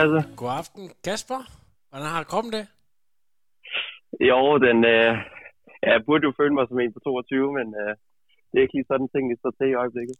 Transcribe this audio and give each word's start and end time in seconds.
Lasse. 0.00 0.20
God 0.40 0.52
aften, 0.60 0.84
Kasper. 1.06 1.40
Hvordan 1.90 2.06
har 2.14 2.22
kroppen 2.30 2.52
det? 2.58 2.64
Jo, 4.30 4.40
den, 4.66 4.78
øh, 4.94 5.12
ja, 5.84 5.90
jeg 5.94 6.02
burde 6.06 6.24
jo 6.28 6.32
føle 6.40 6.54
mig 6.54 6.64
som 6.68 6.78
en 6.80 6.92
på 6.96 7.00
22, 7.00 7.52
men 7.58 7.66
øh, 7.82 7.92
det 8.50 8.56
er 8.58 8.64
ikke 8.64 8.76
lige 8.78 8.90
sådan 8.90 9.08
ting, 9.14 9.24
det 9.30 9.38
står 9.38 9.52
til 9.58 9.68
i 9.72 9.80
øjeblikket. 9.82 10.16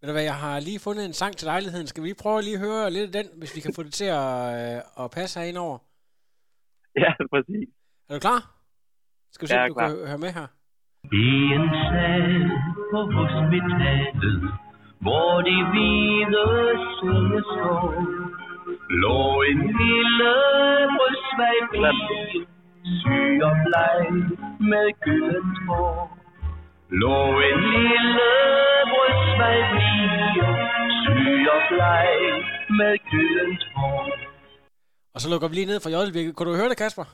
Ved 0.00 0.06
du 0.08 0.12
hvad, 0.16 0.26
jeg 0.32 0.38
har 0.44 0.54
lige 0.68 0.80
fundet 0.86 1.04
en 1.04 1.12
sang 1.20 1.32
til 1.36 1.46
lejligheden. 1.52 1.86
Skal 1.86 2.02
vi 2.02 2.08
lige 2.08 2.22
prøve 2.22 2.38
at 2.38 2.44
lige 2.48 2.58
høre 2.66 2.90
lidt 2.96 3.06
af 3.08 3.14
den, 3.18 3.26
hvis 3.40 3.56
vi 3.56 3.60
kan 3.64 3.72
få 3.76 3.82
det 3.86 3.92
til 4.00 4.10
at, 4.22 4.34
øh, 4.60 5.04
at 5.04 5.06
passe 5.16 5.34
herinde 5.40 5.60
over? 5.66 5.78
Ja, 7.04 7.12
præcis. 7.32 7.68
Er 8.08 8.14
du 8.14 8.20
klar? 8.26 8.40
Skal 9.34 9.42
vi 9.44 9.48
se, 9.48 9.54
Ja, 9.56 9.62
om 9.64 9.68
du 9.70 9.74
klar. 9.74 9.88
kan 9.88 10.06
høre 10.10 10.22
med 10.26 10.32
her? 10.38 10.46
I 11.24 11.28
en 11.58 11.66
sal 11.88 12.34
på 12.92 13.00
hospitalet, 13.18 14.38
hvor 15.04 15.32
de 15.48 15.56
hvide 15.70 16.44
senge 16.98 17.38
står, 17.52 17.82
lå 18.90 19.42
en 19.50 19.58
lille 19.80 20.32
brystsvag 20.96 21.58
pige, 21.72 22.46
syg 23.00 23.38
og 23.48 23.54
bleg 23.64 24.00
med 24.70 24.86
gyldent 25.04 25.58
hår. 25.68 26.18
Lå 27.02 27.16
en 27.50 27.58
lille 27.76 28.28
brystsvag 28.92 29.58
pige, 29.74 30.48
syg 31.02 31.44
og 31.54 31.60
bleg 31.70 32.08
med 32.78 32.94
gyldent 33.10 33.62
hår. 33.76 34.02
Og 35.14 35.20
så 35.20 35.30
lukker 35.30 35.48
vi 35.48 35.54
lige 35.54 35.66
ned 35.72 35.80
for 35.80 35.90
Jødelvirket. 35.90 36.36
Kunne 36.36 36.50
du 36.52 36.56
høre 36.56 36.68
det, 36.68 36.76
Kasper? 36.84 37.04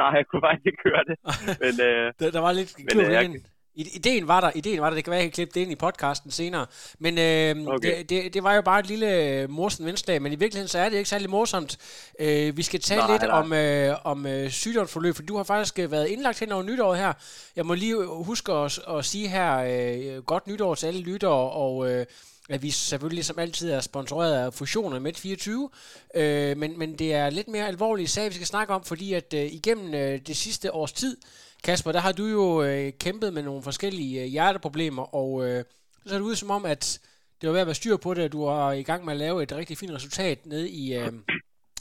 Nej, 0.00 0.10
jeg 0.18 0.24
kunne 0.30 0.42
faktisk 0.46 0.66
ikke 0.66 0.82
høre 0.88 1.04
det. 1.10 1.16
Men 1.64 1.74
øh, 1.88 2.12
Der, 2.20 2.30
der 2.36 2.40
var 2.46 2.52
lidt 2.52 2.70
Men, 2.78 2.86
klud 2.92 3.04
øh, 3.04 3.12
jeg- 3.12 3.30
Ideen 3.78 4.28
var 4.28 4.40
der, 4.40 4.50
ideen 4.54 4.80
var 4.80 4.90
der, 4.90 4.94
det 4.94 5.04
kan 5.04 5.10
være, 5.10 5.18
jeg 5.20 5.24
kan 5.24 5.32
klippe 5.32 5.54
det 5.54 5.60
ind 5.60 5.72
i 5.72 5.74
podcasten 5.74 6.30
senere. 6.30 6.66
Men 6.98 7.18
øh, 7.18 7.66
Okay. 7.66 7.98
det, 7.98 8.10
det, 8.10 8.34
det 8.34 8.42
var 8.42 8.54
jo 8.54 8.62
bare 8.62 8.80
et 8.80 8.86
lille 8.86 9.24
øh, 9.24 9.50
morsen 9.50 9.84
venslag, 9.86 10.22
men 10.22 10.32
i 10.32 10.36
virkeligheden 10.36 10.68
så 10.68 10.78
er 10.78 10.88
det 10.88 10.96
ikke 10.96 11.10
særlig 11.10 11.30
morsomt. 11.30 11.78
Øh, 12.18 12.56
vi 12.56 12.62
skal 12.62 12.80
tale 12.80 13.00
Nej, 13.00 13.10
lidt 13.12 13.22
nej. 13.22 13.30
om, 13.30 13.52
øh, 13.52 13.96
om 14.04 14.26
øh, 14.26 14.50
sygdomsforløb, 14.50 15.14
for 15.14 15.22
du 15.22 15.36
har 15.36 15.44
faktisk 15.44 15.78
øh, 15.78 15.90
været 15.90 16.08
indlagt 16.08 16.38
hen 16.38 16.52
over 16.52 16.62
nytåret 16.62 16.98
her. 16.98 17.12
Jeg 17.56 17.66
må 17.66 17.74
lige 17.74 18.06
huske 18.06 18.52
at, 18.52 18.78
at 18.88 19.04
sige 19.04 19.28
her, 19.28 19.56
øh, 19.58 20.22
godt 20.22 20.46
nytår 20.46 20.74
til 20.74 20.86
alle 20.86 21.00
lyttere, 21.00 21.50
og 21.50 21.90
øh, 21.90 22.06
at 22.48 22.62
vi 22.62 22.70
selvfølgelig 22.70 23.24
som 23.24 23.38
altid 23.38 23.70
er 23.70 23.80
sponsoreret 23.80 24.34
af 24.34 24.54
Fusioner 24.54 24.98
med 24.98 25.14
24, 25.14 25.70
øh, 26.14 26.56
men, 26.56 26.78
men 26.78 26.98
det 26.98 27.14
er 27.14 27.30
lidt 27.30 27.48
mere 27.48 27.66
alvorlige 27.66 28.08
sager, 28.08 28.28
vi 28.28 28.34
skal 28.34 28.46
snakke 28.46 28.74
om, 28.74 28.84
fordi 28.84 29.12
at 29.12 29.34
øh, 29.34 29.52
igennem 29.52 29.94
øh, 29.94 30.20
det 30.26 30.36
sidste 30.36 30.74
års 30.74 30.92
tid, 30.92 31.16
Kasper, 31.64 31.92
der 31.92 32.00
har 32.00 32.12
du 32.12 32.26
jo 32.26 32.62
øh, 32.62 32.92
kæmpet 33.00 33.32
med 33.34 33.42
nogle 33.42 33.62
forskellige 33.62 34.22
øh, 34.22 34.26
hjerteproblemer, 34.26 35.14
og 35.14 35.44
øh, 35.48 35.64
så 36.02 36.08
ser 36.08 36.16
det 36.16 36.24
ud 36.24 36.34
som 36.34 36.50
om, 36.50 36.64
at 36.64 37.00
det 37.40 37.46
var 37.46 37.52
ved 37.52 37.60
at 37.60 37.66
være 37.66 37.74
styr 37.74 37.96
på 37.96 38.14
det, 38.14 38.22
at 38.22 38.32
du 38.32 38.42
er 38.42 38.70
i 38.70 38.82
gang 38.82 39.04
med 39.04 39.12
at 39.12 39.18
lave 39.18 39.42
et 39.42 39.52
rigtig 39.52 39.78
fint 39.78 39.92
resultat 39.92 40.46
nede 40.46 40.70
i, 40.70 40.96
øh, 40.96 41.12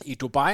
i 0.06 0.16
Dubai. 0.16 0.54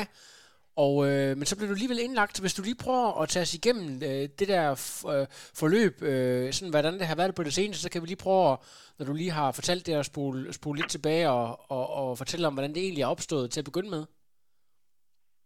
Og, 0.75 1.07
øh, 1.09 1.37
men 1.37 1.45
så 1.45 1.57
blev 1.57 1.67
du 1.69 1.73
alligevel 1.73 1.99
indlagt. 1.99 2.39
Hvis 2.39 2.53
du 2.53 2.61
lige 2.63 2.83
prøver 2.83 3.21
at 3.21 3.29
tage 3.29 3.41
os 3.41 3.53
igennem 3.53 3.95
øh, 3.95 4.29
det 4.39 4.47
der 4.47 4.75
f- 4.75 5.11
øh, 5.13 5.27
forløb, 5.31 6.01
øh, 6.01 6.53
sådan 6.53 6.69
hvordan 6.69 6.93
det 6.93 7.07
har 7.07 7.15
været 7.15 7.35
på 7.35 7.43
det 7.43 7.53
seneste, 7.53 7.81
så 7.81 7.89
kan 7.89 8.01
vi 8.01 8.07
lige 8.07 8.23
prøve, 8.25 8.51
at, 8.51 8.59
når 8.99 9.05
du 9.05 9.13
lige 9.13 9.31
har 9.31 9.51
fortalt 9.51 9.85
det, 9.87 9.93
at 9.93 10.05
spole, 10.05 10.53
spole 10.53 10.79
lidt 10.79 10.91
tilbage 10.91 11.29
og, 11.29 11.71
og, 11.71 11.89
og 11.89 12.17
fortælle 12.17 12.47
om, 12.47 12.53
hvordan 12.53 12.73
det 12.73 12.83
egentlig 12.83 13.01
er 13.01 13.07
opstået 13.07 13.51
til 13.51 13.61
at 13.61 13.65
begynde 13.65 13.89
med. 13.89 14.03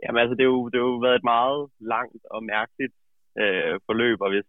jamen, 0.03 0.19
altså, 0.21 0.35
det 0.37 0.43
har 0.47 0.53
jo, 0.57 0.69
det 0.69 0.77
har 0.79 0.87
jo 0.93 0.97
været 1.05 1.15
et 1.15 1.23
meget 1.23 1.69
langt 1.79 2.23
og 2.31 2.43
mærkeligt 2.43 2.93
øh, 3.41 3.75
forløb, 3.87 4.17
og 4.25 4.29
hvis, 4.33 4.47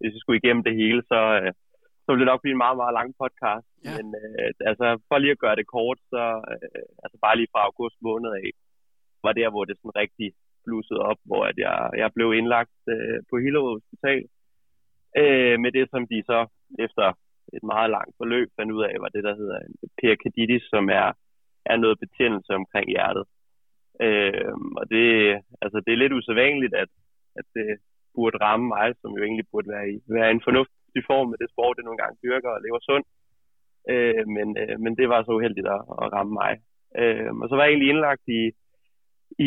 hvis 0.00 0.14
vi 0.14 0.20
skulle 0.20 0.40
igennem 0.42 0.64
det 0.68 0.74
hele, 0.82 1.02
så, 1.12 1.20
øh, 1.38 1.52
så 2.02 2.06
ville 2.08 2.22
det 2.22 2.32
nok 2.32 2.42
blive 2.42 2.56
en 2.56 2.64
meget, 2.66 2.80
meget 2.82 2.96
lang 2.98 3.08
podcast. 3.22 3.68
Ja. 3.84 3.90
Men 3.96 4.06
øh, 4.22 4.50
altså, 4.70 4.86
for 5.08 5.18
lige 5.18 5.36
at 5.36 5.44
gøre 5.44 5.58
det 5.60 5.72
kort, 5.76 5.98
så 6.12 6.22
øh, 6.52 6.84
altså 7.04 7.16
bare 7.24 7.36
lige 7.36 7.52
fra 7.52 7.66
august 7.68 7.98
måned 8.08 8.30
af, 8.40 8.48
var 9.26 9.32
der, 9.40 9.48
hvor 9.50 9.64
det 9.64 9.76
sådan 9.76 10.00
rigtig 10.02 10.28
blussede 10.64 11.00
op, 11.10 11.20
hvor 11.28 11.42
at 11.50 11.56
jeg, 11.66 11.90
jeg 12.02 12.10
blev 12.16 12.28
indlagt 12.38 12.80
øh, 12.94 13.18
på 13.30 13.34
Hillerød 13.42 13.76
Hospital 13.78 14.20
øh, 15.20 15.56
med 15.64 15.70
det, 15.76 15.84
som 15.90 16.02
de 16.12 16.18
så 16.30 16.40
efter 16.86 17.06
et 17.56 17.64
meget 17.72 17.90
langt 17.96 18.14
forløb 18.20 18.48
fandt 18.58 18.72
ud 18.76 18.82
af, 18.88 18.94
var 19.04 19.10
det, 19.14 19.24
der 19.24 19.34
hedder 19.40 19.58
en 19.58 19.74
perikarditis, 20.00 20.64
som 20.74 20.84
er, 21.00 21.08
er 21.72 21.76
noget 21.76 22.02
betændelse 22.04 22.52
omkring 22.60 22.86
hjertet. 22.94 23.24
Øh, 24.04 24.54
og 24.80 24.84
det, 24.94 25.06
altså, 25.62 25.78
det 25.84 25.92
er 25.92 26.02
lidt 26.02 26.16
usædvanligt, 26.18 26.74
at, 26.74 26.90
at 27.38 27.46
det 27.54 27.68
burde 28.14 28.38
ramme 28.46 28.66
mig, 28.76 28.86
som 29.00 29.10
jo 29.16 29.22
egentlig 29.24 29.46
burde 29.52 29.68
være 29.74 29.86
i 29.92 29.96
være 30.16 30.30
en 30.30 30.46
fornuftig 30.46 31.02
form 31.10 31.26
med 31.30 31.38
det 31.42 31.50
sport, 31.50 31.76
det 31.76 31.84
nogle 31.84 32.00
gange 32.02 32.20
dyrker 32.24 32.50
og 32.56 32.62
lever 32.64 32.80
sundt. 32.88 33.06
Øh, 33.92 34.24
men, 34.36 34.48
øh, 34.62 34.76
men 34.84 34.92
det 34.98 35.06
var 35.12 35.20
så 35.22 35.32
uheldigt 35.38 35.68
at, 35.76 35.82
at 36.02 36.06
ramme 36.16 36.34
mig. 36.42 36.52
Øh, 37.00 37.30
og 37.42 37.46
så 37.48 37.54
var 37.54 37.64
jeg 37.64 37.70
egentlig 37.70 37.90
indlagt 37.90 38.24
i, 38.40 38.42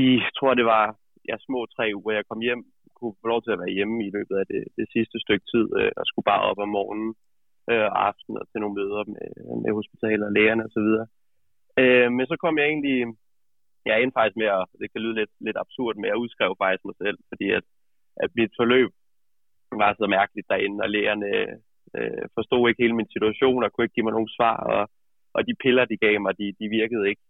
i, 0.01 0.03
tror 0.37 0.53
det 0.53 0.65
var 0.75 0.85
ja, 1.29 1.35
små 1.47 1.59
tre 1.75 1.85
uger, 1.99 2.13
jeg 2.19 2.25
kom 2.29 2.41
hjem, 2.47 2.63
kunne 2.97 3.21
få 3.21 3.27
lov 3.33 3.41
til 3.43 3.51
at 3.55 3.61
være 3.63 3.75
hjemme 3.77 3.97
i 4.07 4.13
løbet 4.17 4.35
af 4.41 4.45
det, 4.53 4.63
det 4.77 4.87
sidste 4.95 5.17
stykke 5.23 5.45
tid, 5.53 5.65
øh, 5.79 5.91
og 5.99 6.03
skulle 6.05 6.29
bare 6.31 6.45
op 6.49 6.59
om 6.65 6.69
morgenen 6.77 7.11
øh, 7.71 7.87
og 7.91 7.97
aftenen 8.07 8.37
og 8.41 8.45
til 8.47 8.59
nogle 8.61 8.77
møder 8.79 9.03
med, 9.15 9.27
med 9.63 9.71
hospitalet 9.79 10.25
og 10.29 10.35
lægerne 10.37 10.65
osv. 10.67 10.89
Øh, 11.81 12.09
men 12.17 12.25
så 12.31 12.35
kom 12.43 12.57
jeg 12.57 12.67
egentlig, 12.67 12.97
jeg 13.85 13.95
endte 13.95 14.17
faktisk 14.17 14.37
med 14.41 14.49
at, 14.57 14.65
det 14.81 14.87
kan 14.91 15.01
lyde 15.01 15.17
lidt, 15.21 15.33
lidt 15.47 15.57
absurd, 15.63 15.95
men 15.95 16.05
jeg 16.09 16.21
udskrev 16.23 16.51
faktisk 16.63 16.85
mig 16.85 16.97
selv, 17.03 17.17
fordi 17.31 17.47
at, 17.59 17.65
at 18.23 18.29
mit 18.35 18.53
forløb 18.59 18.91
var 19.83 19.91
så 19.99 20.05
mærkeligt 20.17 20.49
derinde, 20.49 20.83
og 20.83 20.89
lægerne 20.89 21.27
øh, 21.97 22.23
forstod 22.37 22.69
ikke 22.69 22.83
hele 22.83 22.95
min 22.99 23.13
situation 23.15 23.63
og 23.63 23.71
kunne 23.71 23.85
ikke 23.85 23.97
give 23.97 24.07
mig 24.07 24.15
nogen 24.17 24.35
svar, 24.37 24.57
og, 24.73 24.81
og 25.35 25.41
de 25.47 25.53
piller, 25.63 25.85
de 25.85 25.97
gav 26.05 26.15
mig, 26.21 26.33
de, 26.39 26.47
de 26.59 26.65
virkede 26.79 27.09
ikke. 27.11 27.23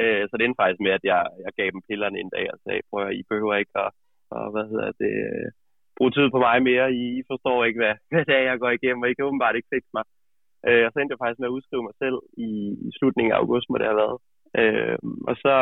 Øh, 0.00 0.22
så 0.28 0.32
det 0.36 0.44
endte 0.44 0.60
faktisk 0.62 0.80
med, 0.86 0.92
at 0.98 1.04
jeg, 1.12 1.20
jeg 1.44 1.52
gav 1.58 1.68
dem 1.74 1.82
pillerne 1.88 2.18
en 2.18 2.30
dag 2.36 2.46
og 2.54 2.58
sagde, 2.64 2.88
prøv 2.90 3.06
at 3.06 3.16
I 3.20 3.22
behøver 3.30 3.54
ikke 3.54 3.76
at, 3.84 3.90
og, 4.30 4.44
hvad 4.54 4.64
hedder 4.72 4.90
det, 5.02 5.14
bruge 5.96 6.12
tid 6.16 6.26
på 6.30 6.38
mig 6.46 6.58
mere. 6.70 6.86
I, 7.02 7.04
I 7.20 7.22
forstår 7.30 7.64
ikke, 7.64 7.80
hvad, 7.82 7.94
hvad 8.10 8.24
det 8.28 8.34
er, 8.34 8.44
jeg 8.50 8.58
går 8.62 8.70
igennem, 8.70 9.02
og 9.02 9.10
I 9.10 9.14
kan 9.14 9.28
åbenbart 9.28 9.56
ikke 9.56 9.72
fikse 9.74 9.92
mig. 9.96 10.04
Øh, 10.68 10.82
og 10.86 10.90
så 10.90 10.96
endte 10.98 11.12
jeg 11.12 11.22
faktisk 11.22 11.40
med 11.40 11.50
at 11.50 11.56
udskrive 11.56 11.86
mig 11.88 11.96
selv 12.02 12.18
i, 12.46 12.50
i 12.86 12.90
slutningen 12.98 13.32
af 13.32 13.40
august, 13.42 13.66
må 13.68 13.76
det 13.78 13.90
have 13.90 14.02
været. 14.04 14.18
Øh, 14.60 14.98
og 15.30 15.34
så, 15.44 15.54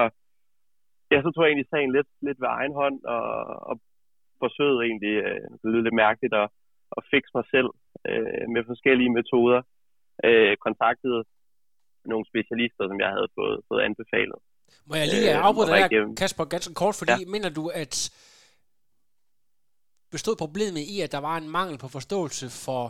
ja, 1.12 1.18
så 1.22 1.28
tog 1.30 1.42
jeg 1.42 1.50
egentlig 1.50 1.72
sagen 1.72 1.90
lidt, 1.96 2.10
lidt 2.26 2.38
ved 2.42 2.48
egen 2.58 2.74
hånd, 2.80 2.98
og, 3.16 3.26
og 3.70 3.74
forsøgede 4.44 4.80
egentlig, 4.88 5.14
øh, 5.26 5.42
det 5.60 5.66
lyder 5.70 5.86
lidt 5.86 6.02
mærkeligt, 6.04 6.34
at, 6.42 6.48
at 6.96 7.02
fikse 7.12 7.32
mig 7.38 7.46
selv 7.54 7.70
øh, 8.10 8.44
med 8.54 8.62
forskellige 8.70 9.14
metoder. 9.18 9.60
Øh, 10.28 10.52
kontaktede 10.66 11.20
nogle 12.12 12.24
specialister, 12.32 12.84
som 12.90 12.98
jeg 13.04 13.10
havde 13.16 13.30
fået, 13.38 13.56
fået 13.68 13.82
anbefalet. 13.88 14.38
Må 14.88 14.94
jeg 15.00 15.06
lige 15.14 15.30
Øh, 15.30 15.38
øh, 15.38 15.46
afbryde 15.46 15.70
dig 15.70 15.90
der, 15.90 16.14
Kasper, 16.22 16.44
ganske 16.44 16.74
kort, 16.74 16.94
fordi 17.00 17.18
ja. 17.20 17.30
mener 17.34 17.50
du, 17.58 17.64
at 17.82 17.94
bestod 20.10 20.36
problemet 20.36 20.80
i, 20.80 21.00
at 21.00 21.12
der 21.12 21.18
var 21.18 21.36
en 21.36 21.48
mangel 21.48 21.78
på 21.78 21.88
forståelse 21.88 22.46
for 22.66 22.82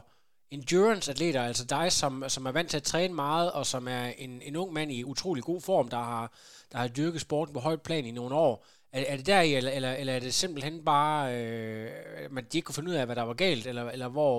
endurance-atleter, 0.51 1.43
altså 1.43 1.65
dig, 1.67 1.93
som, 1.93 2.25
som 2.29 2.47
er 2.47 2.53
vant 2.53 2.71
til 2.71 2.77
at 2.77 2.83
træne 2.83 3.15
meget, 3.15 3.53
og 3.53 3.67
som 3.67 3.89
er 3.89 4.05
en, 4.19 4.43
en 4.43 4.57
ung 4.57 4.73
mand 4.73 4.93
i 4.93 5.05
utrolig 5.05 5.45
god 5.45 5.61
form, 5.61 5.89
der 5.89 6.03
har, 6.13 6.33
der 6.73 6.79
har 6.79 6.89
dyrket 6.89 7.21
sporten 7.21 7.55
på 7.55 7.61
højt 7.61 7.83
plan 7.83 8.05
i 8.05 8.11
nogle 8.11 8.35
år. 8.35 8.67
Er, 8.97 9.03
er 9.13 9.17
det 9.19 9.27
deri, 9.33 9.51
eller, 9.59 9.73
eller, 9.79 9.93
eller 10.01 10.15
er 10.17 10.23
det 10.27 10.41
simpelthen 10.43 10.77
bare, 10.93 11.17
øh, 11.37 11.87
man 12.35 12.45
de 12.45 12.57
ikke 12.57 12.67
kunne 12.67 12.79
finde 12.79 12.93
ud 12.93 13.01
af, 13.01 13.07
hvad 13.07 13.19
der 13.21 13.31
var 13.31 13.39
galt, 13.47 13.65
eller, 13.71 13.85
eller 13.95 14.09
hvor... 14.17 14.35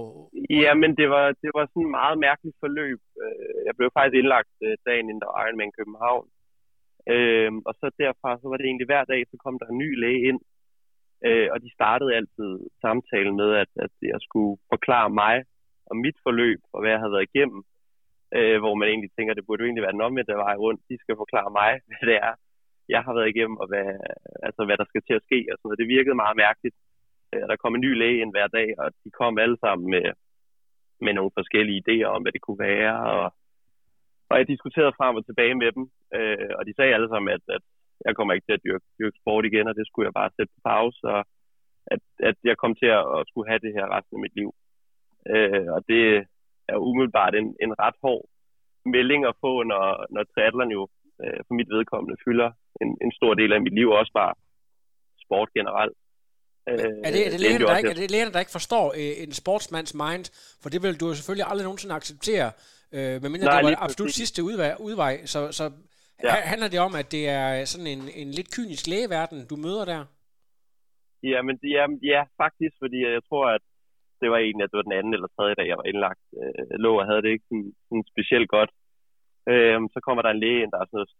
Ja, 0.63 0.71
men 0.81 0.92
det 1.00 1.07
var, 1.15 1.25
det 1.44 1.51
var 1.57 1.63
sådan 1.65 1.88
et 1.88 1.98
meget 2.01 2.18
mærkeligt 2.27 2.57
forløb. 2.63 3.00
Øh, 3.24 3.57
jeg 3.68 3.74
blev 3.77 3.89
faktisk 3.98 4.18
indlagt 4.19 4.54
øh, 4.65 4.75
dagen 4.88 5.06
inden 5.09 5.21
der 5.24 5.30
var 5.31 5.39
Ironman 5.42 5.77
København. 5.80 6.25
Øh, 7.13 7.51
og 7.68 7.74
så 7.80 7.86
derfra, 8.01 8.30
så 8.42 8.45
var 8.50 8.57
det 8.57 8.65
egentlig 8.68 8.89
hver 8.89 9.04
dag, 9.12 9.21
så 9.31 9.36
kom 9.44 9.56
der 9.59 9.68
en 9.69 9.81
ny 9.83 9.89
læge 10.04 10.21
ind. 10.30 10.42
Øh, 11.27 11.48
og 11.54 11.57
de 11.63 11.69
startede 11.77 12.15
altid 12.19 12.51
samtalen 12.83 13.36
med, 13.42 13.50
at, 13.63 13.71
at 13.86 13.94
jeg 14.13 14.19
skulle 14.27 14.54
forklare 14.74 15.09
mig 15.21 15.36
og 15.89 15.95
mit 16.04 16.18
forløb, 16.25 16.62
og 16.74 16.80
hvad 16.80 16.92
jeg 16.92 17.00
havde 17.01 17.15
været 17.15 17.30
igennem. 17.31 17.62
Øh, 18.38 18.57
hvor 18.63 18.74
man 18.80 18.88
egentlig 18.89 19.12
tænker, 19.13 19.33
det 19.33 19.45
burde 19.45 19.62
jo 19.62 19.68
egentlig 19.68 19.86
være 19.86 19.95
den 19.98 20.07
omvendte 20.07 20.44
vej 20.48 20.56
rundt. 20.65 20.81
De 20.89 20.98
skal 21.04 21.15
forklare 21.24 21.51
mig, 21.59 21.71
hvad 21.88 22.04
det 22.09 22.18
er, 22.27 22.33
jeg 22.89 23.01
har 23.06 23.13
været 23.18 23.31
igennem, 23.34 23.57
og 23.62 23.68
hvad, 23.72 23.88
altså, 24.48 24.62
hvad 24.66 24.78
der 24.78 24.88
skal 24.89 25.04
til 25.06 25.16
at 25.19 25.25
ske. 25.28 25.39
Og 25.50 25.56
sådan 25.56 25.68
noget. 25.68 25.81
Det 25.81 25.95
virkede 25.95 26.22
meget 26.24 26.38
mærkeligt. 26.45 26.78
Øh, 27.34 27.45
der 27.50 27.62
kom 27.62 27.75
en 27.75 27.86
ny 27.88 27.92
læge 28.01 28.22
ind 28.22 28.31
hver 28.34 28.48
dag, 28.57 28.68
og 28.81 28.88
de 29.04 29.10
kom 29.19 29.34
alle 29.44 29.57
sammen 29.66 29.88
med, 29.95 30.06
med 31.06 31.13
nogle 31.13 31.31
forskellige 31.39 31.81
idéer 31.84 32.10
om, 32.16 32.22
hvad 32.22 32.31
det 32.31 32.42
kunne 32.42 32.63
være. 32.69 32.94
Og, 33.13 33.25
og 34.30 34.38
jeg 34.38 34.48
diskuterede 34.48 34.98
frem 35.00 35.16
og 35.16 35.25
tilbage 35.25 35.56
med 35.56 35.72
dem, 35.78 35.84
øh, 36.18 36.51
og 36.57 36.66
de 36.68 36.74
sagde 36.75 36.94
alle 36.94 37.10
sammen, 37.10 37.30
at, 37.38 37.44
at 37.57 37.63
jeg 38.06 38.16
kommer 38.16 38.34
ikke 38.34 38.48
til 38.48 38.57
at 38.57 38.66
dyrke, 38.66 38.86
dyrke 39.00 39.19
sport 39.22 39.45
igen, 39.45 39.68
og 39.68 39.75
det 39.75 39.88
skulle 39.88 40.07
jeg 40.07 40.19
bare 40.22 40.36
sætte 40.36 40.54
på 40.56 40.62
pause, 40.72 41.00
og 41.13 41.22
at, 41.94 42.00
at 42.30 42.38
jeg 42.44 42.57
kom 42.57 42.75
til 42.75 42.90
at, 43.00 43.04
at 43.18 43.28
skulle 43.30 43.50
have 43.50 43.63
det 43.66 43.74
her 43.78 43.86
resten 43.95 44.18
af 44.18 44.24
mit 44.25 44.36
liv. 44.40 44.50
Øh, 45.33 45.68
og 45.75 45.81
det 45.92 46.04
er 46.72 46.78
umiddelbart 46.78 47.36
en, 47.36 47.56
en 47.66 47.74
ret 47.83 47.98
hård 48.04 48.24
melding 48.86 49.22
at 49.25 49.36
få, 49.44 49.63
når, 49.63 49.83
når 50.13 50.24
triathlon 50.24 50.72
jo 50.78 50.88
øh, 51.24 51.40
for 51.48 51.54
mit 51.54 51.69
vedkommende 51.75 52.22
fylder 52.25 52.51
en, 52.82 52.90
en 53.06 53.12
stor 53.20 53.34
del 53.34 53.54
af 53.54 53.62
mit 53.62 53.76
liv, 53.80 53.90
også 53.90 54.12
bare 54.22 54.34
sport 55.26 55.50
generelt. 55.58 55.96
Øh, 56.70 56.76
er 57.08 57.12
det, 57.16 57.22
er 57.28 57.32
det 57.34 57.42
lægerne, 57.46 57.66
der 57.66 57.78
ikke, 57.78 57.90
er 57.90 58.00
det 58.04 58.12
lægerne, 58.12 58.34
der 58.34 58.40
ikke 58.44 58.58
forstår 58.60 58.86
øh, 59.02 59.14
en 59.24 59.32
sportsmands 59.42 59.94
mind? 60.04 60.26
For 60.62 60.70
det 60.70 60.80
vil 60.84 61.00
du 61.02 61.06
selvfølgelig 61.14 61.48
aldrig 61.52 61.66
nogensinde 61.70 61.96
acceptere, 61.96 62.50
øh, 62.96 63.16
medmindre 63.24 63.48
det 63.58 63.66
var 63.66 63.84
absolut 63.86 64.08
præcis. 64.08 64.22
sidste 64.22 64.40
udvej. 64.50 64.76
udvej. 64.88 65.14
Så, 65.34 65.40
så 65.60 65.64
ja. 66.24 66.32
handler 66.52 66.70
det 66.74 66.80
om, 66.88 66.94
at 67.02 67.08
det 67.16 67.24
er 67.40 67.66
sådan 67.66 67.90
en, 67.96 68.04
en 68.22 68.30
lidt 68.38 68.50
kynisk 68.56 68.84
lægeverden, 68.94 69.40
du 69.52 69.56
møder 69.66 69.86
der? 69.94 70.02
Ja, 71.32 71.40
men 71.48 71.54
det, 71.62 71.70
ja, 71.78 71.86
ja, 72.14 72.22
faktisk, 72.44 72.74
fordi 72.84 72.98
jeg 73.18 73.24
tror, 73.30 73.46
at 73.58 73.64
det 74.22 74.28
var 74.32 74.40
egentlig, 74.46 74.64
at 74.64 74.72
det 74.72 74.78
var 74.78 74.88
den 74.90 75.00
anden 75.00 75.14
eller 75.14 75.30
tredje 75.36 75.56
dag, 75.60 75.68
jeg 75.68 75.80
var 75.82 75.88
indlagt. 75.92 76.24
Øh, 76.40 76.66
lå 76.86 76.92
og 77.00 77.06
havde 77.10 77.22
det 77.26 77.32
ikke 77.32 77.48
sådan, 77.50 77.72
sådan 77.88 78.06
specielt 78.14 78.50
godt. 78.56 78.72
Øh, 79.52 79.80
så 79.94 80.00
kommer 80.06 80.22
der 80.24 80.32
en 80.32 80.44
læge 80.44 80.62
ind, 80.64 80.72
der 80.72 80.80
er 80.80 80.88
sådan 80.88 80.98
noget 81.00 81.14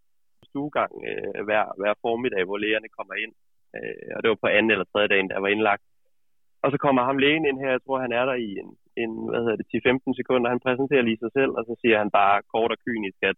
stuegang 0.58 0.94
øh, 1.10 1.40
hver, 1.48 1.64
hver 1.80 1.94
formiddag, 2.06 2.44
hvor 2.46 2.58
lægerne 2.66 2.90
kommer 2.98 3.16
ind. 3.24 3.34
Øh, 3.78 4.10
og 4.16 4.20
det 4.22 4.30
var 4.30 4.44
på 4.44 4.50
anden 4.56 4.72
eller 4.72 4.88
tredje 4.92 5.12
dagen, 5.14 5.30
der 5.30 5.40
var 5.46 5.52
indlagt. 5.56 5.84
Og 6.64 6.70
så 6.72 6.78
kommer 6.86 7.02
ham 7.10 7.18
lægen 7.24 7.46
ind 7.46 7.60
her, 7.64 7.72
jeg 7.76 7.84
tror, 7.84 8.06
han 8.06 8.14
er 8.20 8.26
der 8.30 8.38
i 8.48 8.50
en, 8.62 8.70
en 9.04 9.12
hvad 9.30 9.42
hedder 9.44 9.60
det, 9.60 9.68
10-15 9.74 10.20
sekunder. 10.20 10.54
Han 10.54 10.66
præsenterer 10.66 11.08
lige 11.08 11.24
sig 11.24 11.32
selv, 11.38 11.52
og 11.58 11.64
så 11.70 11.74
siger 11.82 11.98
han 12.04 12.12
bare 12.20 12.36
kort 12.54 12.72
og 12.76 12.80
kynisk, 12.86 13.20
at 13.32 13.38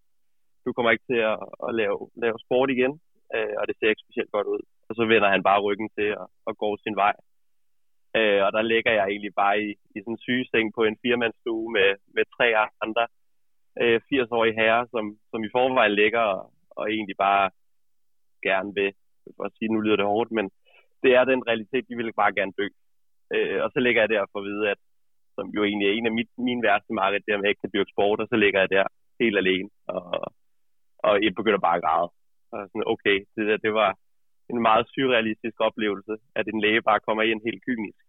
du 0.65 0.69
kommer 0.73 0.91
ikke 0.91 1.07
til 1.11 1.21
at, 1.31 1.37
at 1.67 1.71
lave, 1.81 1.97
lave 2.23 2.37
sport 2.45 2.69
igen, 2.75 2.93
øh, 3.35 3.55
og 3.59 3.63
det 3.67 3.75
ser 3.75 3.89
ikke 3.89 4.05
specielt 4.05 4.31
godt 4.35 4.47
ud. 4.55 4.61
Og 4.89 4.93
så 4.97 5.03
vender 5.11 5.29
han 5.35 5.43
bare 5.49 5.63
ryggen 5.67 5.89
til 5.97 6.09
og, 6.21 6.27
og 6.47 6.53
går 6.61 6.73
sin 6.85 6.95
vej. 7.03 7.15
Øh, 8.17 8.41
og 8.45 8.49
der 8.55 8.63
ligger 8.71 8.91
jeg 8.97 9.05
egentlig 9.07 9.33
bare 9.43 9.55
i, 9.67 9.69
i 9.95 9.97
sådan 10.01 10.13
en 10.13 10.25
sygeseng 10.27 10.67
på 10.77 10.81
en 10.83 10.97
firmandsstue 11.03 11.65
med, 11.77 11.89
med 12.15 12.23
tre 12.35 12.47
andre 12.85 13.03
øh, 13.81 13.99
80-årige 14.09 14.57
herrer, 14.61 14.85
som, 14.93 15.05
som 15.31 15.39
i 15.43 15.49
forvejen 15.55 15.95
ligger 16.01 16.23
og, 16.35 16.41
og 16.79 16.85
egentlig 16.95 17.17
bare 17.27 17.45
gerne 18.47 18.71
vil, 18.79 18.91
for 19.37 19.43
at 19.43 19.55
sige, 19.57 19.69
nu 19.73 19.79
lyder 19.79 19.99
det 19.99 20.11
hårdt, 20.13 20.31
men 20.37 20.45
det 21.03 21.11
er 21.17 21.23
den 21.31 21.47
realitet, 21.49 21.89
de 21.89 21.95
vil 21.95 22.19
bare 22.21 22.33
gerne 22.39 22.53
dø. 22.59 22.67
Øh, 23.35 23.59
og 23.63 23.69
så 23.73 23.79
ligger 23.79 24.01
jeg 24.01 24.09
der 24.09 24.25
for 24.31 24.39
at 24.39 24.45
vide, 24.45 24.63
at 24.73 24.79
som 25.35 25.47
jo 25.57 25.61
egentlig 25.63 25.87
er 25.87 25.95
en 25.97 26.09
af 26.09 26.15
mit, 26.19 26.31
mine 26.37 26.63
værste 26.67 26.93
marked, 26.93 27.19
det 27.19 27.31
er, 27.31 27.37
at 27.37 27.43
jeg 27.43 27.53
ikke 27.53 27.63
kan 27.65 27.73
dyrke 27.73 27.93
sport, 27.93 28.19
og 28.23 28.27
så 28.31 28.35
ligger 28.43 28.59
jeg 28.59 28.69
der 28.77 28.85
helt 29.21 29.37
alene, 29.37 29.69
og, 29.87 30.03
og 31.07 31.13
jeg 31.23 31.35
begynder 31.39 31.61
bare 31.67 31.77
at 31.77 31.83
græde. 31.85 32.09
Og 32.53 32.59
sådan, 32.69 32.89
okay, 32.93 33.17
det, 33.35 33.43
der, 33.49 33.57
det 33.65 33.73
var 33.81 33.91
en 34.51 34.61
meget 34.69 34.85
surrealistisk 34.93 35.57
oplevelse, 35.67 36.13
at 36.35 36.45
en 36.47 36.61
læge 36.61 36.81
bare 36.81 37.05
kommer 37.07 37.23
ind 37.23 37.41
helt 37.47 37.61
kynisk. 37.67 38.01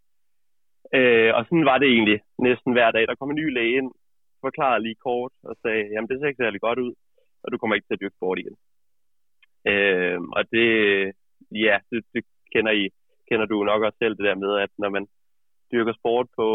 Øh, 0.99 1.31
og 1.37 1.43
sådan 1.45 1.69
var 1.71 1.79
det 1.79 1.89
egentlig 1.89 2.19
næsten 2.39 2.73
hver 2.73 2.91
dag. 2.91 3.05
Der 3.07 3.15
kom 3.15 3.31
en 3.31 3.41
ny 3.43 3.47
læge 3.57 3.77
ind, 3.79 3.91
forklarede 4.45 4.83
lige 4.83 5.03
kort 5.07 5.33
og 5.49 5.55
sagde, 5.63 5.83
jamen 5.93 6.09
det 6.09 6.17
ser 6.17 6.31
ikke 6.31 6.45
særlig 6.45 6.61
godt 6.61 6.79
ud, 6.79 6.93
og 7.43 7.53
du 7.53 7.59
kommer 7.59 7.75
ikke 7.75 7.87
til 7.87 7.97
at 7.97 8.01
dyrke 8.01 8.19
sport 8.19 8.39
igen. 8.39 8.57
Øh, 9.71 10.21
og 10.37 10.43
det, 10.55 10.69
ja, 11.67 11.77
det, 11.91 12.05
det 12.15 12.23
kender 12.55 12.73
I, 12.83 12.85
kender 13.29 13.47
du 13.47 13.65
nok 13.65 13.83
også 13.83 13.99
selv 13.99 14.17
det 14.17 14.25
der 14.29 14.35
med, 14.45 14.53
at 14.65 14.73
når 14.79 14.91
man 14.97 15.07
dyrker 15.73 15.93
sport 16.01 16.27
på, 16.39 16.47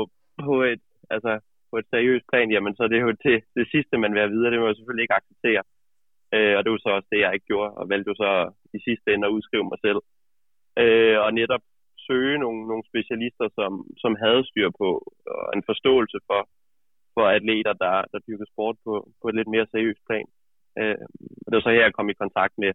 på 0.46 0.56
et, 0.64 0.84
altså 1.10 1.40
på 1.72 1.76
et 1.78 1.88
seriøst 1.94 2.26
plan, 2.32 2.52
jamen 2.52 2.76
så 2.76 2.84
er 2.84 2.88
det 2.88 3.02
jo 3.02 3.12
det, 3.26 3.38
det 3.58 3.66
sidste, 3.74 3.98
man 3.98 4.12
vil 4.14 4.22
have 4.22 4.34
videre. 4.36 4.52
Det 4.52 4.60
må 4.60 4.68
jeg 4.68 4.76
selvfølgelig 4.76 5.06
ikke 5.06 5.20
acceptere. 5.20 5.64
Øh, 6.36 6.54
og 6.58 6.62
det 6.64 6.72
var 6.72 6.80
så 6.82 6.90
også 6.98 7.10
det, 7.12 7.20
jeg 7.22 7.34
ikke 7.34 7.52
gjorde, 7.52 7.72
og 7.80 7.90
valgte 7.90 8.10
jo 8.12 8.16
så 8.24 8.32
i 8.78 8.80
sidste 8.88 9.08
ende 9.14 9.28
at 9.28 9.36
udskrive 9.38 9.70
mig 9.72 9.80
selv. 9.86 10.00
Øh, 10.84 11.18
og 11.26 11.30
netop 11.34 11.64
søge 12.08 12.38
nogle, 12.44 12.62
nogle 12.72 12.86
specialister, 12.92 13.48
som, 13.58 13.72
som 14.04 14.12
havde 14.24 14.48
styr 14.50 14.70
på, 14.82 14.90
og 15.34 15.46
en 15.56 15.64
forståelse 15.70 16.18
for, 16.30 16.42
for 17.14 17.24
atleter, 17.36 17.74
der, 17.84 17.96
der 18.12 18.20
dyrker 18.28 18.48
sport 18.54 18.76
på, 18.86 18.94
på 19.22 19.26
et 19.30 19.36
lidt 19.36 19.50
mere 19.54 19.68
seriøst 19.74 20.02
plan. 20.08 20.28
Øh, 20.80 20.98
og 21.44 21.48
det 21.48 21.56
var 21.58 21.66
så 21.66 21.74
her, 21.76 21.88
jeg 21.88 21.98
kom 21.98 22.10
i 22.10 22.22
kontakt 22.24 22.54
med, 22.64 22.72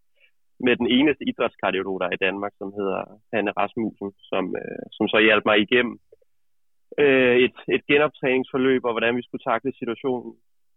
med 0.67 0.75
den 0.81 0.89
eneste 0.97 1.23
idrætskardiolog, 1.31 2.01
der 2.01 2.07
er 2.07 2.17
i 2.17 2.25
Danmark, 2.27 2.53
som 2.59 2.69
hedder 2.79 3.01
Hanne 3.33 3.53
Rasmussen, 3.59 4.09
som, 4.31 4.45
øh, 4.61 4.85
som 4.97 5.05
så 5.09 5.19
hjalp 5.27 5.45
mig 5.47 5.59
igennem 5.67 5.95
øh, 6.99 7.37
et, 7.47 7.57
et 7.75 7.83
genoptræningsforløb, 7.91 8.85
og 8.85 8.93
hvordan 8.93 9.17
vi 9.17 9.23
skulle 9.23 9.45
takle 9.51 9.73
situationen, 9.81 10.33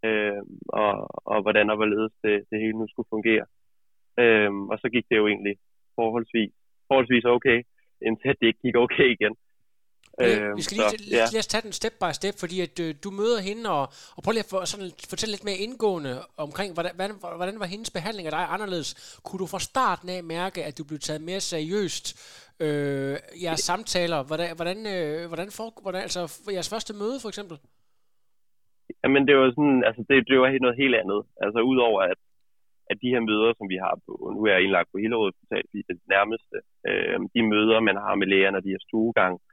øh, 0.06 0.42
og, 0.81 0.94
og 1.31 1.42
hvordan 1.42 1.70
og 1.70 1.75
hvorledes 1.75 2.14
det, 2.24 2.36
det 2.50 2.58
hele 2.64 2.78
nu 2.80 2.88
skulle 2.90 3.14
fungere. 3.16 3.46
Øh, 4.22 4.52
og 4.72 4.78
så 4.81 4.88
gik 4.94 5.06
det 5.10 5.18
jo 5.18 5.28
egentlig 5.28 5.56
forholdsvis, 5.96 6.52
forholdsvis 6.88 7.26
okay, 7.26 7.60
indtil 8.08 8.36
det 8.40 8.48
ikke 8.48 8.64
gik 8.66 8.76
okay 8.76 9.10
igen. 9.18 9.36
Øh, 10.21 10.57
vi 10.57 10.62
skal 10.62 10.77
lige, 10.77 10.89
så, 10.89 10.98
lige, 11.00 11.18
ja. 11.18 11.25
lige 11.31 11.42
tage 11.42 11.65
den 11.68 11.75
step 11.80 11.95
by 12.01 12.12
step, 12.19 12.36
fordi 12.44 12.57
at 12.68 12.75
øh, 12.86 12.89
du 13.04 13.10
møder 13.19 13.39
hende, 13.50 13.65
og, 13.77 13.86
og 14.15 14.19
prøv 14.24 14.31
lige 14.31 14.45
at 14.45 14.51
for, 14.54 14.65
sådan, 14.71 14.92
fortælle 15.12 15.33
lidt 15.33 15.48
mere 15.50 15.60
indgående 15.65 16.13
omkring, 16.45 16.69
hvordan, 16.74 16.92
hvordan, 16.95 17.15
hvordan 17.42 17.60
var 17.60 17.69
hendes 17.74 17.89
behandling 17.98 18.25
af 18.27 18.33
dig 18.38 18.45
anderledes? 18.56 18.89
Kunne 19.25 19.39
du 19.44 19.48
fra 19.54 19.65
starten 19.71 20.10
af 20.15 20.24
mærke, 20.36 20.60
at 20.68 20.77
du 20.77 20.83
blev 20.89 21.00
taget 21.00 21.21
mere 21.30 21.42
seriøst? 21.54 22.06
Øh, 22.65 23.15
jeres 23.44 23.63
samtaler, 23.69 24.19
hvordan, 24.30 24.50
hvordan, 24.60 24.77
øh, 24.95 25.27
hvordan, 25.31 25.50
for, 25.57 25.68
hvordan, 25.86 26.01
altså 26.07 26.21
jeres 26.56 26.69
første 26.74 26.94
møde 27.01 27.18
for 27.24 27.30
eksempel? 27.33 27.57
Jamen 29.04 29.24
det 29.27 29.33
var 29.38 29.45
sådan, 29.57 29.80
altså 29.88 30.01
det, 30.09 30.16
det 30.30 30.36
var 30.39 30.50
noget 30.66 30.81
helt 30.83 30.95
andet. 31.01 31.21
Altså 31.45 31.59
udover 31.71 32.00
at, 32.12 32.19
at 32.92 32.98
de 33.04 33.13
her 33.13 33.21
møder, 33.30 33.50
som 33.57 33.68
vi 33.74 33.77
har 33.86 33.95
på, 34.06 34.11
nu 34.35 34.40
er 34.45 34.52
jeg 34.54 34.64
indlagt 34.64 34.90
på 34.92 34.97
Hillerød 35.04 35.31
Hospital, 35.31 35.64
det 35.90 35.97
nærmeste, 36.16 36.57
øh, 36.90 37.18
de 37.35 37.42
møder, 37.54 37.88
man 37.90 37.97
har 38.06 38.16
med 38.16 38.28
læger, 38.28 38.52
når 38.52 38.64
de 38.66 38.76
har 38.76 38.83
stuegang, 38.88 39.35
øh, 39.35 39.53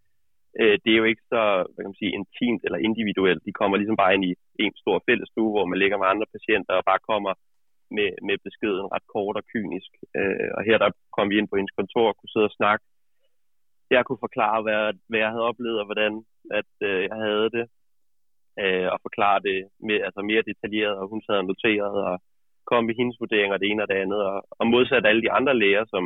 Øh, 0.60 0.76
det 0.82 0.90
er 0.92 1.00
jo 1.02 1.10
ikke 1.12 1.24
så 1.32 1.42
hvad 1.72 1.82
kan 1.82 1.92
man 1.92 2.02
sige, 2.02 2.16
intimt 2.18 2.62
eller 2.66 2.86
individuelt. 2.88 3.42
De 3.48 3.58
kommer 3.60 3.76
ligesom 3.76 4.00
bare 4.02 4.14
ind 4.14 4.24
i 4.30 4.32
en 4.64 4.74
stor 4.82 4.96
fællesstue, 5.08 5.54
hvor 5.54 5.66
man 5.70 5.78
ligger 5.78 5.98
med 5.98 6.06
andre 6.12 6.28
patienter 6.34 6.74
og 6.76 6.84
bare 6.90 7.06
kommer 7.10 7.32
med, 7.96 8.10
med 8.28 8.36
beskeden 8.46 8.86
ret 8.94 9.06
kort 9.14 9.36
og 9.40 9.44
kynisk. 9.52 9.92
Øh, 10.18 10.50
og 10.56 10.60
her 10.68 10.78
der 10.82 10.90
kom 11.16 11.26
vi 11.30 11.38
ind 11.38 11.48
på 11.48 11.56
hendes 11.56 11.76
kontor 11.80 12.06
og 12.08 12.16
kunne 12.16 12.32
sidde 12.34 12.50
og 12.50 12.56
snakke. 12.60 12.84
Jeg 13.90 14.04
kunne 14.04 14.24
forklare, 14.26 14.58
hvad, 14.62 14.82
hvad 15.08 15.20
jeg 15.24 15.30
havde 15.32 15.48
oplevet 15.50 15.78
og 15.80 15.86
hvordan 15.88 16.12
at, 16.60 16.72
øh, 16.88 17.02
jeg 17.10 17.18
havde 17.26 17.48
det. 17.56 17.66
Øh, 18.62 18.88
og 18.92 18.98
forklare 19.06 19.40
det 19.48 19.58
med, 19.88 19.98
altså 20.06 20.20
mere 20.30 20.48
detaljeret, 20.50 20.96
og 21.00 21.08
hun 21.12 21.22
sad 21.22 21.36
og 21.42 21.44
noterede 21.44 22.00
og 22.10 22.16
kom 22.70 22.84
med 22.84 22.94
hendes 23.00 23.20
vurderinger 23.20 23.56
det 23.56 23.68
ene 23.70 23.82
og 23.84 23.88
det 23.88 23.98
andet. 24.04 24.20
Og, 24.30 24.38
og 24.58 24.66
modsat 24.66 25.06
alle 25.06 25.22
de 25.22 25.34
andre 25.38 25.54
læger, 25.62 25.84
som 25.94 26.04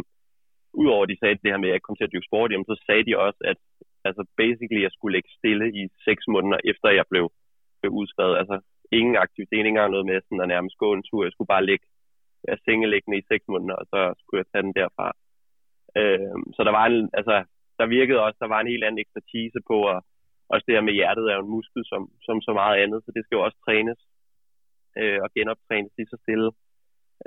udover 0.83 1.05
de 1.07 1.19
sagde 1.19 1.35
det 1.43 1.53
her 1.53 1.63
med, 1.63 1.69
at 1.69 1.77
jeg 1.77 1.83
kom 1.83 1.97
til 1.97 2.07
at 2.07 2.13
dyrke 2.13 2.29
sport, 2.31 2.51
jamen, 2.53 2.71
så 2.71 2.77
sagde 2.87 3.05
de 3.09 3.19
også, 3.27 3.41
at 3.53 3.59
altså 4.09 4.23
basically, 4.43 4.83
jeg 4.83 4.93
skulle 4.93 5.15
ligge 5.17 5.31
stille 5.39 5.67
i 5.81 5.83
seks 6.07 6.23
måneder, 6.35 6.59
efter 6.71 6.89
jeg 6.99 7.07
blev, 7.13 7.25
blev 7.81 7.93
udskrevet. 8.01 8.37
Altså 8.43 8.57
ingen 8.99 9.17
aktivitet, 9.17 9.59
ikke 9.59 9.73
engang 9.73 9.91
noget 9.91 10.07
med 10.11 10.21
sådan 10.21 10.45
at 10.45 10.53
nærmest 10.55 10.77
gå 10.85 10.89
en 10.93 11.05
tur. 11.09 11.25
Jeg 11.25 11.33
skulle 11.33 11.53
bare 11.55 11.67
ligge 11.71 11.87
jeg 12.49 12.59
sengeliggende 12.65 13.19
i 13.19 13.29
seks 13.31 13.45
måneder, 13.53 13.77
og 13.81 13.87
så 13.93 14.01
skulle 14.21 14.41
jeg 14.41 14.49
tage 14.51 14.67
den 14.67 14.75
derfra. 14.81 15.07
Øh, 16.01 16.37
så 16.57 16.61
der 16.67 16.73
var 16.79 16.85
en, 16.87 17.11
altså, 17.21 17.35
der 17.79 17.95
virkede 17.99 18.25
også, 18.27 18.39
der 18.41 18.51
var 18.55 18.61
en 18.61 18.73
helt 18.73 18.85
anden 18.85 19.03
ekspertise 19.05 19.61
på, 19.71 19.77
og 19.93 19.99
også 20.53 20.65
det 20.67 20.75
her 20.75 20.89
med 20.89 20.99
hjertet 20.99 21.25
er 21.27 21.35
jo 21.37 21.45
en 21.45 21.55
muskel 21.57 21.83
som, 21.93 22.03
som 22.27 22.37
så 22.47 22.53
meget 22.61 22.77
andet, 22.83 22.99
så 23.05 23.11
det 23.15 23.23
skal 23.25 23.37
jo 23.37 23.45
også 23.47 23.59
trænes 23.67 23.99
øh, 25.01 25.19
og 25.25 25.29
genoptrænes 25.37 25.93
lige 25.99 26.13
så 26.13 26.19
stille. 26.25 26.51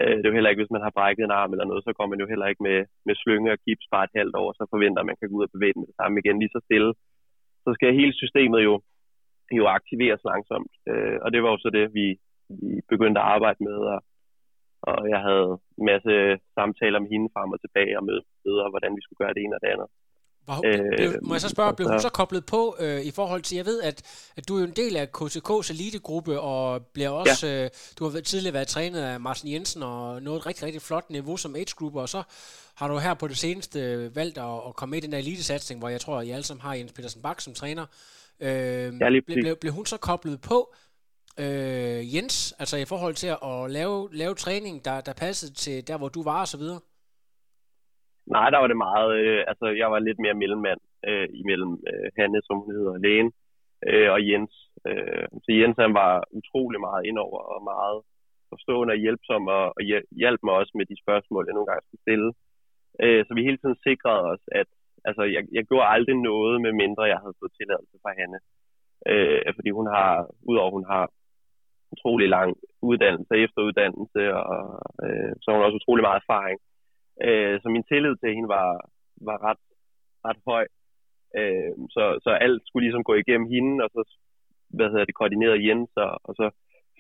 Øh, 0.02 0.16
det 0.18 0.24
er 0.26 0.32
jo 0.32 0.38
heller 0.38 0.52
ikke, 0.52 0.62
hvis 0.64 0.76
man 0.76 0.86
har 0.86 0.98
brækket 0.98 1.24
en 1.26 1.38
arm 1.40 1.52
eller 1.54 1.68
noget, 1.70 1.84
så 1.84 1.92
går 1.98 2.08
man 2.12 2.20
jo 2.22 2.28
heller 2.32 2.48
ikke 2.52 2.64
med, 2.68 2.78
med 3.08 3.16
slynge 3.22 3.52
og 3.54 3.60
gips 3.66 3.88
bare 3.94 4.06
et 4.08 4.18
halvt 4.20 4.36
år, 4.44 4.50
så 4.58 4.64
forventer 4.74 5.10
man 5.10 5.18
kan 5.18 5.30
gå 5.30 5.36
ud 5.40 5.48
og 5.48 5.54
bevæge 5.56 5.74
den 5.74 5.82
med 5.82 5.90
det 5.92 6.00
samme 6.02 6.20
igen 6.20 6.40
lige 6.40 6.56
så 6.56 6.62
stille. 6.68 6.92
Så 7.66 7.70
skal 7.74 8.00
hele 8.00 8.14
systemet 8.22 8.62
jo, 8.68 8.74
jo 9.60 9.64
aktiveres 9.80 10.24
langsomt, 10.32 10.74
øh, 10.90 11.18
og 11.24 11.28
det 11.34 11.40
var 11.44 11.50
jo 11.52 11.58
så 11.58 11.70
det, 11.78 11.86
vi, 12.00 12.06
vi 12.62 12.70
begyndte 12.94 13.22
at 13.22 13.30
arbejde 13.36 13.60
med, 13.68 13.78
og, 13.94 14.00
og 14.90 15.00
jeg 15.14 15.22
havde 15.28 15.50
en 15.80 15.86
masse 15.92 16.14
samtaler 16.58 17.00
med 17.00 17.10
hende 17.14 17.30
frem 17.36 17.50
og 17.56 17.60
tilbage 17.62 17.98
og 18.00 18.06
med 18.10 18.18
videre, 18.46 18.70
hvordan 18.74 18.96
vi 18.96 19.02
skulle 19.04 19.22
gøre 19.24 19.34
det 19.36 19.44
ene 19.44 19.56
og 19.58 19.62
det 19.64 19.74
andet. 19.76 19.90
Var, 20.48 20.62
blev, 20.62 21.10
Øh, 21.10 21.14
må 21.22 21.34
jeg 21.34 21.42
så 21.42 21.50
spørge, 21.50 21.74
blev 21.74 21.90
hun 21.90 22.00
så- 22.02 22.10
koblet 22.10 22.46
på 22.46 22.76
øh, 22.80 23.02
i 23.02 23.12
forhold 23.12 23.42
til, 23.42 23.56
jeg 23.56 23.66
ved, 23.66 23.82
at, 23.82 24.02
at 24.36 24.48
du 24.48 24.56
er 24.56 24.60
jo 24.60 24.66
en 24.66 24.72
del 24.76 24.96
af 24.98 25.08
KTK's 25.18 25.72
elitegruppe, 25.72 26.40
og 26.40 26.86
bliver 26.86 27.10
også, 27.10 27.48
ja. 27.48 27.64
øh, 27.64 27.70
du 28.00 28.10
har 28.10 28.22
tidligere 28.22 28.54
været 28.54 28.68
trænet 28.68 29.02
af 29.02 29.20
Martin 29.20 29.52
Jensen, 29.52 29.84
og 29.84 30.22
nået 30.22 30.38
et 30.40 30.46
rigtig, 30.46 30.64
rigtig 30.64 30.82
flot 30.82 31.10
niveau 31.10 31.38
som 31.38 31.56
age-grupper, 31.56 32.02
og 32.02 32.10
så 32.10 32.24
har 32.76 32.88
du 32.88 32.98
her 32.98 33.14
på 33.14 33.28
det 33.28 33.38
seneste 33.38 34.12
valgt 34.16 34.38
at, 34.38 34.44
at 34.68 34.76
komme 34.76 34.92
med 34.92 34.98
i 34.98 35.02
den 35.02 35.12
der 35.12 35.18
elitesatsning, 35.18 35.80
hvor 35.80 35.90
jeg 35.90 36.02
tror, 36.02 36.20
at 36.20 36.28
I 36.28 36.32
alle 36.32 36.44
sammen 36.44 36.62
har 36.62 36.74
Jens 36.74 36.92
Petersen 36.92 37.22
Bak 37.22 37.42
som 37.42 37.54
træner. 37.54 37.86
Øh, 38.40 38.50
Ja, 38.50 38.90
blev, 39.26 39.36
blev, 39.44 39.56
blev 39.56 39.74
hun 39.74 39.86
så 39.86 39.98
koblet 39.98 40.42
på 40.42 40.74
øh, 41.38 42.16
Jens, 42.16 42.54
altså 42.60 42.78
i 42.78 42.86
forhold 42.86 43.16
til 43.16 43.28
at, 43.28 43.38
at 43.44 43.72
lave, 43.72 44.10
lave 44.16 44.36
træning, 44.36 44.86
der, 44.86 45.02
der 45.02 45.14
passede 45.14 45.54
til 45.54 45.88
der, 45.88 45.98
hvor 45.98 46.10
du 46.10 46.24
var 46.24 46.40
og 46.42 46.48
så 46.48 46.58
videre? 46.58 46.80
Nej, 48.36 48.48
der 48.50 48.58
var 48.62 48.68
det 48.68 48.78
meget, 48.88 49.12
øh, 49.22 49.44
altså 49.52 49.66
jeg 49.82 49.88
var 49.92 50.00
lidt 50.00 50.20
mere 50.20 50.40
mellemmand 50.42 50.82
øh, 51.10 51.28
imellem 51.42 51.72
øh, 51.90 52.08
Hanne, 52.18 52.40
som 52.48 52.56
hun 52.60 52.76
hedder, 52.78 52.98
lægen, 53.06 53.30
øh, 53.90 54.10
og 54.16 54.20
Jens. 54.30 54.54
Øh, 54.88 55.26
så 55.44 55.50
Jens 55.60 55.78
han 55.86 55.94
var 55.94 56.14
utrolig 56.40 56.80
meget 56.88 57.06
indover 57.10 57.40
og 57.54 57.60
meget 57.74 58.00
forstående 58.52 58.92
og 58.96 59.02
hjælpsom 59.04 59.44
og, 59.58 59.64
og 59.78 59.82
hjalp 60.22 60.40
mig 60.44 60.54
også 60.54 60.74
med 60.80 60.86
de 60.92 61.02
spørgsmål, 61.04 61.46
jeg 61.48 61.56
nogle 61.56 61.70
gange 61.70 61.86
skulle 61.86 62.06
stille. 62.06 62.30
Øh, 63.04 63.22
så 63.26 63.32
vi 63.34 63.48
hele 63.48 63.60
tiden 63.60 63.78
sikrede 63.86 64.24
os, 64.34 64.44
at 64.62 64.70
altså, 65.10 65.24
jeg, 65.36 65.44
jeg 65.58 65.64
gjorde 65.70 65.92
aldrig 65.96 66.16
noget, 66.32 66.56
med 66.66 66.72
mindre 66.84 67.12
jeg 67.14 67.20
havde 67.24 67.40
fået 67.42 67.58
tilladelse 67.60 67.96
fra 68.04 68.12
Hanne. 68.20 68.40
Øh, 69.12 69.54
fordi 69.58 69.70
hun 69.80 69.88
har, 69.96 70.12
udover 70.50 70.72
hun 70.78 70.86
har 70.94 71.04
utrolig 71.94 72.28
lang 72.30 72.50
uddannelse, 72.90 73.34
efteruddannelse, 73.46 74.22
og 74.52 74.66
øh, 75.06 75.32
så 75.42 75.46
har 75.48 75.56
hun 75.56 75.66
også 75.66 75.80
utrolig 75.82 76.04
meget 76.08 76.22
erfaring. 76.24 76.58
Øh, 77.26 77.62
så 77.62 77.68
min 77.70 77.84
tillid 77.84 78.16
til 78.18 78.36
hende 78.36 78.50
var, 78.58 78.70
var 79.30 79.38
ret, 79.48 79.64
ret 80.28 80.40
høj. 80.48 80.66
Øh, 81.40 81.74
så, 81.96 82.04
så 82.24 82.30
alt 82.46 82.62
skulle 82.66 82.86
ligesom 82.86 83.04
gå 83.04 83.14
igennem 83.14 83.48
hende, 83.54 83.84
og 83.86 83.90
så 83.96 84.02
hvad 84.70 84.90
hedder 84.90 85.06
det, 85.06 85.16
koordinerede 85.16 85.68
Jens, 85.68 85.92
og, 85.96 86.12
og 86.28 86.34
så 86.40 86.46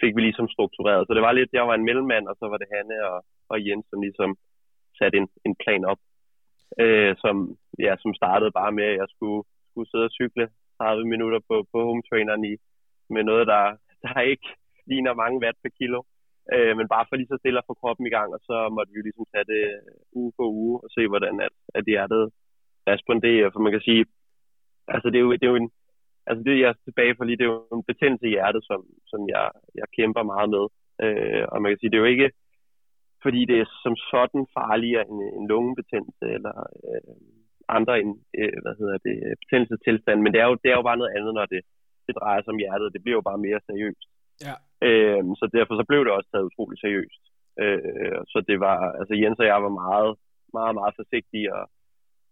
fik 0.01 0.15
vi 0.15 0.21
ligesom 0.21 0.47
struktureret. 0.55 1.07
Så 1.07 1.13
det 1.13 1.21
var 1.27 1.31
lidt, 1.31 1.49
jeg 1.53 1.67
var 1.67 1.75
en 1.75 1.87
mellemmand, 1.89 2.27
og 2.27 2.35
så 2.39 2.45
var 2.51 2.57
det 2.57 2.67
Hanne 2.73 2.97
og, 3.11 3.17
og 3.51 3.57
Jens, 3.67 3.85
som 3.89 4.01
ligesom 4.01 4.31
satte 4.99 5.17
en, 5.17 5.27
en 5.45 5.55
plan 5.63 5.83
op, 5.91 6.01
øh, 6.83 7.15
som, 7.23 7.35
ja, 7.85 7.95
som 8.03 8.13
startede 8.13 8.51
bare 8.51 8.71
med, 8.71 8.83
at 8.83 8.97
jeg 9.01 9.07
skulle, 9.15 9.41
skulle 9.69 9.89
sidde 9.91 10.09
og 10.09 10.15
cykle 10.19 10.45
30 10.77 11.05
minutter 11.13 11.39
på, 11.49 11.55
på 11.71 11.77
home 11.87 12.03
traineren 12.09 12.43
i, 12.51 12.53
med 13.09 13.23
noget, 13.23 13.47
der, 13.47 13.63
der 14.03 14.19
ikke 14.31 14.47
ligner 14.89 15.13
mange 15.13 15.41
watt 15.43 15.57
per 15.63 15.71
kilo. 15.79 15.99
Øh, 16.53 16.73
men 16.77 16.87
bare 16.93 17.05
for 17.07 17.15
lige 17.15 17.31
så 17.31 17.37
stille 17.39 17.59
at 17.59 17.67
få 17.69 17.73
kroppen 17.81 18.05
i 18.07 18.13
gang, 18.17 18.29
og 18.35 18.41
så 18.49 18.57
måtte 18.75 18.91
vi 18.91 18.97
jo 18.99 19.05
ligesom 19.07 19.25
tage 19.33 19.49
det 19.53 19.63
øh, 19.75 20.19
uge 20.19 20.31
for 20.35 20.45
uge 20.61 20.75
og 20.83 20.89
se, 20.95 21.01
hvordan 21.11 21.35
at, 21.47 21.55
at 21.77 21.83
hjertet 21.91 22.23
responderer. 22.91 23.49
For 23.53 23.59
man 23.59 23.73
kan 23.75 23.87
sige, 23.89 24.05
altså 24.95 25.07
det 25.09 25.17
er 25.17 25.25
jo, 25.27 25.31
det 25.39 25.45
er 25.45 25.53
jo 25.53 25.61
en, 25.63 25.71
altså 26.27 26.41
det 26.43 26.59
jeg 26.59 26.69
er 26.69 26.83
tilbage 26.87 27.15
for 27.15 27.23
lige, 27.23 27.37
det 27.37 27.45
er 27.45 27.53
jo 27.53 27.77
en 27.79 27.89
betændelse 27.91 28.25
i 28.27 28.35
hjertet, 28.35 28.61
som, 28.69 28.79
som 29.11 29.21
jeg, 29.33 29.45
jeg 29.79 29.87
kæmper 29.97 30.23
meget 30.33 30.49
med. 30.55 30.65
Øh, 31.03 31.43
og 31.51 31.57
man 31.61 31.69
kan 31.69 31.79
sige, 31.79 31.91
det 31.91 31.97
er 31.97 32.05
jo 32.05 32.13
ikke, 32.15 32.29
fordi 33.23 33.41
det 33.49 33.57
er 33.59 33.67
som 33.83 33.95
sådan 34.11 34.43
farligere 34.57 35.05
end 35.09 35.19
øh, 35.25 35.31
en 35.39 35.45
lungebetændelse 35.51 36.25
eller 36.37 36.55
øh, 36.87 37.15
andre 37.77 37.93
end, 38.01 38.11
øh, 38.39 38.57
hvad 38.63 38.75
hedder 38.79 38.97
det, 39.07 39.15
betændelsestilstand, 39.41 40.17
men 40.21 40.33
det 40.33 40.39
er, 40.41 40.47
jo, 40.49 40.55
det 40.63 40.69
er 40.71 40.77
jo 40.79 40.87
bare 40.89 41.01
noget 41.01 41.15
andet, 41.17 41.33
når 41.39 41.45
det, 41.53 41.61
det 42.07 42.15
drejer 42.19 42.41
sig 42.41 42.51
om 42.53 42.61
hjertet. 42.63 42.93
Det 42.93 43.01
bliver 43.03 43.17
jo 43.19 43.27
bare 43.29 43.43
mere 43.47 43.59
seriøst. 43.69 44.09
Ja. 44.47 44.55
Øh, 44.81 45.21
så 45.39 45.45
derfor 45.57 45.73
så 45.75 45.85
blev 45.87 46.01
det 46.05 46.13
også 46.13 46.29
taget 46.29 46.47
utroligt 46.49 46.81
seriøst. 46.81 47.23
Øh, 47.61 48.19
så 48.31 48.37
det 48.49 48.57
var, 48.59 48.77
altså 48.99 49.13
Jens 49.21 49.39
og 49.39 49.45
jeg 49.45 49.63
var 49.63 49.73
meget, 49.83 50.11
meget, 50.57 50.73
meget 50.79 50.93
forsigtige, 50.99 51.49
og, 51.57 51.65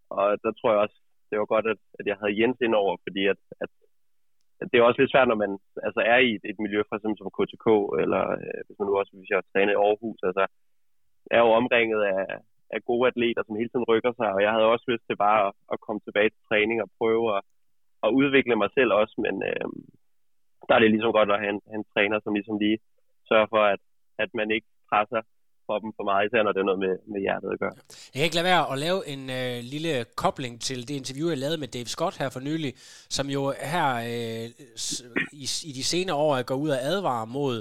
og 0.10 0.24
der 0.44 0.52
tror 0.52 0.72
jeg 0.72 0.80
også, 0.86 0.98
det 1.30 1.40
var 1.40 1.46
godt, 1.46 1.68
at, 1.74 1.80
at 2.00 2.06
jeg 2.10 2.18
havde 2.22 2.40
Jens 2.42 2.58
indover, 2.66 2.94
fordi 3.06 3.24
at, 3.34 3.40
at, 3.64 3.70
at 4.62 4.68
det 4.70 4.78
er 4.78 4.88
også 4.88 5.02
lidt 5.02 5.12
svært, 5.12 5.28
når 5.28 5.42
man 5.46 5.54
altså 5.88 6.02
er 6.14 6.20
i 6.28 6.32
et, 6.38 6.44
et 6.52 6.60
miljø, 6.66 6.80
for 6.90 6.96
eksempel 6.96 7.18
som 7.20 7.36
KTK, 7.38 7.68
eller 8.04 8.24
øh, 8.44 8.62
hvis 8.66 8.78
man 8.80 8.88
nu 8.88 8.94
også, 8.98 9.12
hvis 9.14 9.30
jeg 9.32 9.40
har 9.40 9.48
trænet 9.52 9.74
i 9.74 9.82
Aarhus, 9.84 10.20
altså 10.30 10.46
er 11.36 11.40
jo 11.46 11.50
omringet 11.60 12.02
af, 12.14 12.24
af 12.76 12.80
gode 12.90 13.08
atleter, 13.12 13.42
som 13.44 13.56
hele 13.60 13.70
tiden 13.72 13.90
rykker 13.92 14.14
sig, 14.20 14.30
og 14.36 14.42
jeg 14.46 14.52
havde 14.52 14.72
også 14.74 14.86
lyst 14.92 15.06
til 15.08 15.18
bare 15.26 15.40
at, 15.48 15.54
at 15.74 15.82
komme 15.86 16.02
tilbage 16.04 16.30
til 16.30 16.42
træning 16.50 16.78
og 16.82 16.90
prøve 17.00 17.26
at, 17.38 17.42
at 18.06 18.10
udvikle 18.20 18.56
mig 18.56 18.70
selv 18.78 18.92
også, 19.02 19.16
men 19.26 19.36
øh, 19.50 19.68
der 20.68 20.74
er 20.76 20.82
det 20.84 20.92
ligesom 20.92 21.12
godt 21.20 21.32
at 21.36 21.42
have 21.44 21.54
en, 21.56 21.62
en 21.76 21.84
træner, 21.94 22.18
som 22.24 22.34
ligesom 22.38 22.58
lige 22.66 22.78
sørger 23.30 23.48
for, 23.54 23.64
at, 23.74 23.82
at 24.24 24.30
man 24.40 24.48
ikke 24.56 24.68
presser 24.92 25.22
kroppen 25.68 25.92
for 25.98 26.04
meget, 26.10 26.26
især 26.28 26.44
når 26.44 26.52
det 26.52 26.62
er 26.62 26.70
noget 26.70 26.84
med, 26.86 26.94
med 27.14 27.20
hjertet 27.26 27.50
at 27.54 27.60
gøre. 27.60 27.76
Jeg 28.12 28.18
kan 28.20 28.24
ikke 28.28 28.40
lade 28.40 28.52
være 28.54 28.64
at 28.74 28.78
lave 28.86 29.00
en 29.14 29.24
øh, 29.40 29.58
lille 29.74 29.94
kobling 30.24 30.62
til 30.68 30.80
det 30.88 30.96
interview, 31.02 31.28
jeg 31.30 31.38
lavede 31.38 31.60
med 31.64 31.68
Dave 31.68 31.90
Scott 31.96 32.18
her 32.22 32.30
for 32.30 32.40
nylig, 32.40 32.74
som 33.18 33.26
jo 33.36 33.42
her 33.74 33.90
øh, 34.14 34.46
i, 35.44 35.46
i 35.70 35.72
de 35.78 35.84
senere 35.94 36.16
år 36.16 36.44
går 36.44 36.56
ud 36.56 36.70
og 36.70 36.82
advarer 36.94 37.26
mod 37.26 37.56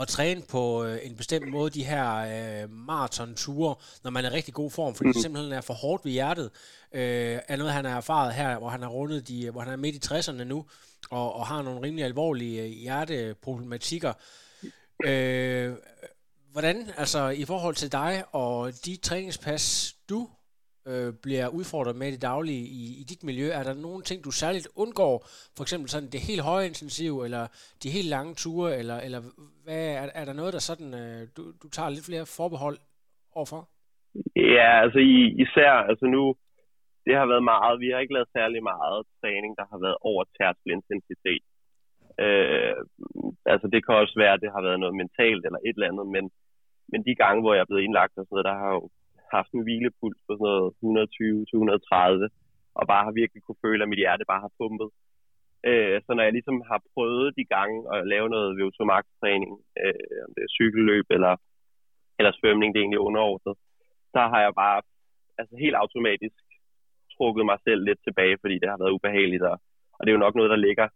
at 0.00 0.08
træne 0.08 0.42
på 0.42 0.84
øh, 0.84 0.98
en 1.02 1.16
bestemt 1.16 1.50
måde 1.50 1.70
de 1.70 1.84
her 1.84 2.14
øh, 2.14 2.70
maratonture, 2.70 3.74
når 4.04 4.10
man 4.10 4.24
er 4.24 4.30
i 4.30 4.34
rigtig 4.34 4.54
god 4.54 4.70
form, 4.70 4.94
fordi 4.94 5.12
det 5.12 5.22
simpelthen 5.22 5.52
er 5.52 5.60
for 5.60 5.74
hårdt 5.74 6.04
ved 6.04 6.12
hjertet. 6.12 6.50
Øh, 6.92 7.38
er 7.48 7.56
noget, 7.56 7.72
han 7.72 7.84
har 7.84 7.96
erfaret 7.96 8.34
her, 8.34 8.58
hvor 8.58 8.68
han 8.68 8.82
har 8.82 8.88
rundet 8.88 9.28
de, 9.28 9.50
hvor 9.50 9.60
han 9.60 9.72
er 9.72 9.76
midt 9.76 10.04
i 10.04 10.14
60'erne 10.14 10.44
nu, 10.44 10.66
og, 11.10 11.34
og 11.34 11.46
har 11.46 11.62
nogle 11.62 11.82
rimelig 11.82 12.04
alvorlige 12.04 12.62
øh, 12.62 12.68
hjerteproblematikker. 12.68 14.12
Øh, 15.04 15.74
hvordan, 16.52 16.90
altså 16.96 17.28
i 17.28 17.44
forhold 17.44 17.74
til 17.74 17.92
dig 17.92 18.24
og 18.32 18.72
de 18.84 18.96
træningspas, 18.96 19.94
du 20.08 20.28
øh, 20.90 21.12
bliver 21.24 21.48
udfordret 21.58 21.96
med 21.96 22.08
i 22.08 22.14
det 22.16 22.22
daglige 22.22 22.64
i, 22.80 22.82
i 23.00 23.02
dit 23.10 23.22
miljø, 23.28 23.46
er 23.58 23.62
der 23.68 23.74
nogle 23.86 24.02
ting, 24.02 24.24
du 24.24 24.30
særligt 24.30 24.68
undgår? 24.82 25.14
For 25.56 25.62
eksempel 25.62 25.88
sådan 25.88 26.10
det 26.14 26.28
helt 26.30 26.42
høje 26.50 26.66
intensiv, 26.66 27.12
eller 27.26 27.44
de 27.82 27.96
helt 27.96 28.10
lange 28.16 28.34
ture, 28.34 28.70
eller, 28.80 28.98
eller 29.06 29.20
hvad, 29.64 29.82
er, 30.02 30.08
er 30.20 30.24
der 30.24 30.32
noget, 30.40 30.52
der 30.56 30.62
sådan, 30.70 30.90
øh, 31.02 31.20
du, 31.36 31.42
du 31.62 31.66
tager 31.76 31.90
lidt 31.94 32.08
flere 32.08 32.26
forbehold 32.38 32.78
overfor? 33.38 33.62
Ja, 34.56 34.70
altså 34.84 34.98
i, 34.98 35.16
især, 35.44 35.72
altså 35.90 36.06
nu, 36.06 36.22
det 37.06 37.14
har 37.20 37.26
været 37.32 37.44
meget, 37.52 37.80
vi 37.80 37.88
har 37.90 37.98
ikke 38.00 38.16
lavet 38.16 38.34
særlig 38.38 38.62
meget 38.62 38.98
træning, 39.20 39.52
der 39.60 39.66
har 39.72 39.78
været 39.84 39.98
over 40.10 40.22
tærskelintensitet. 40.38 41.42
Øh, 42.24 42.76
altså 43.52 43.66
det 43.72 43.80
kan 43.84 43.94
også 43.94 44.16
være, 44.22 44.34
at 44.34 44.42
det 44.44 44.50
har 44.56 44.62
været 44.68 44.80
noget 44.80 44.94
mentalt 45.02 45.42
eller 45.46 45.60
et 45.66 45.76
eller 45.76 45.90
andet, 45.90 46.06
men, 46.14 46.24
men 46.90 47.00
de 47.06 47.14
gange, 47.22 47.40
hvor 47.42 47.54
jeg 47.54 47.62
er 47.62 47.70
blevet 47.70 47.84
indlagt 47.86 48.18
og 48.18 48.24
sådan 48.24 48.34
noget, 48.34 48.50
der 48.50 48.56
har 48.62 48.72
jo 48.78 48.82
haft 49.36 49.50
en 49.52 49.64
hvilepuls 49.66 50.20
på 50.26 50.32
sådan 50.34 50.92
noget 50.94 51.10
120-130, 51.12 52.28
og 52.78 52.84
bare 52.92 53.04
har 53.06 53.12
virkelig 53.20 53.42
kunne 53.42 53.62
føle, 53.64 53.82
at 53.82 53.90
mit 53.90 54.02
hjerte 54.02 54.30
bare 54.32 54.44
har 54.44 54.52
pumpet. 54.58 54.88
Øh, 55.70 55.96
så 56.04 56.10
når 56.14 56.22
jeg 56.22 56.34
ligesom 56.36 56.58
har 56.70 56.80
prøvet 56.94 57.36
de 57.38 57.44
gange 57.54 57.78
at 57.94 58.06
lave 58.12 58.28
noget 58.34 58.56
VO2 58.58 58.78
max 58.92 59.04
træning, 59.20 59.52
øh, 59.82 60.16
om 60.26 60.30
det 60.34 60.42
er 60.44 60.54
cykelløb 60.58 61.06
eller, 61.16 61.34
eller 62.18 62.32
svømning, 62.40 62.68
det 62.70 62.78
er 62.78 62.84
egentlig 62.84 63.06
underordnet, 63.08 63.54
så 64.14 64.20
har 64.32 64.40
jeg 64.46 64.54
bare 64.64 64.78
altså 65.40 65.54
helt 65.64 65.76
automatisk 65.82 66.38
trukket 67.16 67.44
mig 67.50 67.58
selv 67.66 67.80
lidt 67.84 68.00
tilbage, 68.06 68.36
fordi 68.42 68.56
det 68.58 68.68
har 68.70 68.78
været 68.82 68.96
ubehageligt, 68.96 69.42
og, 69.50 69.56
og 69.96 70.00
det 70.00 70.10
er 70.10 70.16
jo 70.16 70.26
nok 70.26 70.34
noget, 70.34 70.50
der 70.50 70.64
ligger 70.66 70.88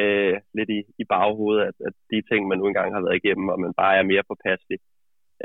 øh, 0.00 0.36
lidt 0.58 0.70
i, 0.76 0.80
i 1.02 1.04
baghovedet, 1.12 1.62
at, 1.68 1.76
at 1.88 1.94
de 2.10 2.22
ting, 2.30 2.48
man 2.48 2.58
nu 2.58 2.66
engang 2.66 2.94
har 2.94 3.02
været 3.06 3.20
igennem, 3.22 3.48
og 3.48 3.60
man 3.60 3.74
bare 3.82 3.96
er 3.96 4.10
mere 4.12 4.28
påpasselig. 4.30 4.78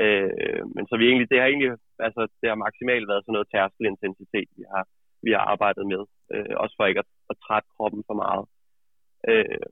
Øh, 0.00 0.62
men 0.74 0.84
så 0.88 0.94
vi 0.96 1.04
egentlig, 1.06 1.30
det 1.30 1.38
har 1.40 1.46
egentlig, 1.46 1.72
altså 2.06 2.22
det 2.40 2.48
har 2.48 2.64
maksimalt 2.64 3.08
været 3.08 3.24
sådan 3.24 3.32
noget 3.36 3.50
tærskelintensitet, 3.52 4.48
vi 4.58 4.64
har, 4.72 4.84
vi 5.26 5.30
har 5.36 5.42
arbejdet 5.52 5.84
med, 5.92 6.02
øh, 6.34 6.54
også 6.62 6.74
for 6.76 6.86
ikke 6.86 7.04
at, 7.04 7.10
at 7.30 7.36
trætte 7.44 7.68
kroppen 7.76 8.02
for 8.08 8.16
meget. 8.24 8.44
Øh, 9.30 9.66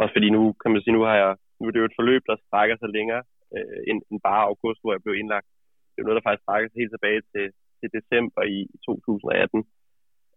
også 0.00 0.12
fordi 0.16 0.28
nu, 0.30 0.42
kan 0.60 0.70
man 0.72 0.82
sige, 0.82 0.96
nu 0.98 1.02
har 1.08 1.16
jeg, 1.22 1.32
nu 1.58 1.66
er 1.66 1.72
det 1.72 1.82
jo 1.82 1.90
et 1.90 1.98
forløb, 2.00 2.22
der 2.30 2.36
strækker 2.46 2.76
sig 2.78 2.88
længere 2.96 3.22
øh, 3.56 3.80
end, 3.90 3.98
end 4.10 4.20
bare 4.28 4.48
august, 4.50 4.80
hvor 4.82 4.92
jeg 4.92 5.02
blev 5.02 5.14
indlagt. 5.14 5.48
Det 5.90 5.98
er 5.98 6.02
jo 6.02 6.08
noget, 6.08 6.18
der 6.20 6.28
faktisk 6.28 6.46
strækker 6.46 6.68
sig 6.68 6.80
helt 6.80 6.94
tilbage 6.94 7.22
til, 7.32 7.46
til 7.78 7.88
december 7.96 8.42
i 8.56 8.58
2018. 8.86 9.64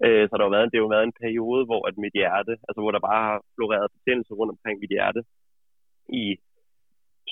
Øh, 0.06 0.24
så 0.30 0.34
der 0.38 0.46
har 0.46 0.56
været, 0.56 0.70
det 0.72 0.78
har 0.78 0.86
jo 0.88 0.96
været 0.96 1.08
en 1.08 1.20
periode, 1.24 1.64
hvor 1.70 1.82
at 1.88 1.96
mit 2.04 2.16
hjerte, 2.20 2.54
altså 2.68 2.80
hvor 2.82 2.94
der 2.94 3.08
bare 3.10 3.24
har 3.30 3.38
floreret 3.56 3.94
betændelse 3.96 4.34
rundt 4.40 4.54
omkring 4.56 4.76
mit 4.80 4.94
hjerte 4.96 5.22
i 6.24 6.26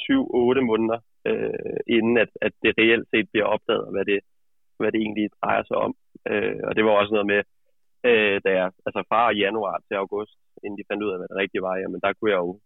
7-8 0.04 0.70
måneder, 0.70 1.00
øh, 1.28 1.80
inden 1.96 2.16
at, 2.24 2.32
at 2.46 2.54
det 2.64 2.72
reelt 2.80 3.08
set 3.12 3.28
bliver 3.32 3.48
opdaget, 3.56 3.88
hvad 3.94 4.06
det, 4.12 4.20
hvad 4.80 4.92
det 4.92 5.00
egentlig 5.02 5.28
drejer 5.42 5.64
sig 5.68 5.78
om. 5.86 5.94
Øh, 6.32 6.60
og 6.68 6.72
det 6.76 6.84
var 6.86 6.92
også 6.92 7.14
noget 7.14 7.30
med, 7.34 7.42
øh, 8.10 8.38
da 8.46 8.50
jeg, 8.60 8.68
altså 8.88 9.02
fra 9.10 9.22
januar 9.44 9.78
til 9.88 9.96
august, 10.04 10.36
inden 10.64 10.78
de 10.80 10.88
fandt 10.90 11.04
ud 11.04 11.12
af, 11.12 11.18
hvad 11.18 11.30
det 11.32 11.42
rigtige 11.44 11.66
var, 11.68 11.76
jamen 11.76 12.00
der 12.04 12.12
kunne 12.14 12.32
jeg 12.32 12.42
jo 12.46 12.60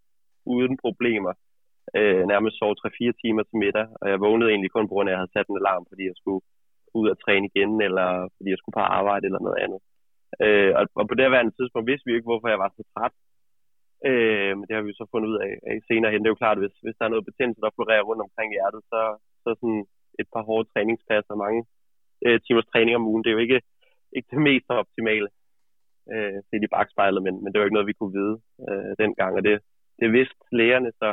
uden 0.45 0.77
problemer 0.85 1.33
øh, 1.97 2.23
nærmest 2.31 2.55
sove 2.59 2.75
3-4 2.81 3.11
timer 3.21 3.43
til 3.43 3.57
middag, 3.63 3.87
og 4.01 4.05
jeg 4.11 4.19
vågnede 4.25 4.49
egentlig 4.51 4.71
kun 4.71 4.87
på 4.87 4.93
grund 4.93 5.07
af, 5.09 5.11
at 5.11 5.15
jeg 5.15 5.21
havde 5.21 5.35
sat 5.35 5.47
en 5.49 5.61
alarm, 5.61 5.83
fordi 5.89 6.03
jeg 6.11 6.17
skulle 6.19 6.41
ud 6.99 7.07
og 7.13 7.17
træne 7.23 7.45
igen, 7.51 7.71
eller 7.87 8.07
fordi 8.35 8.49
jeg 8.51 8.59
skulle 8.59 8.77
på 8.77 8.85
arbejde 8.99 9.25
eller 9.25 9.41
noget 9.47 9.59
andet. 9.65 9.81
Øh, 10.45 10.71
og, 10.79 10.83
og 10.99 11.05
på 11.07 11.15
det 11.15 11.23
her 11.25 11.49
tidspunkt 11.57 11.89
vidste 11.91 12.07
vi 12.07 12.13
ikke, 12.15 12.29
hvorfor 12.29 12.49
jeg 12.53 12.59
var 12.63 12.69
så 12.77 12.83
træt. 12.93 13.13
Øh, 14.09 14.51
men 14.57 14.65
det 14.67 14.75
har 14.75 14.83
vi 14.85 14.99
så 15.01 15.05
fundet 15.11 15.29
ud 15.31 15.37
af, 15.47 15.53
af 15.69 15.75
senere 15.89 16.11
hen. 16.11 16.21
Det 16.21 16.27
er 16.27 16.35
jo 16.35 16.43
klart, 16.43 16.57
at 16.57 16.63
hvis, 16.63 16.75
hvis 16.83 16.97
der 16.97 17.05
er 17.05 17.13
noget 17.13 17.29
betændelse, 17.29 17.63
der 17.65 17.75
florerer 17.75 18.07
rundt 18.09 18.25
omkring 18.27 18.49
hjertet, 18.55 18.81
så, 18.91 19.01
så 19.43 19.49
sådan 19.59 19.83
et 20.21 20.27
par 20.33 20.43
hårde 20.47 20.69
træningspas 20.73 21.25
og 21.33 21.37
mange 21.45 21.61
øh, 22.25 22.37
timers 22.45 22.69
træning 22.71 22.95
om 22.95 23.07
ugen, 23.09 23.23
det 23.23 23.29
er 23.29 23.37
jo 23.37 23.45
ikke 23.47 23.61
ikke 24.15 24.31
det 24.31 24.41
mest 24.49 24.65
optimale 24.69 25.29
øh, 26.13 26.37
set 26.49 26.63
i 26.63 26.73
bagspejlet, 26.75 27.21
men, 27.23 27.33
men 27.43 27.49
det 27.49 27.57
var 27.57 27.65
ikke 27.65 27.77
noget, 27.79 27.91
vi 27.91 27.99
kunne 27.99 28.17
vide 28.19 28.35
øh, 28.69 28.91
dengang, 29.03 29.31
og 29.37 29.43
det, 29.47 29.55
det 30.01 30.07
vidste 30.17 30.35
lægerne 30.51 30.91
så 31.01 31.09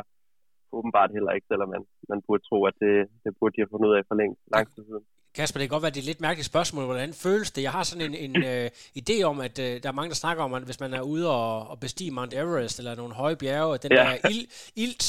åbenbart 0.77 1.11
heller 1.11 1.31
ikke, 1.31 1.47
selvom 1.47 1.69
man, 1.69 1.83
man 2.11 2.21
burde 2.27 2.43
tro, 2.49 2.57
at 2.65 2.75
det, 2.83 2.95
det 3.23 3.31
burde 3.39 3.53
de 3.55 3.61
have 3.61 3.71
fundet 3.71 3.89
ud 3.89 3.95
af 3.95 4.03
for 4.07 4.15
længe, 4.15 4.35
lang 4.53 4.67
tid 4.73 4.83
siden. 4.85 5.05
Kasper, 5.35 5.59
det 5.59 5.69
kan 5.69 5.75
godt 5.75 5.83
være, 5.83 5.89
det 5.91 5.97
er 5.97 6.01
et 6.01 6.05
lidt 6.05 6.21
mærkeligt 6.21 6.45
spørgsmål. 6.45 6.85
Hvordan 6.85 7.13
føles 7.13 7.51
det? 7.51 7.61
Jeg 7.63 7.71
har 7.71 7.83
sådan 7.83 8.13
en, 8.13 8.35
en 8.35 8.43
øh, 8.51 8.69
idé 8.97 9.21
om, 9.23 9.39
at 9.39 9.59
øh, 9.59 9.83
der 9.83 9.89
er 9.89 9.93
mange, 9.93 10.09
der 10.09 10.15
snakker 10.15 10.43
om, 10.43 10.53
at 10.53 10.63
hvis 10.63 10.79
man 10.79 10.93
er 10.93 11.01
ude 11.01 11.31
og, 11.31 11.67
og 11.69 11.79
bestige 11.79 12.11
Mount 12.11 12.33
Everest 12.33 12.79
eller 12.79 12.95
nogle 12.95 13.13
høje 13.13 13.35
bjerge, 13.35 13.77
den 13.77 13.91
Ja. 13.91 13.97
der 13.97 14.29
ild, 14.29 14.47
ilt, 14.75 15.05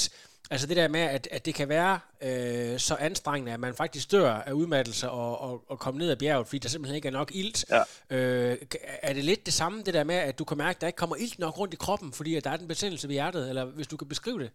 altså 0.51 0.67
det 0.67 0.77
der 0.77 0.89
med, 0.89 1.01
at, 1.01 1.29
at 1.31 1.47
det 1.47 1.55
kan 1.55 1.69
være 1.69 1.99
øh, 2.23 2.79
så 2.79 2.95
anstrengende, 3.01 3.53
at 3.53 3.61
man 3.61 3.75
faktisk 3.75 4.13
dør 4.13 4.31
af 4.33 4.53
udmattelse 4.53 5.11
og, 5.11 5.41
og, 5.41 5.65
og 5.71 5.79
komme 5.79 5.99
ned 5.99 6.11
ad 6.11 6.17
bjerget, 6.17 6.47
fordi 6.47 6.59
der 6.59 6.69
simpelthen 6.69 6.97
ikke 6.97 7.09
er 7.09 7.13
nok 7.21 7.31
ilt. 7.35 7.65
Ja. 7.71 7.83
Øh, 8.17 8.57
er 9.03 9.13
det 9.13 9.25
lidt 9.25 9.47
det 9.47 9.55
samme, 9.55 9.83
det 9.87 9.95
der 9.95 10.05
med, 10.05 10.15
at 10.15 10.39
du 10.39 10.45
kan 10.45 10.57
mærke, 10.59 10.77
at 10.77 10.81
der 10.81 10.87
ikke 10.87 10.97
kommer 10.97 11.17
ilt 11.17 11.39
nok 11.39 11.59
rundt 11.59 11.75
i 11.75 11.83
kroppen, 11.85 12.13
fordi 12.13 12.35
at 12.37 12.45
der 12.45 12.51
er 12.51 12.57
den 12.57 12.69
betændelse 12.69 13.09
ved 13.09 13.15
hjertet, 13.15 13.49
eller 13.49 13.65
hvis 13.65 13.87
du 13.93 13.97
kan 13.97 14.09
beskrive 14.09 14.39
det? 14.45 14.51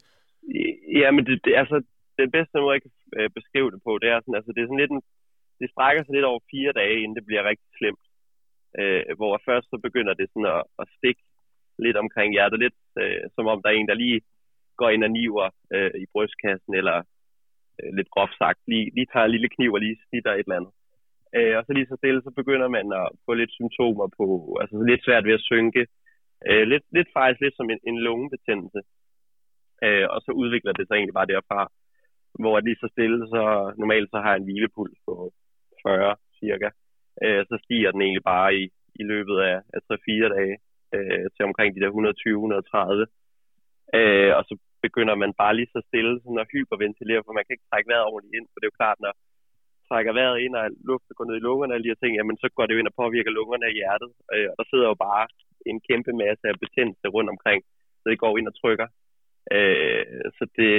Ja, 1.02 1.12
men 1.16 1.26
det, 1.26 1.36
det, 1.46 1.54
altså, 1.62 1.76
den 2.22 2.30
bedste 2.36 2.54
måde, 2.64 2.74
jeg 2.78 2.82
kan 2.86 2.94
øh, 3.20 3.30
beskrive 3.38 3.72
det 3.74 3.80
på, 3.88 3.92
det 4.02 4.08
er 4.14 4.20
sådan, 4.22 4.36
altså, 4.40 4.52
det 4.56 4.62
er 4.62 4.68
sådan 4.70 4.84
lidt 4.84 4.92
en, 4.98 5.02
det 5.60 5.68
strækker 5.74 6.04
sig 6.04 6.14
lidt 6.16 6.30
over 6.32 6.42
fire 6.52 6.72
dage, 6.82 7.02
inden 7.02 7.18
det 7.18 7.26
bliver 7.26 7.50
rigtig 7.50 7.70
slemt. 7.78 8.06
Øh, 8.80 9.04
hvor 9.20 9.34
først 9.48 9.68
så 9.70 9.78
begynder 9.88 10.14
det 10.14 10.28
sådan 10.30 10.52
at, 10.56 10.64
at 10.82 10.88
stikke 10.98 11.24
lidt 11.86 11.98
omkring 12.04 12.30
hjertet, 12.34 12.60
lidt 12.60 12.80
øh, 13.02 13.24
som 13.36 13.46
om 13.52 13.62
der 13.62 13.70
er 13.70 13.78
en, 13.78 13.88
der 13.88 14.04
lige 14.04 14.22
går 14.80 14.90
ind 14.90 15.04
og 15.08 15.12
niver 15.12 15.48
øh, 15.76 15.92
i 16.04 16.06
brystkassen, 16.14 16.74
eller 16.80 16.98
øh, 17.80 17.90
lidt 17.98 18.10
groft 18.16 18.38
sagt, 18.38 18.60
lige, 18.68 18.92
lige 18.96 19.10
tager 19.12 19.26
en 19.26 19.36
lille 19.36 19.50
kniv 19.56 19.72
og 19.74 19.82
lige 19.82 20.02
snitter 20.08 20.34
et 20.34 20.40
eller 20.40 20.60
andet. 20.60 20.74
Øh, 21.38 21.54
og 21.58 21.64
så 21.66 21.72
lige 21.74 21.90
så 21.92 21.96
stille, 21.98 22.22
så 22.22 22.32
begynder 22.40 22.68
man 22.78 22.88
at 23.02 23.08
få 23.26 23.32
lidt 23.34 23.52
symptomer 23.58 24.08
på, 24.20 24.26
altså 24.62 24.76
lidt 24.90 25.04
svært 25.04 25.26
ved 25.26 25.34
at 25.40 25.48
synke. 25.52 25.82
Øh, 26.50 26.64
lidt, 26.72 26.86
lidt 26.98 27.10
faktisk 27.18 27.42
lidt 27.42 27.56
som 27.58 27.70
en, 27.70 27.80
en 27.90 27.98
lungebetændelse. 28.06 28.82
Øh, 29.86 30.08
og 30.14 30.20
så 30.26 30.32
udvikler 30.42 30.74
det 30.74 30.88
sig 30.88 30.96
egentlig 30.96 31.20
bare 31.20 31.34
derfra, 31.34 31.62
hvor 32.40 32.60
lige 32.60 32.82
så 32.82 32.88
stille, 32.92 33.20
så 33.34 33.42
normalt 33.78 34.10
så 34.10 34.18
har 34.24 34.32
jeg 34.32 34.40
en 34.40 34.48
hvilepuls 34.48 34.98
på 35.08 35.14
40 35.88 36.16
cirka. 36.40 36.70
Øh, 37.24 37.42
så 37.50 37.56
stiger 37.64 37.92
den 37.92 38.02
egentlig 38.02 38.26
bare 38.34 38.50
i, 38.62 38.64
i 39.02 39.04
løbet 39.12 39.38
af, 39.50 39.58
af 39.76 39.80
3-4 39.92 40.36
dage 40.38 40.56
øh, 40.96 41.26
til 41.36 41.44
omkring 41.50 41.70
de 41.76 41.82
der 41.84 41.92
120-130. 41.92 43.06
Øh, 43.98 44.32
og 44.38 44.44
så 44.50 44.54
begynder 44.86 45.16
man 45.24 45.32
bare 45.42 45.56
lige 45.56 45.74
så 45.76 45.80
stille 45.90 46.14
sådan 46.24 46.44
at 46.44 46.52
hyperventilere, 46.54 47.24
for 47.26 47.34
man 47.34 47.44
kan 47.46 47.54
ikke 47.56 47.70
trække 47.72 47.90
vejret 47.92 48.10
ordentligt 48.12 48.38
ind, 48.38 48.48
for 48.50 48.58
det 48.58 48.66
er 48.66 48.72
jo 48.74 48.82
klart, 48.82 49.00
når 49.06 49.14
trækker 49.90 50.14
vejret 50.20 50.38
ind, 50.46 50.54
og 50.60 50.66
luften 50.90 51.16
går 51.18 51.26
ned 51.28 51.38
i 51.38 51.46
lungerne 51.48 51.74
og 51.76 51.82
lige 51.82 52.00
ting, 52.02 52.14
jamen 52.16 52.38
så 52.44 52.48
går 52.56 52.66
det 52.66 52.74
jo 52.74 52.82
ind 52.82 52.92
og 52.92 52.98
påvirker 53.02 53.32
lungerne 53.40 53.66
og 53.70 53.76
hjertet. 53.80 54.12
Øh, 54.34 54.48
og 54.52 54.56
der 54.60 54.66
sidder 54.72 54.88
jo 54.92 54.98
bare 55.08 55.26
en 55.70 55.78
kæmpe 55.88 56.12
masse 56.24 56.44
af 56.52 56.56
betændelse 56.64 57.08
rundt 57.16 57.30
omkring, 57.36 57.60
så 58.02 58.06
det 58.12 58.24
går 58.24 58.34
ind 58.40 58.48
og 58.52 58.56
trykker. 58.62 58.88
Øh, 59.56 60.04
så 60.38 60.44
det, 60.58 60.74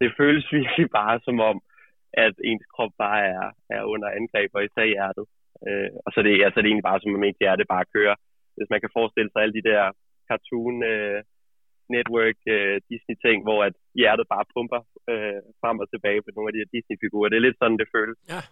det 0.00 0.08
føles 0.20 0.46
virkelig 0.58 0.86
bare 1.00 1.16
som 1.26 1.36
om, 1.50 1.56
at 2.24 2.34
ens 2.50 2.64
krop 2.74 2.92
bare 3.04 3.20
er, 3.34 3.46
er 3.76 3.82
under 3.92 4.08
angreb, 4.18 4.50
og 4.56 4.64
især 4.64 4.86
hjertet. 4.94 5.26
Øh, 5.66 5.90
og 6.04 6.08
så 6.10 6.16
er, 6.20 6.24
det, 6.26 6.34
altså, 6.46 6.58
det 6.58 6.66
er 6.66 6.72
egentlig 6.72 6.90
bare 6.90 7.00
som 7.00 7.16
om 7.18 7.24
ens 7.24 7.42
hjerte 7.42 7.72
bare 7.74 7.90
kører. 7.94 8.16
Hvis 8.56 8.70
man 8.72 8.80
kan 8.80 8.94
forestille 8.98 9.30
sig 9.30 9.40
alle 9.42 9.56
de 9.58 9.68
der 9.70 9.82
cartoon 10.28 10.76
øh, 10.92 11.20
network 11.96 12.38
øh, 12.54 12.76
Disney-ting, 12.90 13.38
hvor 13.46 13.60
at 13.68 13.74
hjertet 14.00 14.26
bare 14.34 14.50
pumper 14.54 14.80
øh, 15.12 15.40
frem 15.60 15.76
og 15.82 15.88
tilbage 15.94 16.20
på 16.22 16.30
nogle 16.34 16.48
af 16.48 16.54
de 16.54 16.62
her 16.62 16.72
Disney-figurer. 16.74 17.28
Det 17.28 17.38
er 17.38 17.46
lidt 17.46 17.60
sådan, 17.60 17.80
det 17.82 17.88
føles. 17.96 18.18
Ja. 18.34 18.42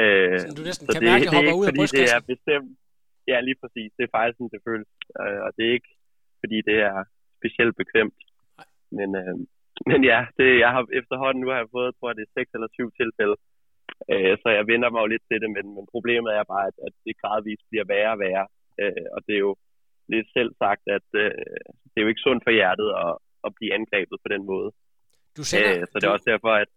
Øh, 0.00 0.38
Sådan, 0.40 0.56
du 0.58 0.62
næsten 0.68 0.84
så 0.86 0.92
kan 0.92 1.00
det, 1.02 1.10
mærke, 1.10 1.24
det 1.24 1.30
det 1.32 1.38
er 1.38 1.42
ikke, 1.42 1.60
ud 1.60 1.66
af 1.68 1.72
fordi 1.72 1.98
det 2.00 2.08
er 2.16 2.22
bestemt. 2.34 2.70
Ja, 3.30 3.36
lige 3.48 3.58
præcis. 3.62 3.90
Det 3.96 4.02
er 4.04 4.12
faktisk 4.16 4.36
sådan, 4.36 4.52
det 4.54 4.62
føles. 4.68 4.90
Øh, 5.22 5.40
og 5.46 5.50
det 5.56 5.62
er 5.68 5.72
ikke, 5.78 5.92
fordi 6.42 6.58
det 6.68 6.78
er 6.90 6.98
specielt 7.38 7.74
bekvemt. 7.80 8.20
Men, 8.98 9.08
øh, 9.22 9.36
men 9.90 10.00
ja, 10.12 10.20
det, 10.38 10.48
jeg 10.64 10.70
har 10.74 10.82
efterhånden, 11.00 11.40
nu 11.40 11.48
har 11.52 11.58
jeg 11.62 11.74
fået, 11.76 11.94
tror 11.94 12.08
jeg, 12.08 12.16
det 12.16 12.26
er 12.26 12.36
seks 12.38 12.50
eller 12.56 12.68
syv 12.76 12.88
tilfælde. 13.00 13.36
Øh, 14.12 14.34
så 14.42 14.48
jeg 14.58 14.64
vender 14.72 14.88
mig 14.90 15.00
jo 15.02 15.12
lidt 15.12 15.24
til 15.28 15.38
det, 15.42 15.50
men, 15.56 15.66
men 15.76 15.84
problemet 15.94 16.30
er 16.38 16.44
bare, 16.52 16.66
at, 16.70 16.76
at 16.86 16.94
det 17.04 17.20
gradvist 17.20 17.64
bliver 17.70 17.86
værre 17.92 18.12
og 18.16 18.20
værre. 18.24 18.46
Øh, 18.82 19.06
og 19.14 19.20
det 19.26 19.34
er 19.34 19.44
jo 19.48 19.54
lidt 20.14 20.28
selv 20.36 20.50
sagt, 20.62 20.84
at 20.96 21.08
øh, 21.22 21.60
det 21.90 21.96
er 21.96 22.04
jo 22.04 22.12
ikke 22.12 22.26
sundt 22.26 22.42
for 22.46 22.52
hjertet 22.58 22.88
at, 23.04 23.12
at 23.46 23.50
blive 23.58 23.74
angrebet 23.78 24.18
på 24.24 24.28
den 24.34 24.42
måde. 24.52 24.68
Du 25.36 25.42
sender, 25.44 25.70
Øh, 25.70 25.86
så 25.90 25.94
det 25.96 26.04
er 26.04 26.12
du, 26.12 26.16
også 26.16 26.28
derfor, 26.32 26.52
at... 26.64 26.70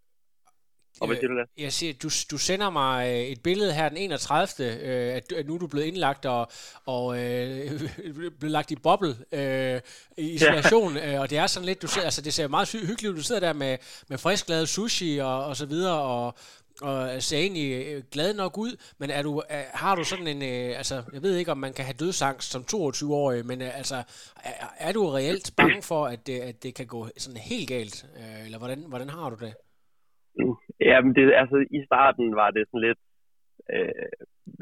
Og 1.01 1.07
hvad 1.07 1.15
Øh, 1.17 1.21
siger 1.21 1.27
du 1.29 1.37
der? 1.37 1.45
Jeg 1.57 1.73
siger, 1.73 1.93
du, 1.93 2.09
du 2.31 2.37
sender 2.37 2.69
mig 2.69 3.07
øh, 3.09 3.19
et 3.19 3.41
billede 3.43 3.73
her 3.73 3.89
den 3.89 3.97
31. 3.97 4.65
Øh, 4.65 5.15
at, 5.15 5.31
at 5.31 5.47
nu 5.47 5.55
er 5.55 5.59
du 5.59 5.67
blevet 5.67 5.85
indlagt 5.85 6.25
og, 6.25 6.51
og 6.85 7.19
øh, 7.19 7.71
blevet 8.39 8.51
lagt 8.51 8.71
i 8.71 8.75
boble 8.75 9.15
øh, 9.31 9.81
i 10.17 10.29
isolation. 10.31 10.95
Ja. 10.95 11.13
Øh, 11.13 11.21
og 11.21 11.29
det 11.29 11.37
er 11.37 11.47
sådan 11.47 11.65
lidt, 11.65 11.81
du 11.81 11.87
ser, 11.87 12.01
altså 12.01 12.21
det 12.21 12.33
ser 12.33 12.47
meget 12.47 12.75
hy- 12.75 12.85
hyggeligt 12.85 13.11
ud. 13.11 13.17
Du 13.17 13.23
sidder 13.23 13.41
der 13.41 13.53
med, 13.53 13.77
med 14.07 14.17
frisk 14.17 14.49
lavet 14.49 14.69
sushi 14.69 15.17
og, 15.17 15.45
og 15.45 15.57
så 15.57 15.65
videre, 15.65 16.01
og, 16.01 16.35
og 16.81 17.23
ser 17.23 17.37
egentlig 17.37 18.03
glad 18.11 18.33
nok 18.33 18.57
ud. 18.57 18.75
Men 18.97 19.09
er 19.09 19.21
du, 19.21 19.41
er, 19.49 19.63
har 19.73 19.95
du 19.95 20.03
sådan 20.03 20.27
en, 20.27 20.41
øh, 20.41 20.77
altså 20.77 21.03
jeg 21.13 21.21
ved 21.21 21.35
ikke, 21.35 21.51
om 21.51 21.57
man 21.57 21.73
kan 21.73 21.85
have 21.85 21.95
dødsangst 21.99 22.51
som 22.51 22.65
22-årig, 22.73 23.45
men 23.45 23.61
øh, 23.61 23.77
altså 23.77 24.03
er, 24.43 24.73
er 24.77 24.91
du 24.91 25.09
reelt 25.09 25.51
bange 25.57 25.81
for, 25.81 26.05
at 26.07 26.27
det, 26.27 26.39
at 26.39 26.63
det 26.63 26.75
kan 26.75 26.87
gå 26.87 27.09
sådan 27.17 27.37
helt 27.37 27.67
galt? 27.67 28.05
Øh, 28.17 28.45
eller 28.45 28.57
hvordan, 28.57 28.83
hvordan 28.87 29.09
har 29.09 29.29
du 29.29 29.35
det? 29.45 29.53
Ja, 30.89 30.95
men 31.01 31.11
det, 31.15 31.23
altså, 31.43 31.57
i 31.77 31.79
starten 31.85 32.35
var 32.41 32.49
det 32.51 32.63
sådan 32.67 32.85
lidt... 32.87 33.01
Øh, 33.73 34.09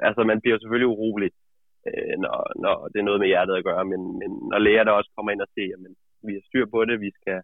altså, 0.08 0.22
man 0.24 0.42
bliver 0.42 0.58
selvfølgelig 0.60 0.92
urolig, 0.94 1.32
øh, 1.88 2.16
når, 2.24 2.38
når 2.64 2.76
det 2.92 3.00
er 3.00 3.08
noget 3.10 3.22
med 3.22 3.28
hjertet 3.32 3.56
at 3.56 3.68
gøre, 3.70 3.86
men, 3.92 4.02
men 4.20 4.30
når 4.52 4.60
læger 4.66 4.84
der 4.84 4.92
også 4.92 5.12
kommer 5.16 5.32
ind 5.32 5.42
og 5.42 5.52
siger, 5.56 5.74
at 5.76 5.82
vi 6.28 6.34
har 6.34 6.44
styr 6.50 6.66
på 6.74 6.86
det, 6.86 7.06
vi 7.08 7.12
skal 7.20 7.38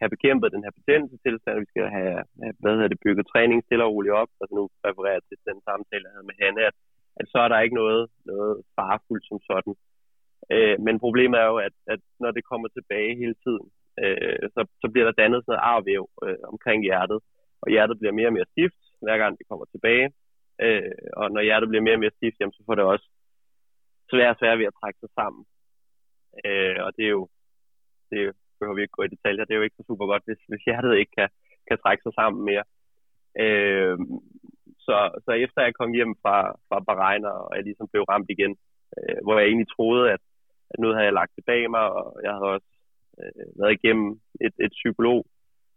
have 0.00 0.14
bekæmpet 0.14 0.54
den 0.54 0.64
her 0.64 0.72
betændelsestilstand, 0.78 1.56
vi 1.64 1.70
skal 1.72 1.86
have, 1.98 2.16
have 2.42 2.54
hvad 2.60 2.72
hedder 2.74 2.92
det, 2.92 3.04
bygget 3.04 3.26
træning 3.32 3.58
stille 3.62 3.84
og 3.84 3.92
roligt 3.94 4.18
op, 4.20 4.30
altså 4.40 4.54
nu 4.58 4.62
refererer 4.86 5.18
jeg 5.18 5.26
til 5.28 5.38
den 5.50 5.58
samtale, 5.68 6.04
jeg 6.06 6.14
havde 6.14 6.28
med 6.30 6.40
Hanne, 6.42 6.62
at, 6.70 6.76
at 7.20 7.26
så 7.32 7.38
er 7.44 7.48
der 7.50 7.64
ikke 7.64 7.80
noget, 7.82 8.02
noget 8.32 8.52
farefuldt 8.76 9.24
som 9.28 9.38
sådan. 9.50 9.74
Øh, 10.54 10.76
men 10.86 10.94
problemet 11.04 11.36
er 11.40 11.48
jo, 11.52 11.56
at, 11.68 11.74
at 11.94 12.00
når 12.22 12.30
det 12.36 12.48
kommer 12.50 12.68
tilbage 12.68 13.20
hele 13.22 13.36
tiden, 13.44 13.66
øh, 14.02 14.44
så, 14.54 14.60
så 14.82 14.86
bliver 14.92 15.06
der 15.06 15.20
dannet 15.20 15.40
sådan 15.40 15.50
noget 15.52 15.66
arvæv 15.72 16.04
øh, 16.26 16.40
omkring 16.52 16.80
hjertet, 16.88 17.18
og 17.62 17.68
hjertet 17.72 17.98
bliver 17.98 18.14
mere 18.18 18.30
og 18.30 18.36
mere 18.36 18.52
stift, 18.52 18.80
hver 19.04 19.18
gang 19.18 19.32
det 19.38 19.48
kommer 19.48 19.66
tilbage. 19.74 20.06
Øh, 20.64 20.92
og 21.20 21.26
når 21.34 21.42
hjertet 21.48 21.68
bliver 21.68 21.86
mere 21.86 21.96
og 21.98 22.02
mere 22.04 22.16
stift, 22.18 22.36
jamen, 22.40 22.56
så 22.56 22.62
får 22.66 22.74
det 22.74 22.84
også 22.84 23.06
svære 24.10 24.34
og 24.34 24.38
svært 24.40 24.58
ved 24.58 24.70
at 24.70 24.78
trække 24.80 24.98
sig 25.00 25.10
sammen. 25.18 25.42
Øh, 26.46 26.78
og 26.86 26.90
det 26.96 27.04
er 27.04 27.14
jo, 27.18 27.24
det 28.10 28.20
behøver 28.58 28.76
vi 28.76 28.82
ikke 28.82 28.98
gå 28.98 29.02
i 29.02 29.14
detaljer, 29.14 29.44
det 29.44 29.54
er 29.54 29.60
jo 29.60 29.66
ikke 29.66 29.80
så 29.80 29.84
super 29.86 30.06
godt, 30.12 30.22
hvis, 30.26 30.40
hvis 30.48 30.66
hjertet 30.66 31.00
ikke 31.02 31.14
kan, 31.18 31.28
kan 31.68 31.78
trække 31.84 32.02
sig 32.02 32.14
sammen 32.20 32.40
mere. 32.50 32.64
Øh, 33.44 33.98
så, 34.86 34.96
så 35.24 35.30
efter 35.44 35.60
jeg 35.62 35.74
kom 35.74 35.92
hjem 35.98 36.12
fra, 36.22 36.36
fra 36.68 36.78
Bahrein, 36.86 37.24
og 37.24 37.50
jeg 37.56 37.64
ligesom 37.64 37.88
blev 37.92 38.02
ramt 38.02 38.30
igen, 38.34 38.52
øh, 38.96 39.18
hvor 39.24 39.34
jeg 39.38 39.46
egentlig 39.46 39.70
troede, 39.76 40.04
at, 40.14 40.22
at 40.70 40.76
nu 40.80 40.88
havde 40.94 41.08
jeg 41.08 41.18
lagt 41.20 41.36
det 41.36 41.44
bag 41.44 41.70
mig, 41.70 41.86
og 41.98 42.20
jeg 42.24 42.32
havde 42.32 42.54
også 42.56 42.70
øh, 43.20 43.46
været 43.60 43.76
igennem 43.78 44.08
et, 44.46 44.54
et 44.64 44.72
psykolog 44.78 45.20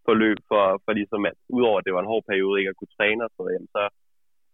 psykologforløb 0.04 0.38
for, 0.52 0.64
for 0.86 0.92
ligesom 0.94 1.26
at 1.26 1.36
udover 1.50 1.78
at 1.80 1.86
det 1.86 1.94
var 1.94 2.02
en 2.02 2.12
hård 2.14 2.24
periode 2.30 2.60
ikke 2.60 2.70
at 2.74 2.80
kunne 2.80 2.96
træne 2.98 3.24
og 3.26 3.32
sådan 3.32 3.46
noget, 3.46 3.70
så, 3.76 3.84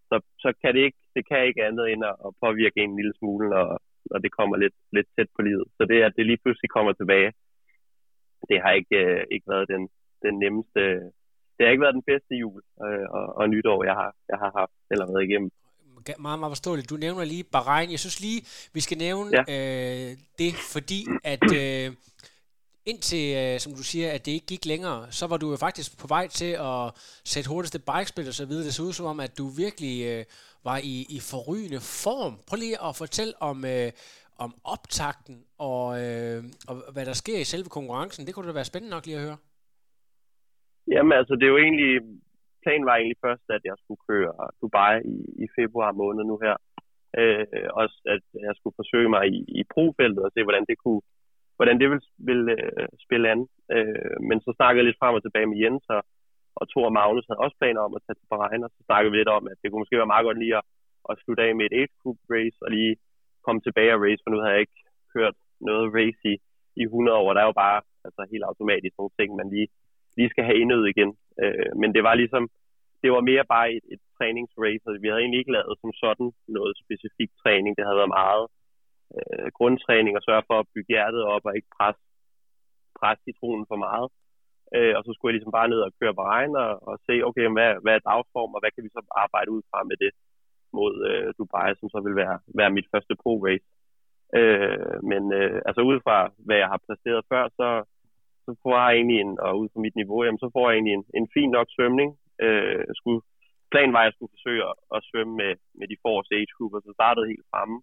så, 0.09 0.15
så 0.43 0.49
kan 0.62 0.71
det 0.75 0.81
ikke, 0.88 1.01
det 1.15 1.23
kan 1.29 1.47
ikke 1.47 1.65
andet 1.67 1.85
end 1.91 2.01
at, 2.09 2.15
påvirke 2.43 2.79
en 2.81 2.95
lille 2.99 3.13
smule, 3.19 3.45
når, 3.53 3.65
når 4.12 4.19
det 4.23 4.31
kommer 4.38 4.55
lidt, 4.63 4.77
lidt 4.97 5.07
tæt 5.15 5.29
på 5.35 5.41
livet. 5.41 5.67
Så 5.77 5.81
det, 5.89 5.97
at 6.07 6.13
det 6.17 6.25
lige 6.25 6.41
pludselig 6.43 6.69
kommer 6.69 6.93
tilbage, 6.93 7.31
det 8.49 8.57
har 8.63 8.71
ikke, 8.79 8.97
øh, 9.05 9.21
ikke 9.33 9.47
været 9.53 9.67
den, 9.73 9.83
den 10.25 10.33
nemmeste, 10.43 10.81
det 11.55 11.62
har 11.63 11.71
ikke 11.73 11.85
været 11.85 11.99
den 11.99 12.09
bedste 12.12 12.33
jul 12.43 12.62
øh, 12.85 13.07
og, 13.17 13.25
og 13.39 13.49
nytår, 13.49 13.79
jeg 13.89 13.95
har, 14.01 14.12
jeg 14.31 14.38
har 14.43 14.51
haft 14.59 14.77
eller 14.91 15.05
været 15.12 15.27
igennem. 15.29 15.51
Meget, 16.19 16.39
meget 16.39 16.53
forståeligt. 16.55 16.89
Du 16.89 16.95
nævner 16.95 17.23
lige 17.25 17.43
Bahrain. 17.55 17.91
Jeg 17.91 17.99
synes 17.99 18.19
lige, 18.25 18.41
vi 18.73 18.81
skal 18.85 18.97
nævne 18.97 19.29
Ja. 19.38 19.43
øh, 19.55 20.09
det, 20.41 20.51
fordi 20.73 20.99
at 21.33 21.45
øh, 21.62 21.88
indtil, 22.91 23.25
øh, 23.41 23.60
som 23.63 23.71
du 23.80 23.84
siger, 23.91 24.08
at 24.15 24.25
det 24.25 24.32
ikke 24.32 24.52
gik 24.54 24.65
længere, 24.73 24.99
så 25.19 25.25
var 25.32 25.38
du 25.38 25.47
jo 25.54 25.58
faktisk 25.65 25.89
på 26.02 26.08
vej 26.15 26.25
til 26.39 26.52
at 26.71 26.84
sætte 27.32 27.49
hurtigste 27.52 27.80
bikespil 27.89 28.28
og 28.32 28.38
så 28.41 28.45
videre. 28.49 28.65
Det 28.65 28.73
så 28.73 28.84
ud 28.88 28.93
som 28.93 29.06
om, 29.13 29.19
at 29.28 29.34
du 29.39 29.45
virkelig 29.63 29.95
øh, 30.12 30.23
var 30.69 30.78
i, 30.93 30.95
i 31.17 31.19
forrygende 31.32 31.82
form. 32.06 32.34
Prøv 32.47 32.58
lige 32.58 32.78
at 32.88 32.93
fortælle 33.04 33.34
om, 33.49 33.58
øh, 33.73 33.89
om 34.45 34.52
optakten 34.73 35.38
og, 35.69 35.86
øh, 36.04 36.39
og 36.69 36.75
hvad 36.93 37.06
der 37.10 37.15
sker 37.23 37.38
i 37.39 37.52
selve 37.54 37.69
konkurrencen. 37.78 38.25
Det 38.25 38.34
kunne 38.34 38.47
da 38.49 38.60
være 38.60 38.71
spændende 38.71 38.95
nok 38.95 39.06
lige 39.06 39.19
at 39.19 39.25
høre. 39.28 39.39
Jamen 40.93 41.13
altså, 41.19 41.34
det 41.36 41.45
er 41.45 41.54
jo 41.56 41.63
egentlig, 41.65 41.91
planen 42.63 42.86
var 42.89 42.95
egentlig 42.95 43.21
først, 43.25 43.45
at 43.58 43.63
jeg 43.69 43.75
skulle 43.82 44.02
køre 44.10 44.32
Dubai 44.62 44.95
i, 45.15 45.17
i 45.43 45.45
februar 45.60 45.91
måned 46.02 46.23
nu 46.32 46.38
her. 46.45 46.56
Øh, 47.19 47.45
også 47.82 47.97
at 48.15 48.23
jeg 48.47 48.54
skulle 48.56 48.80
forsøge 48.82 49.10
mig 49.15 49.23
i, 49.38 49.39
i 49.60 49.62
profeltet 49.73 50.21
og 50.25 50.32
se, 50.34 50.43
hvordan 50.43 50.65
det 50.69 50.78
kunne, 50.84 51.02
hvordan 51.60 51.78
det 51.82 51.88
vil, 51.91 52.02
vil 52.30 52.41
øh, 52.56 52.88
spille 53.06 53.26
an. 53.34 53.41
Øh, 53.76 54.15
men 54.30 54.38
så 54.45 54.50
snakkede 54.58 54.80
jeg 54.80 54.88
lidt 54.88 55.02
frem 55.02 55.17
og 55.17 55.24
tilbage 55.24 55.50
med 55.50 55.58
Jens, 55.62 55.86
og, 55.95 56.02
og 56.60 56.63
Thor 56.69 56.86
og 56.89 56.95
Magnus 56.98 57.28
havde 57.28 57.43
også 57.45 57.58
planer 57.62 57.82
om 57.88 57.93
at 57.98 58.04
tage 58.04 58.17
til 58.17 58.30
Bahrain, 58.32 58.65
og 58.65 58.72
så 58.76 58.82
snakkede 58.88 59.12
vi 59.12 59.17
lidt 59.17 59.34
om, 59.38 59.43
at 59.52 59.58
det 59.60 59.67
kunne 59.67 59.84
måske 59.84 60.02
være 60.02 60.13
meget 60.13 60.28
godt 60.28 60.39
lige 60.43 60.58
at, 60.60 60.65
at 61.10 61.19
slutte 61.24 61.43
af 61.48 61.52
med 61.56 61.65
et 61.65 61.78
age 61.80 61.93
group 62.02 62.19
race, 62.36 62.58
og 62.65 62.69
lige 62.78 62.93
komme 63.45 63.62
tilbage 63.62 63.93
og 63.95 64.02
race, 64.06 64.22
for 64.22 64.30
nu 64.32 64.38
havde 64.39 64.56
jeg 64.56 64.63
ikke 64.65 64.80
kørt 65.15 65.36
noget 65.69 65.86
race 65.98 66.22
i, 66.32 66.34
i 66.82 66.84
100 66.84 67.17
år. 67.22 67.34
Der 67.34 67.41
er 67.41 67.50
jo 67.52 67.62
bare 67.65 67.80
altså, 68.08 68.22
helt 68.34 68.45
automatisk 68.50 68.93
nogle 68.98 69.15
ting, 69.19 69.30
man 69.39 69.50
lige, 69.56 69.69
lige 70.17 70.32
skal 70.34 70.43
have 70.48 70.60
indødt 70.62 70.91
igen. 70.93 71.12
Øh, 71.41 71.69
men 71.82 71.89
det 71.95 72.04
var 72.08 72.15
ligesom, 72.22 72.43
det 73.04 73.10
var 73.15 73.22
mere 73.32 73.45
bare 73.56 73.67
et, 73.78 73.86
et 73.93 74.02
træningsrace, 74.17 74.86
og 74.88 74.93
vi 75.04 75.08
havde 75.08 75.22
egentlig 75.24 75.41
ikke 75.41 75.56
lavet 75.58 75.78
som 75.82 75.91
sådan 76.04 76.30
noget 76.58 76.74
specifik 76.84 77.32
træning. 77.43 77.72
Det 77.74 77.86
havde 77.86 78.02
været 78.02 78.17
meget 78.22 78.45
øh, 79.17 79.48
grundtræning 79.58 80.13
og 80.15 80.24
sørge 80.28 80.48
for 80.50 80.58
at 80.60 80.69
bygge 80.74 80.93
hjertet 80.93 81.24
op 81.34 81.43
og 81.48 81.56
ikke 81.56 81.72
presse, 81.78 82.04
presse 83.00 83.22
citronen 83.28 83.65
for 83.72 83.80
meget. 83.88 84.08
Øh, 84.76 84.93
og 84.98 85.02
så 85.04 85.10
skulle 85.12 85.30
jeg 85.30 85.38
ligesom 85.38 85.58
bare 85.60 85.72
ned 85.72 85.82
og 85.88 85.91
køre 86.00 86.17
på 86.17 86.24
regn 86.34 86.54
og, 86.65 86.72
og 86.89 86.95
se, 87.08 87.13
okay, 87.28 87.45
hvad, 87.58 87.72
hvad 87.84 87.93
er 87.95 88.08
dagsform, 88.12 88.54
og 88.56 88.62
hvad 88.62 88.72
kan 88.74 88.84
vi 88.86 88.89
så 88.93 89.02
arbejde 89.26 89.50
ud 89.56 89.63
fra 89.69 89.80
med 89.89 89.98
det 90.04 90.12
mod 90.78 90.93
øh, 91.10 91.28
Dubai, 91.38 91.69
som 91.80 91.89
så 91.93 92.00
vil 92.06 92.15
være, 92.22 92.38
være 92.60 92.76
mit 92.78 92.88
første 92.93 93.13
pro-race. 93.22 93.67
Øh, 94.39 94.98
men 95.12 95.24
øh, 95.39 95.58
altså 95.67 95.82
ud 95.91 95.98
fra, 96.06 96.17
hvad 96.45 96.58
jeg 96.62 96.69
har 96.74 96.80
præsteret 96.86 97.22
før, 97.32 97.43
så, 97.60 97.69
så 98.45 98.52
får 98.63 98.74
jeg 98.82 98.89
egentlig 98.95 99.19
en, 99.22 99.34
og 99.45 99.52
ud 99.62 99.67
fra 99.74 99.84
mit 99.86 99.95
niveau, 100.02 100.19
jamen, 100.24 100.43
så 100.43 100.50
får 100.56 100.65
jeg 100.65 100.76
egentlig 100.76 100.95
en, 101.00 101.06
en 101.19 101.28
fin 101.36 101.50
nok 101.58 101.67
svømning. 101.76 102.10
Øh, 102.45 102.86
skulle, 103.00 103.22
planen 103.72 103.93
var, 103.93 104.02
at 104.02 104.08
jeg 104.08 104.15
skulle 104.15 104.36
forsøge 104.36 104.63
at, 104.69 104.76
at 104.95 105.00
svømme 105.10 105.34
med, 105.41 105.52
med 105.80 105.88
de 105.91 106.02
forreste 106.04 106.36
age 106.36 106.54
group, 106.58 106.74
og 106.74 106.82
så 106.82 106.91
startede 107.00 107.32
helt 107.32 107.50
fremme. 107.52 107.78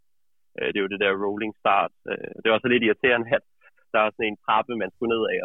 Øh, 0.59 0.69
det 0.71 0.79
er 0.79 0.85
jo 0.87 0.93
det 0.93 1.03
der 1.05 1.21
rolling 1.25 1.55
start. 1.63 1.93
Øh, 2.11 2.33
det 2.43 2.49
var 2.53 2.59
så 2.61 2.69
lidt 2.71 2.85
irriterende, 2.87 3.29
at 3.39 3.45
der 3.93 4.01
var 4.05 4.11
sådan 4.13 4.31
en 4.31 4.43
trappe, 4.45 4.73
man 4.83 4.93
skulle 4.93 5.15
ned 5.15 5.25
af. 5.33 5.39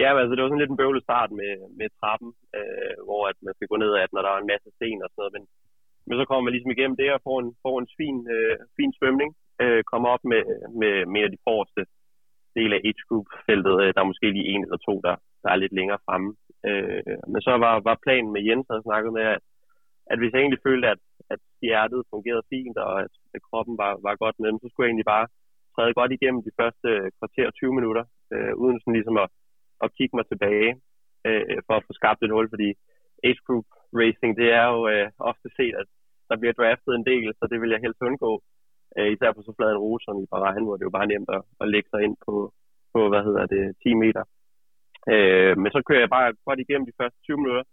Ja, 0.00 0.08
men 0.10 0.20
altså, 0.20 0.34
det 0.34 0.42
var 0.42 0.50
sådan 0.50 0.62
lidt 0.62 0.74
en 0.74 0.82
bøvlet 0.82 1.06
start 1.08 1.30
med, 1.40 1.52
med 1.78 1.88
trappen, 2.00 2.30
øh, 2.58 2.94
hvor 3.06 3.22
at 3.30 3.38
man 3.46 3.54
skal 3.54 3.70
gå 3.72 3.76
ned 3.84 3.92
af 4.00 4.04
den, 4.06 4.14
når 4.14 4.22
der 4.24 4.32
er 4.32 4.40
en 4.40 4.52
masse 4.52 4.68
sten 4.76 5.04
og 5.04 5.08
sådan 5.10 5.20
noget. 5.20 5.34
Men, 5.36 5.44
men 6.06 6.14
så 6.18 6.24
kommer 6.24 6.44
man 6.44 6.54
ligesom 6.54 6.74
igennem 6.74 6.96
det 7.00 7.08
og 7.16 7.20
får 7.26 7.38
en, 7.42 7.50
får 7.64 7.76
en 7.82 7.90
fin, 7.98 8.18
øh, 8.34 8.56
fin 8.78 8.92
svømning. 8.98 9.30
Øh, 9.62 9.80
kommer 9.92 10.08
op 10.14 10.24
med, 10.32 10.42
med, 10.80 10.94
med 11.14 11.24
de 11.34 11.42
forreste 11.46 11.82
del 12.58 12.70
af 12.76 12.80
age 12.88 13.02
group 13.08 13.28
feltet. 13.48 13.76
Øh, 13.82 13.90
der 13.94 14.00
er 14.00 14.10
måske 14.10 14.26
lige 14.36 14.50
en 14.52 14.62
eller 14.64 14.80
to, 14.88 14.94
der, 15.06 15.14
der 15.42 15.48
er 15.50 15.62
lidt 15.62 15.74
længere 15.78 16.04
fremme. 16.06 16.30
Øh, 16.68 17.16
men 17.32 17.40
så 17.46 17.52
var, 17.64 17.74
var 17.88 18.04
planen 18.04 18.32
med 18.32 18.42
Jens, 18.46 18.66
havde 18.70 18.88
snakket 18.88 19.12
med, 19.18 19.24
at, 19.34 19.42
at 20.10 20.18
hvis 20.18 20.32
jeg 20.32 20.40
egentlig 20.40 20.66
følte, 20.68 20.86
at 20.94 21.00
hjertet 21.62 22.08
fungerede 22.12 22.48
fint, 22.52 22.76
og 22.86 22.92
at, 23.04 23.12
at 23.34 23.40
kroppen 23.48 23.74
var, 23.82 23.92
var 24.06 24.22
godt 24.22 24.36
med 24.40 24.50
så 24.52 24.68
skulle 24.68 24.84
jeg 24.84 24.92
egentlig 24.92 25.12
bare 25.16 25.26
træde 25.74 25.98
godt 26.00 26.12
igennem 26.16 26.40
de 26.48 26.56
første 26.60 26.88
øh, 26.96 27.08
kvarter 27.18 27.46
20 27.50 27.74
minutter, 27.78 28.04
øh, 28.32 28.52
uden 28.62 28.78
sådan 28.80 28.96
ligesom 28.98 29.16
at, 29.24 29.28
at 29.84 29.94
kigge 29.96 30.16
mig 30.16 30.26
tilbage, 30.28 30.70
øh, 31.28 31.58
for 31.66 31.74
at 31.76 31.86
få 31.86 31.92
skabt 32.00 32.22
et 32.22 32.34
hul, 32.34 32.48
fordi 32.54 32.68
age 33.26 33.42
group 33.46 33.66
racing, 34.00 34.32
det 34.40 34.48
er 34.60 34.66
jo 34.74 34.80
øh, 34.92 35.06
ofte 35.30 35.48
set, 35.58 35.74
at 35.82 35.88
der 36.30 36.36
bliver 36.40 36.54
draftet 36.60 36.92
en 36.94 37.06
del, 37.12 37.28
så 37.38 37.44
det 37.50 37.58
vil 37.60 37.72
jeg 37.74 37.84
helst 37.84 38.06
undgå. 38.08 38.32
Øh, 38.96 39.08
især 39.14 39.32
på 39.32 39.42
så 39.42 39.52
flad 39.56 39.70
en 39.72 39.82
rute 39.84 40.04
som 40.04 40.16
i 40.24 40.26
Bahrain, 40.30 40.64
hvor 40.66 40.76
det 40.76 40.84
jo 40.88 40.96
bare 40.98 41.10
nemt 41.12 41.30
at, 41.36 41.42
at 41.62 41.66
lægge 41.74 41.88
sig 41.90 42.00
ind 42.06 42.16
på, 42.26 42.34
på, 42.94 43.00
hvad 43.10 43.22
hedder 43.28 43.44
det, 43.54 43.62
10 43.82 43.94
meter. 44.04 44.24
Øh, 45.12 45.54
men 45.62 45.70
så 45.74 45.80
kører 45.88 46.02
jeg 46.04 46.14
bare 46.16 46.28
godt 46.46 46.60
igennem 46.60 46.86
de 46.86 46.98
første 47.00 47.18
20 47.22 47.36
minutter, 47.42 47.64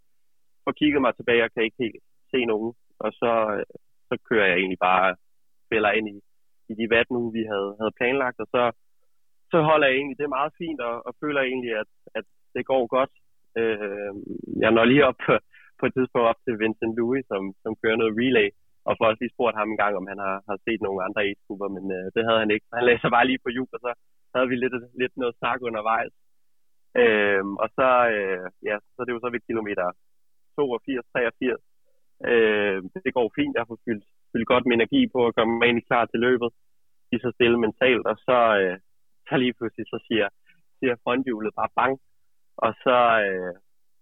og 0.68 0.76
kigget 0.80 1.02
mig 1.02 1.14
tilbage 1.16 1.44
og 1.44 1.52
kan 1.54 1.64
ikke 1.64 1.84
helt 1.84 2.04
se 2.32 2.40
nogen. 2.46 2.72
Og 3.06 3.10
så, 3.20 3.32
så 4.10 4.16
kører 4.30 4.48
jeg 4.48 4.58
egentlig 4.58 4.82
bare 4.90 5.16
fælder 5.70 5.92
ind 5.92 6.08
i, 6.16 6.18
i 6.72 6.74
de 6.80 6.86
vat 6.96 7.10
nu, 7.16 7.22
vi 7.38 7.44
havde, 7.52 7.72
havde 7.80 7.98
planlagt, 8.00 8.40
og 8.44 8.48
så, 8.56 8.64
så 9.52 9.58
holder 9.70 9.88
jeg 9.88 9.96
egentlig 9.98 10.20
det 10.20 10.36
meget 10.38 10.52
fint, 10.62 10.82
og, 10.90 10.96
og 11.08 11.12
føler 11.22 11.42
egentlig, 11.42 11.74
at, 11.82 11.92
at 12.18 12.26
det 12.56 12.64
går 12.72 12.84
godt. 12.98 13.14
Øh, 13.60 14.14
jeg 14.64 14.72
når 14.72 14.86
lige 14.86 15.08
op 15.10 15.20
på, 15.26 15.34
på 15.80 15.84
et 15.86 15.94
tidspunkt 15.98 16.30
op 16.32 16.40
til 16.46 16.60
Vincent 16.62 16.98
Louis, 16.98 17.26
som, 17.32 17.42
som 17.64 17.72
kører 17.82 17.98
noget 18.00 18.18
relay, 18.22 18.50
og 18.88 18.96
får 18.96 19.06
også 19.10 19.22
lige 19.22 19.36
spurgt 19.36 19.60
ham 19.60 19.70
en 19.72 19.82
gang, 19.84 19.94
om 20.00 20.06
han 20.12 20.20
har, 20.26 20.38
har 20.50 20.58
set 20.66 20.82
nogle 20.82 21.04
andre 21.08 21.22
e 21.30 21.34
men 21.76 21.86
øh, 21.98 22.06
det 22.16 22.22
havde 22.28 22.40
han 22.44 22.52
ikke. 22.56 22.66
Han 22.78 22.86
lagde 22.88 23.02
sig 23.02 23.12
bare 23.16 23.28
lige 23.28 23.44
på 23.46 23.50
jul, 23.58 23.70
og 23.76 23.80
så 23.86 23.92
havde 24.36 24.50
vi 24.52 24.56
lidt, 24.56 24.76
lidt 25.02 25.14
noget 25.22 25.36
snak 25.40 25.60
undervejs. 25.70 26.14
Øh, 27.02 27.44
og 27.64 27.68
så, 27.78 27.90
øh, 28.16 28.46
ja, 28.70 28.76
så 28.94 28.98
er 29.02 29.06
det 29.06 29.14
jo 29.16 29.24
så 29.24 29.30
ved 29.30 29.48
kilometer 29.50 29.86
82, 30.56 31.06
83. 31.14 31.69
Øh, 32.28 32.84
det 33.06 33.14
går 33.14 33.32
fint, 33.36 33.56
jeg 33.56 33.68
får 33.68 33.80
fyldt, 33.86 34.06
fyldt 34.32 34.48
godt 34.48 34.66
med 34.66 34.76
energi 34.76 35.02
på 35.08 35.20
at 35.28 35.36
komme 35.36 35.66
egentlig 35.66 35.88
klar 35.88 36.06
til 36.06 36.20
løbet. 36.20 36.50
Lige 37.12 37.22
så 37.22 37.32
stille 37.36 37.60
mentalt, 37.60 38.06
og 38.12 38.18
så, 38.28 38.38
øh, 38.62 38.78
så 39.30 39.38
lige 39.38 39.54
pludselig 39.54 39.86
så 39.88 40.00
siger, 40.08 40.28
siger 40.80 40.96
fronthjulet 41.04 41.54
bare 41.60 41.76
bang, 41.80 41.94
og 42.58 42.72
så 42.84 42.98
øh, 43.28 43.54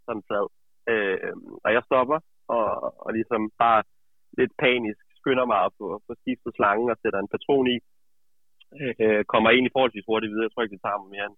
sådan 0.06 0.24
flad. 0.28 0.46
Øh, 0.92 1.34
og 1.66 1.70
jeg 1.76 1.84
stopper, 1.84 2.20
og, 2.48 2.66
og 3.06 3.10
ligesom 3.14 3.42
bare 3.64 3.84
lidt 4.38 4.54
panisk 4.64 5.06
skynder 5.20 5.46
mig 5.52 5.60
at 5.66 5.72
få, 5.78 5.88
få 6.08 6.14
skiftet 6.22 6.52
slangen 6.56 6.90
og 6.94 6.98
sætter 7.02 7.20
en 7.20 7.34
patron 7.34 7.68
i. 7.76 7.78
Øh, 9.04 9.24
kommer 9.32 9.50
egentlig 9.50 9.74
forholdsvis 9.76 10.10
hurtigt 10.10 10.32
videre. 10.32 10.48
Jeg 10.48 10.52
tror 10.52 10.64
ikke, 10.64 10.76
det 10.76 10.86
tager 10.86 11.02
mig 11.02 11.10
mere 11.16 11.28
end 11.30 11.38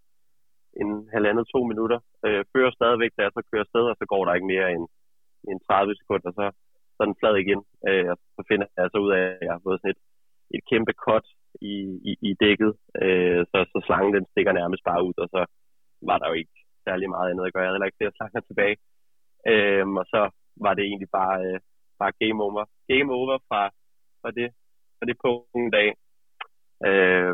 en 0.82 0.92
halvandet 1.13 1.46
to 1.54 1.60
minutter. 1.72 2.00
Øh, 2.26 2.42
fører 2.54 2.72
stadigvæk, 2.80 3.12
da 3.13 3.22
jeg 3.24 3.32
så 3.34 3.42
kører 3.50 3.65
afsted, 3.65 3.86
og 3.92 3.96
så 4.00 4.06
går 4.13 4.22
der 4.26 4.34
ikke 4.34 4.52
mere 4.54 4.68
end, 4.76 4.86
end 5.50 5.60
30 5.60 5.96
sekunder, 6.00 6.32
så, 6.39 6.46
sådan 7.00 7.14
den 7.14 7.20
flad 7.20 7.36
igen. 7.44 7.62
Øh, 7.88 8.06
og 8.12 8.18
så 8.36 8.42
finder 8.50 8.68
jeg 8.78 8.90
så 8.94 9.00
ud 9.06 9.12
af, 9.20 9.24
at 9.40 9.46
jeg 9.48 9.54
har 9.56 9.64
fået 9.66 9.80
sådan 9.80 9.94
et, 9.96 10.02
et 10.56 10.64
kæmpe 10.72 10.94
cut 11.06 11.26
i, 11.72 11.74
i, 12.10 12.12
i 12.30 12.32
dækket, 12.44 12.72
øh, 13.04 13.42
så, 13.52 13.58
så 13.72 13.78
slangen 13.86 14.14
den 14.18 14.26
stikker 14.32 14.54
nærmest 14.60 14.84
bare 14.90 15.02
ud, 15.08 15.16
og 15.24 15.28
så 15.36 15.42
var 16.10 16.18
der 16.18 16.28
jo 16.32 16.36
ikke 16.42 16.58
særlig 16.88 17.10
meget 17.10 17.30
andet 17.30 17.46
at 17.46 17.54
gøre. 17.54 17.64
Jeg 17.64 17.68
havde 17.68 17.78
heller 17.78 17.92
ikke 17.92 18.02
flere 18.02 18.18
slanger 18.18 18.42
tilbage. 18.42 18.78
Øh, 19.52 19.86
og 20.02 20.06
så 20.14 20.22
var 20.66 20.74
det 20.74 20.84
egentlig 20.86 21.12
bare, 21.20 21.36
øh, 21.46 21.60
bare 22.02 22.14
game 22.22 22.40
over. 22.48 22.64
Game 22.92 23.10
over 23.20 23.36
fra, 23.50 23.62
fra, 24.22 24.32
det, 24.38 24.48
fra 24.98 25.06
det 25.10 25.18
punkt 25.24 25.76
af. 25.84 25.90
Øh, 26.88 27.34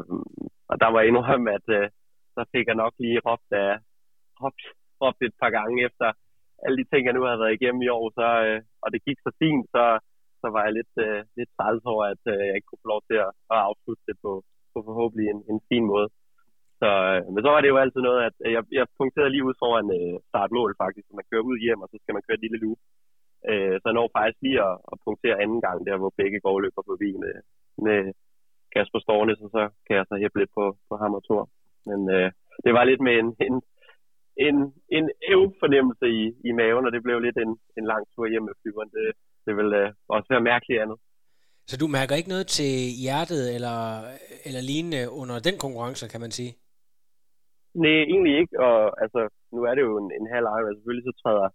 og 0.70 0.76
der 0.82 0.90
var 0.96 1.02
endnu 1.02 1.22
om, 1.36 1.48
at 1.58 1.68
øh, 1.78 1.90
så 2.36 2.42
fik 2.54 2.68
jeg 2.68 2.76
nok 2.84 2.94
lige 3.00 3.20
råbt, 3.28 3.52
af, 3.52 3.72
råbt, 4.42 4.64
råbt 5.02 5.22
et 5.22 5.36
par 5.42 5.52
gange 5.58 5.86
efter 5.88 6.08
alle 6.64 6.78
de 6.80 6.90
ting, 6.90 7.02
jeg 7.06 7.16
nu 7.16 7.24
har 7.30 7.42
været 7.44 7.58
igennem 7.58 7.82
i 7.86 7.94
år, 7.98 8.06
så, 8.20 8.28
øh, 8.46 8.60
og 8.84 8.88
det 8.94 9.06
gik 9.08 9.20
så 9.22 9.32
fint, 9.42 9.66
så, 9.76 9.84
så 10.42 10.48
var 10.54 10.62
jeg 10.66 10.74
lidt, 10.80 10.94
øh, 11.06 11.20
lidt 11.38 11.52
træls 11.58 11.84
over, 11.94 12.04
at 12.14 12.24
øh, 12.34 12.42
jeg 12.48 12.56
ikke 12.56 12.70
kunne 12.70 12.84
få 12.86 12.92
lov 12.94 13.02
til 13.10 13.18
at, 13.26 13.32
at 13.54 13.60
afslutte 13.68 14.04
det 14.10 14.18
på, 14.24 14.32
på 14.74 14.80
forhåbentlig 14.88 15.28
en, 15.34 15.42
en 15.54 15.60
fin 15.70 15.86
måde. 15.94 16.08
Så, 16.82 16.90
øh, 17.12 17.22
men 17.34 17.42
så 17.44 17.50
var 17.54 17.62
det 17.62 17.72
jo 17.74 17.82
altid 17.84 18.02
noget, 18.10 18.22
at 18.30 18.36
øh, 18.46 18.52
jeg, 18.56 18.64
jeg 18.80 18.86
punkterede 19.00 19.34
lige 19.34 19.48
ud 19.50 19.56
foran 19.64 19.88
øh, 19.98 20.16
startmål 20.30 20.72
faktisk, 20.84 21.06
så 21.08 21.14
man 21.16 21.30
kører 21.30 21.48
ud 21.50 21.58
hjem, 21.66 21.84
og 21.84 21.90
så 21.90 21.98
skal 22.02 22.16
man 22.16 22.26
køre 22.26 22.38
et 22.40 22.46
lille 22.46 22.62
loop. 22.64 22.82
Øh, 23.50 23.76
så 23.80 23.86
jeg 23.88 23.98
når 23.98 24.16
faktisk 24.18 24.40
lige 24.46 24.60
at, 24.70 24.76
at 24.92 24.98
punktere 25.06 25.42
anden 25.44 25.62
gang, 25.66 25.78
der 25.88 26.02
hvor 26.02 26.14
begge 26.20 26.40
går 26.46 26.58
løber 26.60 26.84
forbi 26.92 27.10
med, 27.24 27.36
med 27.86 28.00
Kasper 28.74 29.02
Stornes, 29.06 29.40
og 29.46 29.50
så 29.56 29.64
kan 29.86 29.96
jeg 29.98 30.06
så 30.08 30.16
hæppe 30.22 30.40
lidt 30.40 30.54
på, 30.58 30.66
på 30.90 30.94
ham 31.02 31.14
og 31.18 31.24
Thor. 31.28 31.44
Men 31.90 32.00
øh, 32.16 32.30
det 32.66 32.72
var 32.78 32.84
lidt 32.84 33.02
med 33.08 33.16
en, 33.22 33.30
en, 33.48 33.56
en, 34.48 34.56
en 34.98 35.06
fornemmelse 35.64 36.06
i, 36.22 36.24
i 36.50 36.52
maven, 36.60 36.86
og 36.88 36.92
det 36.92 37.04
blev 37.04 37.20
lidt 37.20 37.38
en, 37.46 37.52
en 37.78 37.86
lang 37.92 38.04
tur 38.14 38.28
hjem 38.32 38.44
med 38.44 38.56
flyveren. 38.62 38.90
Det, 38.98 39.06
det 39.46 39.54
vil 39.60 39.70
øh, 39.82 39.94
også 40.16 40.28
være 40.34 40.48
mærkeligt 40.52 40.82
andet. 40.84 40.98
Så 41.70 41.76
du 41.82 41.88
mærker 41.98 42.16
ikke 42.16 42.34
noget 42.36 42.48
til 42.58 42.72
hjertet 43.04 43.44
eller, 43.56 43.80
eller 44.48 44.62
lignende 44.70 45.04
under 45.22 45.38
den 45.48 45.56
konkurrence, 45.64 46.04
kan 46.14 46.22
man 46.26 46.32
sige? 46.40 46.52
Nej, 47.84 48.02
egentlig 48.14 48.36
ikke. 48.42 48.56
Og 48.68 48.78
altså, 49.04 49.22
nu 49.56 49.60
er 49.70 49.74
det 49.76 49.84
jo 49.90 49.94
en, 50.02 50.10
en 50.20 50.28
halv 50.34 50.48
Iron, 50.58 50.76
selvfølgelig 50.76 51.08
så 51.10 51.16
træder 51.22 51.48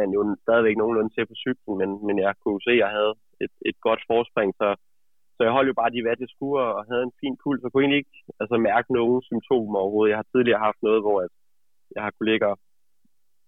man 0.00 0.08
jo 0.16 0.20
stadigvæk 0.44 0.76
nogenlunde 0.76 1.12
til 1.14 1.26
på 1.30 1.36
cyklen, 1.44 1.74
men, 1.80 1.90
men 2.06 2.16
jeg 2.26 2.34
kunne 2.42 2.60
se, 2.66 2.72
at 2.76 2.82
jeg 2.84 2.90
havde 2.98 3.14
et, 3.44 3.54
et 3.70 3.78
godt 3.86 4.02
forspring, 4.10 4.50
så, 4.60 4.68
så 5.36 5.40
jeg 5.46 5.52
holdt 5.56 5.70
jo 5.70 5.80
bare 5.80 5.94
de 5.94 6.06
vat, 6.08 6.24
jeg 6.24 6.32
skulle, 6.34 6.58
og 6.64 6.84
havde 6.90 7.04
en 7.08 7.18
fin 7.20 7.36
puls, 7.42 7.64
og 7.64 7.68
kunne 7.70 7.84
egentlig 7.84 8.02
ikke 8.02 8.18
altså, 8.40 8.56
mærke 8.70 8.88
nogen 8.98 9.20
symptomer 9.30 9.78
overhovedet. 9.78 10.10
Jeg 10.12 10.20
har 10.20 10.28
tidligere 10.32 10.66
haft 10.68 10.80
noget, 10.88 11.00
hvor 11.04 11.16
jeg, 11.22 11.30
jeg 11.94 12.02
har 12.04 12.10
kunne 12.10 12.30
ligge 12.30 12.46
og 12.52 12.56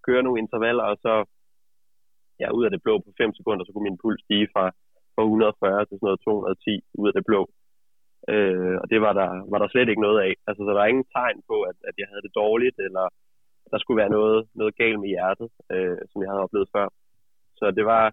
køre 0.07 0.23
nogle 0.23 0.41
intervaller, 0.43 0.83
og 0.91 0.97
så 1.05 1.13
ja, 2.41 2.47
ud 2.57 2.63
af 2.65 2.71
det 2.71 2.83
blå 2.85 2.93
på 2.99 3.09
5 3.17 3.33
sekunder, 3.39 3.63
så 3.65 3.71
kunne 3.71 3.89
min 3.89 4.01
puls 4.01 4.21
stige 4.25 4.47
fra, 4.53 4.65
fra 5.15 5.23
140 5.23 5.85
til 5.85 5.95
sådan 5.97 6.07
noget 6.07 6.21
210 6.25 6.81
ud 7.01 7.07
af 7.09 7.15
det 7.17 7.25
blå. 7.29 7.41
Øh, 8.33 8.75
og 8.81 8.85
det 8.91 8.99
var 9.05 9.13
der, 9.21 9.29
var 9.51 9.59
der 9.59 9.67
slet 9.69 9.89
ikke 9.89 10.05
noget 10.07 10.19
af. 10.27 10.33
Altså, 10.47 10.59
så 10.61 10.67
der 10.69 10.79
var 10.81 10.91
ingen 10.91 11.07
tegn 11.17 11.39
på, 11.49 11.57
at, 11.69 11.77
at 11.89 11.95
jeg 12.01 12.07
havde 12.09 12.25
det 12.25 12.37
dårligt, 12.41 12.77
eller 12.87 13.05
der 13.71 13.77
skulle 13.79 14.01
være 14.01 14.15
noget, 14.17 14.39
noget 14.59 14.73
galt 14.81 14.99
med 14.99 15.09
hjertet, 15.13 15.49
øh, 15.73 15.97
som 16.09 16.21
jeg 16.21 16.29
havde 16.29 16.45
oplevet 16.45 16.69
før. 16.75 16.87
Så 17.59 17.65
det 17.77 17.85
var, 17.85 18.05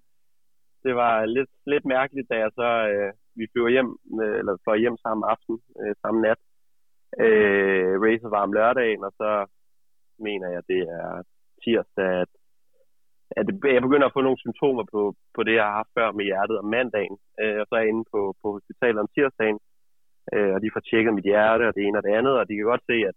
det 0.84 0.94
var 1.02 1.14
lidt, 1.36 1.52
lidt 1.72 1.84
mærkeligt, 1.84 2.30
da 2.30 2.36
jeg 2.44 2.50
så, 2.60 2.68
øh, 2.92 3.12
vi 3.38 3.44
flyver 3.52 3.70
hjem, 3.76 3.90
øh, 4.22 4.38
eller 4.40 4.62
fløj 4.64 4.78
hjem 4.78 4.96
samme 5.06 5.22
aften, 5.32 5.56
øh, 5.80 5.94
samme 6.02 6.20
nat. 6.26 6.40
Øh, 7.24 7.92
racer 8.04 8.28
var 8.34 8.42
om 8.46 8.52
lørdagen, 8.52 9.04
og 9.08 9.12
så 9.20 9.30
mener 10.28 10.48
jeg, 10.54 10.62
det 10.72 10.80
er 10.98 11.22
tirsdag, 11.64 12.10
at, 12.22 12.30
at 13.38 13.44
jeg 13.76 13.82
begynder 13.86 14.06
at 14.06 14.16
få 14.16 14.20
nogle 14.24 14.42
symptomer 14.44 14.84
på, 14.94 15.02
på 15.34 15.40
det, 15.42 15.54
jeg 15.54 15.64
har 15.64 15.76
haft 15.80 15.92
før 15.98 16.08
med 16.12 16.24
hjertet 16.24 16.56
om 16.58 16.68
mandagen. 16.76 17.16
Øh, 17.42 17.58
og 17.60 17.66
så 17.66 17.72
er 17.74 17.82
jeg 17.82 17.92
inde 17.92 18.04
på, 18.14 18.20
på 18.42 18.46
hospitalet 18.56 19.00
om 19.00 19.10
tirsdagen, 19.14 19.58
øh, 20.34 20.52
og 20.54 20.58
de 20.62 20.72
får 20.74 20.82
tjekket 20.90 21.14
mit 21.14 21.30
hjerte 21.30 21.68
og 21.68 21.74
det 21.74 21.82
ene 21.84 21.98
og 21.98 22.04
det 22.06 22.12
andet, 22.18 22.34
og 22.40 22.44
de 22.48 22.56
kan 22.56 22.70
godt 22.72 22.88
se, 22.90 22.96
at 23.10 23.16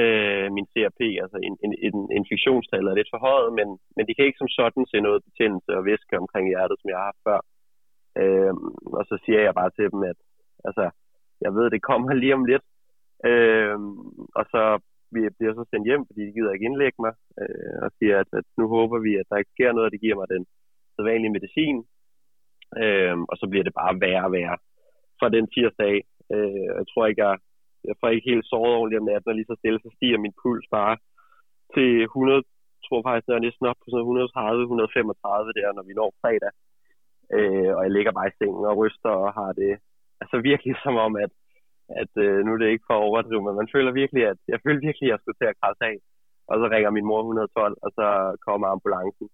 øh, 0.00 0.46
min 0.56 0.66
CRP, 0.72 1.00
altså 1.24 1.38
en, 1.46 1.54
en, 1.64 1.72
en 1.88 1.98
infektionstal 2.18 2.86
er 2.86 2.98
lidt 2.98 3.12
for 3.12 3.20
højt, 3.26 3.52
men, 3.58 3.68
men 3.96 4.04
de 4.06 4.14
kan 4.14 4.26
ikke 4.26 4.42
som 4.42 4.52
sådan 4.58 4.84
se 4.92 4.98
noget 5.00 5.26
betændelse 5.28 5.70
og 5.78 5.84
væske 5.90 6.14
omkring 6.22 6.44
hjertet, 6.48 6.76
som 6.78 6.88
jeg 6.90 6.98
har 6.98 7.10
haft 7.10 7.22
før. 7.28 7.40
Øh, 8.20 8.54
og 8.98 9.04
så 9.10 9.14
siger 9.24 9.40
jeg 9.46 9.54
bare 9.60 9.70
til 9.70 9.86
dem, 9.94 10.02
at 10.12 10.18
altså, 10.68 10.84
jeg 11.44 11.50
ved, 11.54 11.70
det 11.70 11.88
kommer 11.88 12.12
lige 12.22 12.34
om 12.38 12.44
lidt. 12.44 12.66
Øh, 13.30 13.78
og 14.38 14.44
så 14.52 14.62
vi 15.14 15.20
bliver 15.38 15.54
så 15.54 15.64
sendt 15.70 15.88
hjem, 15.88 16.04
fordi 16.08 16.20
de 16.26 16.34
gider 16.36 16.52
ikke 16.52 16.68
indlægge 16.68 16.98
mig, 17.06 17.14
øh, 17.42 17.76
og 17.84 17.90
siger, 17.98 18.16
at, 18.22 18.30
at 18.40 18.46
nu 18.58 18.64
håber 18.76 18.98
vi, 19.06 19.12
at 19.20 19.28
der 19.30 19.40
ikke 19.40 19.54
sker 19.56 19.70
noget, 19.72 19.88
og 19.88 19.92
de 19.94 20.04
giver 20.04 20.16
mig 20.18 20.28
den 20.34 20.44
sædvanlige 20.94 21.36
medicin. 21.36 21.78
Øh, 22.82 23.16
og 23.30 23.34
så 23.40 23.44
bliver 23.50 23.64
det 23.66 23.74
bare 23.80 24.00
værre 24.04 24.24
og 24.28 24.32
værre 24.36 24.58
fra 25.18 25.28
den 25.36 25.44
tirsdag. 25.54 25.94
Øh, 26.34 26.64
jeg 26.80 26.86
tror 26.90 27.04
ikke, 27.06 27.22
jeg, 27.26 27.34
jeg 27.88 27.94
får 28.00 28.08
ikke 28.08 28.30
helt 28.32 28.46
såret 28.52 28.74
ordentligt 28.78 29.00
om 29.00 29.08
natten, 29.10 29.30
og 29.30 29.36
lige 29.36 29.50
så 29.50 29.56
stille, 29.58 29.78
så 29.80 29.90
stiger 29.96 30.18
min 30.24 30.38
puls 30.42 30.66
bare 30.78 30.96
til 31.74 31.90
100, 32.02 32.42
tror 32.86 33.02
faktisk, 33.06 33.26
der 33.28 33.36
er 33.36 33.46
næsten 33.46 33.70
op 33.70 33.80
på 33.80 33.88
sådan 33.90 34.06
130-135 34.06 35.58
der, 35.58 35.68
når 35.76 35.84
vi 35.88 35.92
når 36.00 36.10
fredag. 36.22 36.52
Øh, 37.36 37.70
og 37.76 37.80
jeg 37.86 37.92
ligger 37.96 38.12
bare 38.18 38.30
i 38.30 38.36
sengen 38.38 38.64
og 38.70 38.78
ryster 38.82 39.12
og 39.24 39.30
har 39.38 39.52
det 39.60 39.72
altså 40.22 40.36
virkelig 40.50 40.74
som 40.84 40.96
om, 41.06 41.12
at, 41.24 41.32
at 42.02 42.12
øh, 42.24 42.38
nu 42.44 42.50
er 42.52 42.58
det 42.58 42.68
ikke 42.68 42.88
for 42.88 42.96
at 42.98 43.06
overdrive, 43.08 43.42
men 43.44 43.54
man 43.60 43.72
føler 43.74 43.92
virkelig, 44.02 44.22
at 44.32 44.40
jeg 44.52 44.58
føler 44.64 44.80
virkelig, 44.88 45.06
at 45.06 45.12
jeg 45.12 45.20
skulle 45.20 45.40
til 45.40 45.52
at 45.52 45.60
krasse 45.62 45.84
af. 45.90 45.96
Og 46.50 46.54
så 46.60 46.66
ringer 46.74 46.90
min 46.90 47.08
mor 47.10 47.20
112, 47.20 47.76
og 47.84 47.90
så 47.98 48.06
kommer 48.46 48.66
ambulancen. 48.66 49.28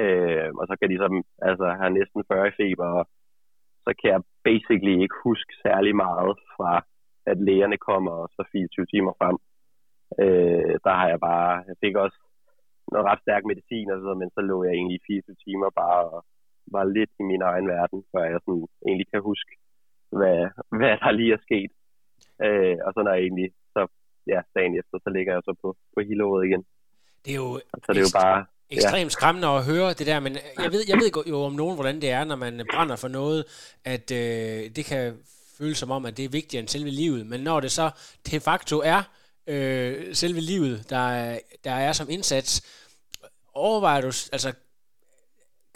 Øh, 0.00 0.50
og 0.58 0.64
så 0.68 0.74
kan 0.78 0.88
de 0.90 0.96
så 1.02 1.08
altså, 1.48 1.66
have 1.80 1.92
næsten 1.98 2.20
40 2.32 2.48
i 2.48 2.56
feber, 2.60 2.88
og 2.98 3.04
så 3.84 3.90
kan 4.00 4.08
jeg 4.14 4.20
basically 4.48 4.94
ikke 5.04 5.18
huske 5.28 5.52
særlig 5.66 5.92
meget 6.04 6.34
fra, 6.56 6.72
at 7.30 7.38
lægerne 7.48 7.78
kommer 7.88 8.12
og 8.22 8.28
så 8.36 8.42
24 8.52 8.86
timer 8.92 9.12
frem. 9.20 9.36
Øh, 10.22 10.74
der 10.86 10.94
har 11.00 11.08
jeg 11.12 11.20
bare, 11.20 11.52
jeg 11.68 11.76
fik 11.84 11.94
også 12.04 12.18
noget 12.92 13.06
ret 13.10 13.20
stærk 13.24 13.44
medicin 13.44 13.90
og 13.90 13.98
så 14.00 14.14
men 14.20 14.30
så 14.36 14.40
lå 14.50 14.56
jeg 14.64 14.72
egentlig 14.74 15.00
24 15.06 15.36
timer 15.46 15.70
bare 15.82 16.02
og 16.14 16.20
var 16.76 16.84
lidt 16.96 17.12
i 17.20 17.24
min 17.30 17.42
egen 17.50 17.66
verden, 17.74 18.00
før 18.12 18.24
jeg 18.32 18.40
sådan 18.44 18.66
egentlig 18.86 19.08
kan 19.12 19.22
huske, 19.30 19.52
hvad, 20.18 20.38
hvad 20.78 20.94
der 21.02 21.10
lige 21.10 21.32
er 21.32 21.42
sket. 21.46 21.70
Øh, 22.44 22.76
og 22.86 22.90
så 22.94 23.00
når 23.04 23.12
jeg 23.12 23.22
egentlig, 23.22 23.50
så 23.74 23.86
ja, 24.26 24.40
dagen 24.56 24.78
efter, 24.80 24.98
så 25.04 25.10
ligger 25.16 25.32
jeg 25.32 25.42
så 25.44 25.54
på, 25.62 25.76
på 25.94 26.00
Hillerød 26.08 26.44
igen. 26.44 26.64
Det 27.24 27.30
er 27.32 27.40
jo, 27.44 27.60
så 27.84 27.92
det 27.92 27.98
er 27.98 28.08
jo 28.10 28.18
bare, 28.24 28.46
ekstremt 28.70 29.10
ja. 29.10 29.16
skræmmende 29.18 29.48
at 29.48 29.64
høre 29.64 29.88
det 29.88 30.06
der, 30.06 30.20
men 30.20 30.36
jeg 30.58 30.72
ved, 30.72 30.82
jeg 30.88 30.96
ved 30.96 31.24
jo 31.26 31.42
om 31.42 31.52
nogen, 31.52 31.74
hvordan 31.76 32.00
det 32.00 32.10
er, 32.10 32.24
når 32.24 32.36
man 32.36 32.66
brænder 32.72 32.96
for 32.96 33.08
noget, 33.08 33.44
at 33.84 34.10
øh, 34.10 34.70
det 34.76 34.84
kan 34.84 35.16
føles 35.58 35.78
som 35.78 35.90
om, 35.90 36.06
at 36.06 36.16
det 36.16 36.24
er 36.24 36.28
vigtigere 36.28 36.60
end 36.60 36.68
selve 36.68 36.90
livet, 36.90 37.26
men 37.26 37.40
når 37.40 37.60
det 37.60 37.72
så 37.72 37.90
de 38.30 38.40
facto 38.40 38.76
er 38.84 39.02
øh, 39.46 40.14
selve 40.14 40.40
livet, 40.40 40.90
der, 40.90 41.38
der 41.64 41.70
er 41.70 41.92
som 41.92 42.10
indsats, 42.10 42.82
overvejer 43.54 44.00
du, 44.00 44.06
altså 44.06 44.52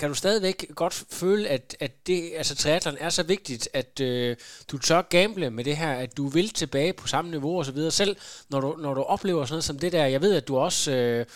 kan 0.00 0.08
du 0.08 0.14
stadigvæk 0.14 0.58
godt 0.82 0.94
føle, 1.20 1.48
at, 1.48 1.76
at 1.80 1.92
det, 2.06 2.20
altså 2.36 2.54
triathlon 2.56 2.96
er 3.00 3.08
så 3.08 3.24
vigtigt, 3.34 3.68
at 3.80 4.00
øh, 4.00 4.36
du 4.70 4.78
tør 4.78 5.02
gamble 5.02 5.50
med 5.50 5.64
det 5.64 5.76
her, 5.76 5.92
at 6.04 6.16
du 6.16 6.24
vil 6.36 6.48
tilbage 6.48 6.92
på 7.00 7.06
samme 7.06 7.30
niveau 7.30 7.58
og 7.58 7.64
så 7.64 7.72
videre, 7.72 7.90
selv 7.90 8.16
når 8.50 8.60
du, 8.60 8.76
når 8.84 8.94
du 8.94 9.02
oplever 9.02 9.44
sådan 9.44 9.54
noget 9.54 9.64
som 9.64 9.78
det 9.78 9.92
der. 9.92 10.06
Jeg 10.06 10.22
ved, 10.22 10.36
at 10.36 10.48
du 10.48 10.54
også 10.58 10.92
øh, 10.96 11.26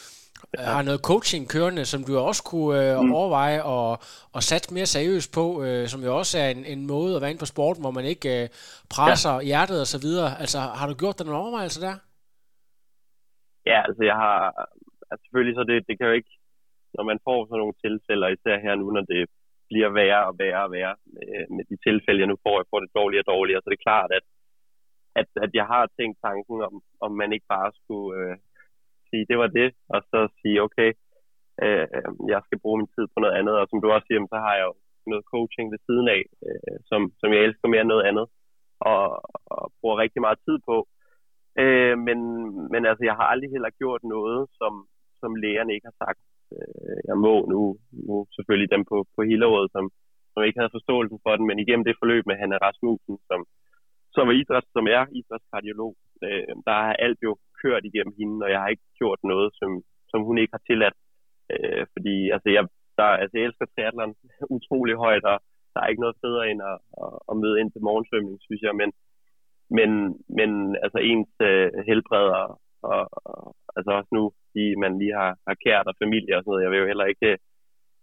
har 0.58 0.82
noget 0.82 1.00
coaching 1.00 1.48
kørende, 1.48 1.84
som 1.84 2.04
du 2.04 2.18
også 2.18 2.42
kunne 2.42 2.92
øh, 2.92 3.00
mm. 3.00 3.12
overveje 3.12 3.62
og, 3.62 3.98
og 4.32 4.42
satse 4.42 4.74
mere 4.74 4.86
seriøst 4.86 5.30
på, 5.34 5.64
øh, 5.64 5.88
som 5.88 6.00
jo 6.04 6.18
også 6.18 6.38
er 6.38 6.48
en, 6.48 6.64
en 6.64 6.86
måde 6.86 7.16
at 7.16 7.20
være 7.22 7.30
inde 7.30 7.44
på 7.44 7.52
sporten, 7.54 7.82
hvor 7.82 7.90
man 7.90 8.04
ikke 8.04 8.42
øh, 8.42 8.48
presser 8.94 9.34
ja. 9.34 9.40
hjertet 9.40 9.80
og 9.80 9.86
så 9.86 9.98
videre. 10.06 10.40
Altså, 10.40 10.58
har 10.58 10.86
du 10.88 10.94
gjort 10.94 11.18
dig 11.18 11.26
nogle 11.26 11.40
overvejelser 11.42 11.80
der? 11.86 11.96
Ja, 13.66 13.78
altså 13.88 14.02
jeg 14.10 14.16
har, 14.24 14.38
altså 15.10 15.22
selvfølgelig 15.24 15.56
så 15.56 15.64
det, 15.70 15.86
det 15.88 15.98
kan 15.98 16.06
jo 16.06 16.12
ikke 16.12 16.34
når 16.96 17.04
man 17.10 17.18
får 17.26 17.38
sådan 17.44 17.62
nogle 17.62 17.80
tilfælde, 17.84 18.32
især 18.36 18.56
her 18.66 18.74
nu, 18.74 18.86
når 18.96 19.04
det 19.12 19.22
bliver 19.70 19.90
værre 19.98 20.22
og 20.28 20.34
værre 20.42 20.64
og 20.66 20.72
værre 20.76 20.94
med, 21.14 21.28
med 21.56 21.64
de 21.70 21.76
tilfælde, 21.86 22.20
jeg 22.20 22.30
nu 22.32 22.38
får, 22.46 22.56
jeg 22.60 22.70
får 22.70 22.80
det 22.80 22.96
dårligere 23.00 23.24
og 23.26 23.32
dårligere, 23.34 23.60
så 23.62 23.68
det 23.70 23.78
er 23.78 23.88
klart, 23.88 24.10
at, 24.18 24.24
at, 25.20 25.28
at 25.44 25.50
jeg 25.58 25.66
har 25.72 25.84
tænkt 25.98 26.16
tanken 26.26 26.58
om, 26.68 26.74
om 27.06 27.12
man 27.20 27.30
ikke 27.32 27.48
bare 27.56 27.70
skulle 27.80 28.10
øh, 28.20 28.36
sige, 29.08 29.28
det 29.30 29.38
var 29.42 29.50
det, 29.58 29.68
og 29.94 30.00
så 30.10 30.20
sige, 30.40 30.62
okay, 30.66 30.90
øh, 31.64 31.86
jeg 32.32 32.40
skal 32.46 32.62
bruge 32.62 32.78
min 32.78 32.92
tid 32.94 33.06
på 33.10 33.18
noget 33.20 33.34
andet, 33.40 33.54
og 33.60 33.66
som 33.68 33.80
du 33.80 33.86
også 33.90 34.06
siger, 34.06 34.20
så 34.34 34.38
har 34.46 34.54
jeg 34.58 34.66
jo 34.70 34.74
noget 35.10 35.24
coaching 35.32 35.66
ved 35.72 35.80
siden 35.86 36.06
af, 36.16 36.22
øh, 36.46 36.76
som, 36.90 37.00
som 37.20 37.28
jeg 37.32 37.40
elsker 37.40 37.68
mere 37.68 37.84
end 37.84 37.92
noget 37.94 38.08
andet, 38.10 38.26
og, 38.92 39.02
og 39.54 39.72
bruger 39.80 40.02
rigtig 40.04 40.20
meget 40.26 40.38
tid 40.46 40.58
på. 40.68 40.76
Øh, 41.62 41.96
men, 42.06 42.18
men 42.72 42.82
altså, 42.90 43.04
jeg 43.08 43.16
har 43.18 43.26
aldrig 43.32 43.50
heller 43.50 43.78
gjort 43.80 44.02
noget, 44.14 44.40
som, 44.58 44.72
som 45.20 45.30
lægerne 45.34 45.74
ikke 45.74 45.90
har 45.90 45.98
sagt, 46.04 46.20
øh, 46.54 46.98
jeg 47.10 47.16
må 47.26 47.34
nu, 47.52 47.60
nu 48.08 48.14
selvfølgelig 48.36 48.70
dem 48.74 48.82
på, 48.90 48.96
på 49.14 49.20
Hillerød, 49.28 49.66
som, 49.74 49.84
som 50.32 50.40
ikke 50.42 50.60
havde 50.60 50.76
forståelsen 50.76 51.18
for 51.24 51.32
den, 51.36 51.46
men 51.46 51.58
igennem 51.58 51.84
det 51.84 52.00
forløb 52.02 52.24
med 52.26 52.36
Hanna 52.40 52.56
Rasmussen, 52.66 53.16
som, 53.28 53.40
som, 54.14 54.24
er 54.30 54.34
idræts, 54.40 54.68
som 54.76 54.86
er 54.96 55.02
idrætskardiolog, 55.18 55.94
øh, 56.24 56.54
der 56.66 56.74
har 56.86 56.94
alt 57.06 57.20
jo 57.28 57.32
kørt 57.62 57.84
igennem 57.90 58.14
hende, 58.18 58.44
og 58.44 58.50
jeg 58.52 58.60
har 58.60 58.68
ikke 58.74 58.88
gjort 59.00 59.20
noget, 59.32 59.48
som, 59.60 59.70
som 60.10 60.20
hun 60.28 60.36
ikke 60.38 60.54
har 60.56 60.64
tilladt. 60.68 60.96
Øh, 61.52 61.82
fordi 61.94 62.16
altså, 62.34 62.48
jeg, 62.56 62.64
der, 62.98 63.08
altså, 63.22 63.34
jeg 63.36 63.44
elsker 63.46 63.66
triathlon 63.66 64.14
utrolig 64.56 64.96
højt, 65.04 65.24
og 65.32 65.38
der 65.72 65.80
er 65.80 65.88
ikke 65.90 66.04
noget 66.04 66.20
federe 66.24 66.50
end 66.50 66.60
at, 66.72 66.78
at, 67.04 67.12
at 67.30 67.34
møde 67.42 67.60
ind 67.60 67.70
til 67.72 67.82
morgensvømning, 67.88 68.36
synes 68.46 68.62
jeg, 68.66 68.74
men, 68.80 68.90
men, 69.78 69.90
men 70.38 70.50
altså 70.84 70.98
ens 71.10 71.32
øh, 71.50 71.70
helbred 71.88 72.26
og, 72.40 72.48
og, 72.92 73.02
og 73.30 73.56
altså 73.76 73.90
også 73.98 74.10
nu, 74.18 74.24
fordi 74.44 74.64
man 74.84 74.92
lige 75.00 75.14
har, 75.20 75.32
har 75.48 75.56
kært 75.64 75.86
og 75.90 75.94
familie 76.02 76.36
og 76.36 76.42
sådan 76.42 76.50
noget. 76.50 76.64
Jeg 76.64 76.70
vil 76.70 76.82
jo 76.82 76.90
heller 76.90 77.06
ikke, 77.12 77.28
øh, 77.32 77.38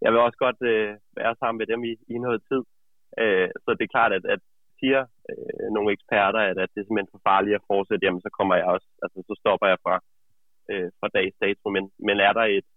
jeg 0.03 0.09
vil 0.11 0.25
også 0.25 0.39
godt 0.45 0.59
øh, 0.73 0.91
være 1.19 1.35
sammen 1.39 1.59
med 1.61 1.67
dem 1.71 1.81
i, 1.91 1.93
i 2.13 2.17
noget 2.25 2.41
tid. 2.49 2.63
Øh, 3.21 3.49
så 3.63 3.69
det 3.77 3.83
er 3.85 3.95
klart, 3.95 4.13
at, 4.17 4.25
at 4.35 4.41
siger 4.79 5.01
øh, 5.29 5.67
nogle 5.75 5.89
eksperter, 5.95 6.41
at, 6.49 6.57
at 6.63 6.69
det 6.73 6.79
er 6.79 6.87
simpelthen 6.87 7.13
for 7.15 7.23
farligt 7.29 7.57
at 7.59 7.67
fortsætte, 7.71 8.05
jamen 8.05 8.25
så 8.25 8.31
kommer 8.37 8.55
jeg 8.59 8.67
også, 8.75 8.87
altså 9.03 9.17
så 9.27 9.33
stopper 9.41 9.67
jeg 9.71 9.79
fra, 9.85 9.95
øh, 10.71 10.89
fra 10.99 11.07
dags 11.17 11.35
dato. 11.43 11.65
Men, 11.75 11.83
men 12.07 12.17
er 12.27 12.33
der 12.39 12.45
et, 12.57 12.67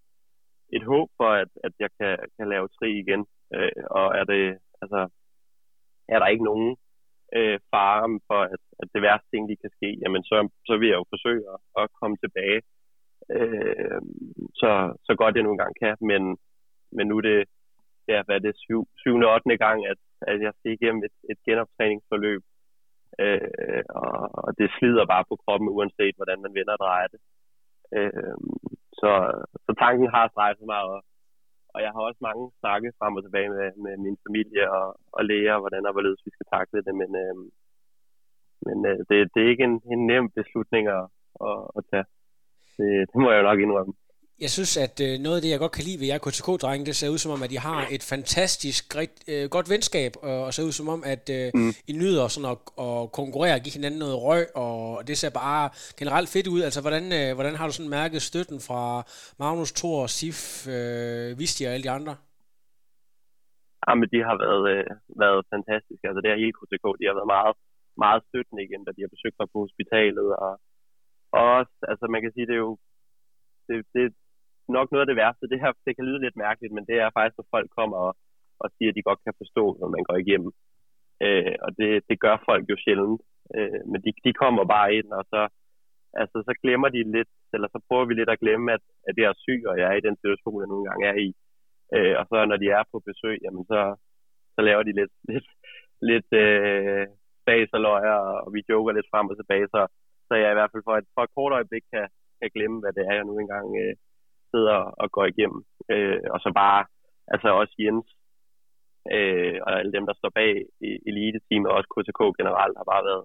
et 0.76 0.84
håb 0.92 1.08
for, 1.18 1.30
at, 1.42 1.50
at 1.66 1.72
jeg 1.82 1.90
kan, 1.98 2.12
kan 2.36 2.46
lave 2.54 2.68
tri 2.76 2.88
igen? 3.04 3.22
Øh, 3.54 3.82
og 3.98 4.06
er 4.20 4.24
det, 4.32 4.44
altså, 4.82 5.00
er 6.14 6.18
der 6.18 6.26
ikke 6.32 6.48
nogen 6.50 6.76
øh, 7.38 7.58
faren 7.70 8.14
for, 8.28 8.40
at, 8.54 8.62
at 8.82 8.88
det 8.94 9.02
værste 9.06 9.28
ting, 9.30 9.42
de 9.50 9.56
kan 9.62 9.70
ske, 9.76 9.90
jamen 10.02 10.22
så, 10.30 10.36
så 10.68 10.72
vil 10.78 10.88
jeg 10.88 10.98
jo 11.00 11.12
forsøge 11.14 11.44
at, 11.54 11.60
at 11.82 11.86
komme 12.00 12.16
tilbage 12.24 12.60
øh, 13.30 14.00
så, 14.60 14.70
så 15.06 15.12
godt 15.20 15.34
jeg 15.34 15.42
nu 15.44 15.50
engang 15.52 15.74
kan, 15.82 15.96
men, 16.00 16.22
men 16.96 17.06
nu 17.06 17.16
er 17.16 17.24
det, 17.30 17.44
ja, 18.08 18.22
hvad 18.22 18.36
er 18.36 18.44
det, 18.46 18.54
syv, 18.56 18.80
syvende 18.96 19.26
og 19.26 19.34
8. 19.34 19.56
gang, 19.56 19.86
at, 19.86 19.98
at 20.20 20.40
jeg 20.40 20.52
skal 20.58 20.72
igennem 20.72 21.02
et, 21.08 21.16
et 21.30 21.38
genoptræningsforløb, 21.46 22.42
øh, 23.18 23.84
og, 23.88 24.18
og 24.44 24.50
det 24.58 24.68
slider 24.78 25.06
bare 25.06 25.24
på 25.28 25.36
kroppen, 25.44 25.68
uanset 25.68 26.16
hvordan 26.16 26.42
man 26.42 26.54
vender 26.54 26.72
og 26.72 26.82
drejer 26.86 27.08
det. 27.14 27.20
Øh, 27.96 28.36
så, 29.00 29.10
så 29.64 29.70
tanken 29.78 30.08
har 30.16 30.28
strejfet 30.28 30.66
mig, 30.66 30.82
og, 30.82 31.02
og 31.74 31.78
jeg 31.84 31.90
har 31.94 32.00
også 32.00 32.20
mange 32.28 32.44
snakke 32.60 32.88
frem 32.98 33.16
og 33.16 33.22
tilbage 33.24 33.50
med, 33.56 33.68
med 33.84 33.94
min 34.04 34.16
familie 34.26 34.64
og, 34.78 34.86
og 35.16 35.22
læger, 35.30 35.56
hvordan 35.58 35.86
og 35.86 35.92
hvorledes 35.92 36.26
vi 36.26 36.30
skal 36.34 36.46
takle 36.54 36.82
det, 36.86 36.94
men, 37.00 37.10
øh, 37.22 37.34
men 38.66 38.76
øh, 38.90 38.98
det, 39.08 39.16
det 39.32 39.40
er 39.42 39.52
ikke 39.52 39.68
en, 39.70 39.76
en 39.92 40.06
nem 40.10 40.30
beslutning 40.38 40.84
at, 40.98 41.04
at, 41.48 41.58
at 41.76 41.82
tage. 41.90 42.06
Det, 42.76 42.88
det 43.10 43.18
må 43.22 43.28
jeg 43.30 43.38
jo 43.40 43.48
nok 43.48 43.60
indrømme. 43.60 43.94
Jeg 44.44 44.50
synes, 44.56 44.72
at 44.86 44.96
øh, 45.06 45.12
noget 45.24 45.36
af 45.38 45.42
det, 45.42 45.50
jeg 45.50 45.62
godt 45.64 45.76
kan 45.76 45.86
lide 45.88 46.00
ved 46.00 46.08
jer 46.12 46.24
KTK-drenge, 46.26 46.86
det 46.88 46.96
ser 46.96 47.14
ud 47.14 47.20
som 47.24 47.34
om, 47.36 47.42
at 47.46 47.52
I 47.56 47.58
har 47.68 47.80
et 47.96 48.02
fantastisk 48.12 48.82
rigt, 48.98 49.18
øh, 49.32 49.44
godt 49.56 49.68
venskab, 49.74 50.12
og, 50.28 50.52
ser 50.54 50.68
ud 50.68 50.74
som 50.80 50.88
om, 50.94 51.00
at 51.14 51.24
øh, 51.38 51.46
mm. 51.54 51.72
I 51.90 51.92
nyder 52.02 52.24
sådan 52.34 52.50
at, 52.52 52.58
at 52.86 52.98
konkurrere 53.20 53.54
og 53.58 53.62
give 53.64 53.76
hinanden 53.78 54.00
noget 54.04 54.16
røg, 54.26 54.44
og 54.64 54.76
det 55.08 55.16
ser 55.22 55.32
bare 55.44 55.64
generelt 56.00 56.28
fedt 56.34 56.48
ud. 56.54 56.60
Altså, 56.66 56.80
hvordan, 56.84 57.04
hvordan 57.38 57.54
har 57.58 57.66
du 57.66 57.74
sådan 57.74 57.94
mærket 58.00 58.20
støtten 58.30 58.58
fra 58.68 58.82
Magnus, 59.42 59.70
Thor, 59.78 59.98
Sif, 60.16 60.40
øh, 60.76 61.28
Visti 61.40 61.62
og 61.66 61.72
alle 61.74 61.86
de 61.88 61.96
andre? 61.98 62.14
Ja, 63.84 63.92
men 64.00 64.08
de 64.12 64.18
har 64.28 64.36
været, 64.44 64.64
øh, 64.74 64.84
været 65.22 65.40
fantastiske. 65.54 66.04
Altså, 66.08 66.20
det 66.22 66.30
er 66.30 66.42
hele 66.44 66.56
KTK, 66.58 66.86
de 67.00 67.08
har 67.08 67.16
været 67.18 67.32
meget, 67.36 67.56
meget 68.04 68.20
støttende 68.28 68.62
igen, 68.66 68.82
da 68.84 68.90
de 68.96 69.04
har 69.04 69.14
besøgt 69.14 69.36
mig 69.40 69.48
på 69.52 69.58
hospitalet, 69.64 70.28
og 70.44 70.52
og 71.36 71.44
også, 71.58 71.74
altså 71.90 72.04
man 72.14 72.22
kan 72.22 72.32
sige, 72.32 72.46
det 72.50 72.56
er 72.58 72.64
jo 72.68 72.76
det, 73.68 73.76
det 73.94 74.04
nok 74.68 74.88
noget 74.90 75.04
af 75.04 75.10
det 75.10 75.20
værste. 75.22 75.50
Det 75.52 75.60
her, 75.60 75.72
det 75.86 75.92
kan 75.96 76.04
lyde 76.04 76.20
lidt 76.24 76.36
mærkeligt, 76.36 76.72
men 76.74 76.84
det 76.88 76.96
er 77.04 77.10
faktisk, 77.16 77.36
når 77.38 77.48
folk 77.56 77.68
kommer 77.78 77.96
og, 78.08 78.12
og 78.62 78.68
siger, 78.74 78.90
at 78.90 78.96
de 78.96 79.08
godt 79.08 79.20
kan 79.26 79.34
forstå, 79.42 79.64
når 79.80 79.88
man 79.94 80.04
går 80.08 80.16
igennem. 80.24 80.52
Øh, 81.24 81.54
og 81.64 81.70
det, 81.78 81.90
det 82.08 82.16
gør 82.24 82.36
folk 82.48 82.64
jo 82.72 82.76
sjældent. 82.84 83.20
Øh, 83.56 83.80
men 83.90 83.98
de, 84.04 84.10
de 84.26 84.32
kommer 84.42 84.64
bare 84.74 84.94
ind, 84.98 85.08
og 85.18 85.24
så, 85.32 85.40
altså, 86.20 86.36
så 86.48 86.52
glemmer 86.62 86.88
de 86.88 87.00
lidt, 87.16 87.32
eller 87.54 87.68
så 87.68 87.78
prøver 87.88 88.04
vi 88.06 88.14
lidt 88.14 88.30
at 88.30 88.40
glemme, 88.44 88.72
at, 88.76 88.84
at 89.08 89.12
det 89.16 89.24
er 89.24 89.42
syg, 89.44 89.62
og 89.70 89.74
jeg 89.78 89.86
er 89.88 89.96
i 89.98 90.06
den 90.06 90.16
situation, 90.16 90.60
jeg 90.60 90.68
nogle 90.72 90.86
gange 90.88 91.04
er 91.12 91.16
i. 91.26 91.28
Øh, 91.94 92.14
og 92.20 92.24
så 92.30 92.36
når 92.50 92.58
de 92.62 92.68
er 92.78 92.82
på 92.92 92.98
besøg, 93.08 93.36
jamen 93.44 93.64
så, 93.72 93.80
så 94.54 94.60
laver 94.68 94.82
de 94.82 94.92
lidt, 95.00 95.14
lidt, 95.32 95.48
lidt 96.10 96.30
øh, 96.44 97.06
bas 97.46 97.68
og 97.76 97.80
løjer, 97.80 98.16
og 98.44 98.48
vi 98.54 98.60
joker 98.68 98.92
lidt 98.92 99.10
frem 99.12 99.28
og 99.30 99.36
tilbage, 99.36 99.68
så 99.74 99.80
så 100.28 100.34
jeg 100.42 100.50
i 100.50 100.58
hvert 100.58 100.72
fald 100.72 100.86
for 100.88 100.96
et, 101.00 101.08
for 101.14 101.22
et 101.24 101.34
kort 101.36 101.52
øjeblik 101.58 101.84
kan, 101.92 102.06
kan 102.40 102.50
glemme, 102.54 102.78
hvad 102.80 102.92
det 102.96 103.04
er, 103.10 103.14
jeg 103.18 103.24
nu 103.24 103.34
engang 103.38 103.68
øh, 103.82 103.94
sidder 104.54 104.78
og 105.02 105.06
går 105.16 105.24
igennem. 105.32 105.60
Øh, 105.92 106.20
og 106.34 106.38
så 106.44 106.50
bare, 106.62 106.80
altså 107.32 107.48
også 107.60 107.74
Jens, 107.78 108.08
Øh, 109.12 109.56
og 109.66 109.70
alle 109.80 109.92
dem, 109.96 110.04
der 110.08 110.14
står 110.16 110.30
bag 110.40 110.50
elite-teamet, 111.10 111.68
og 111.70 111.76
også 111.78 111.90
KTK 111.94 112.20
generelt, 112.40 112.76
har 112.80 112.86
bare 112.92 113.04
været, 113.10 113.24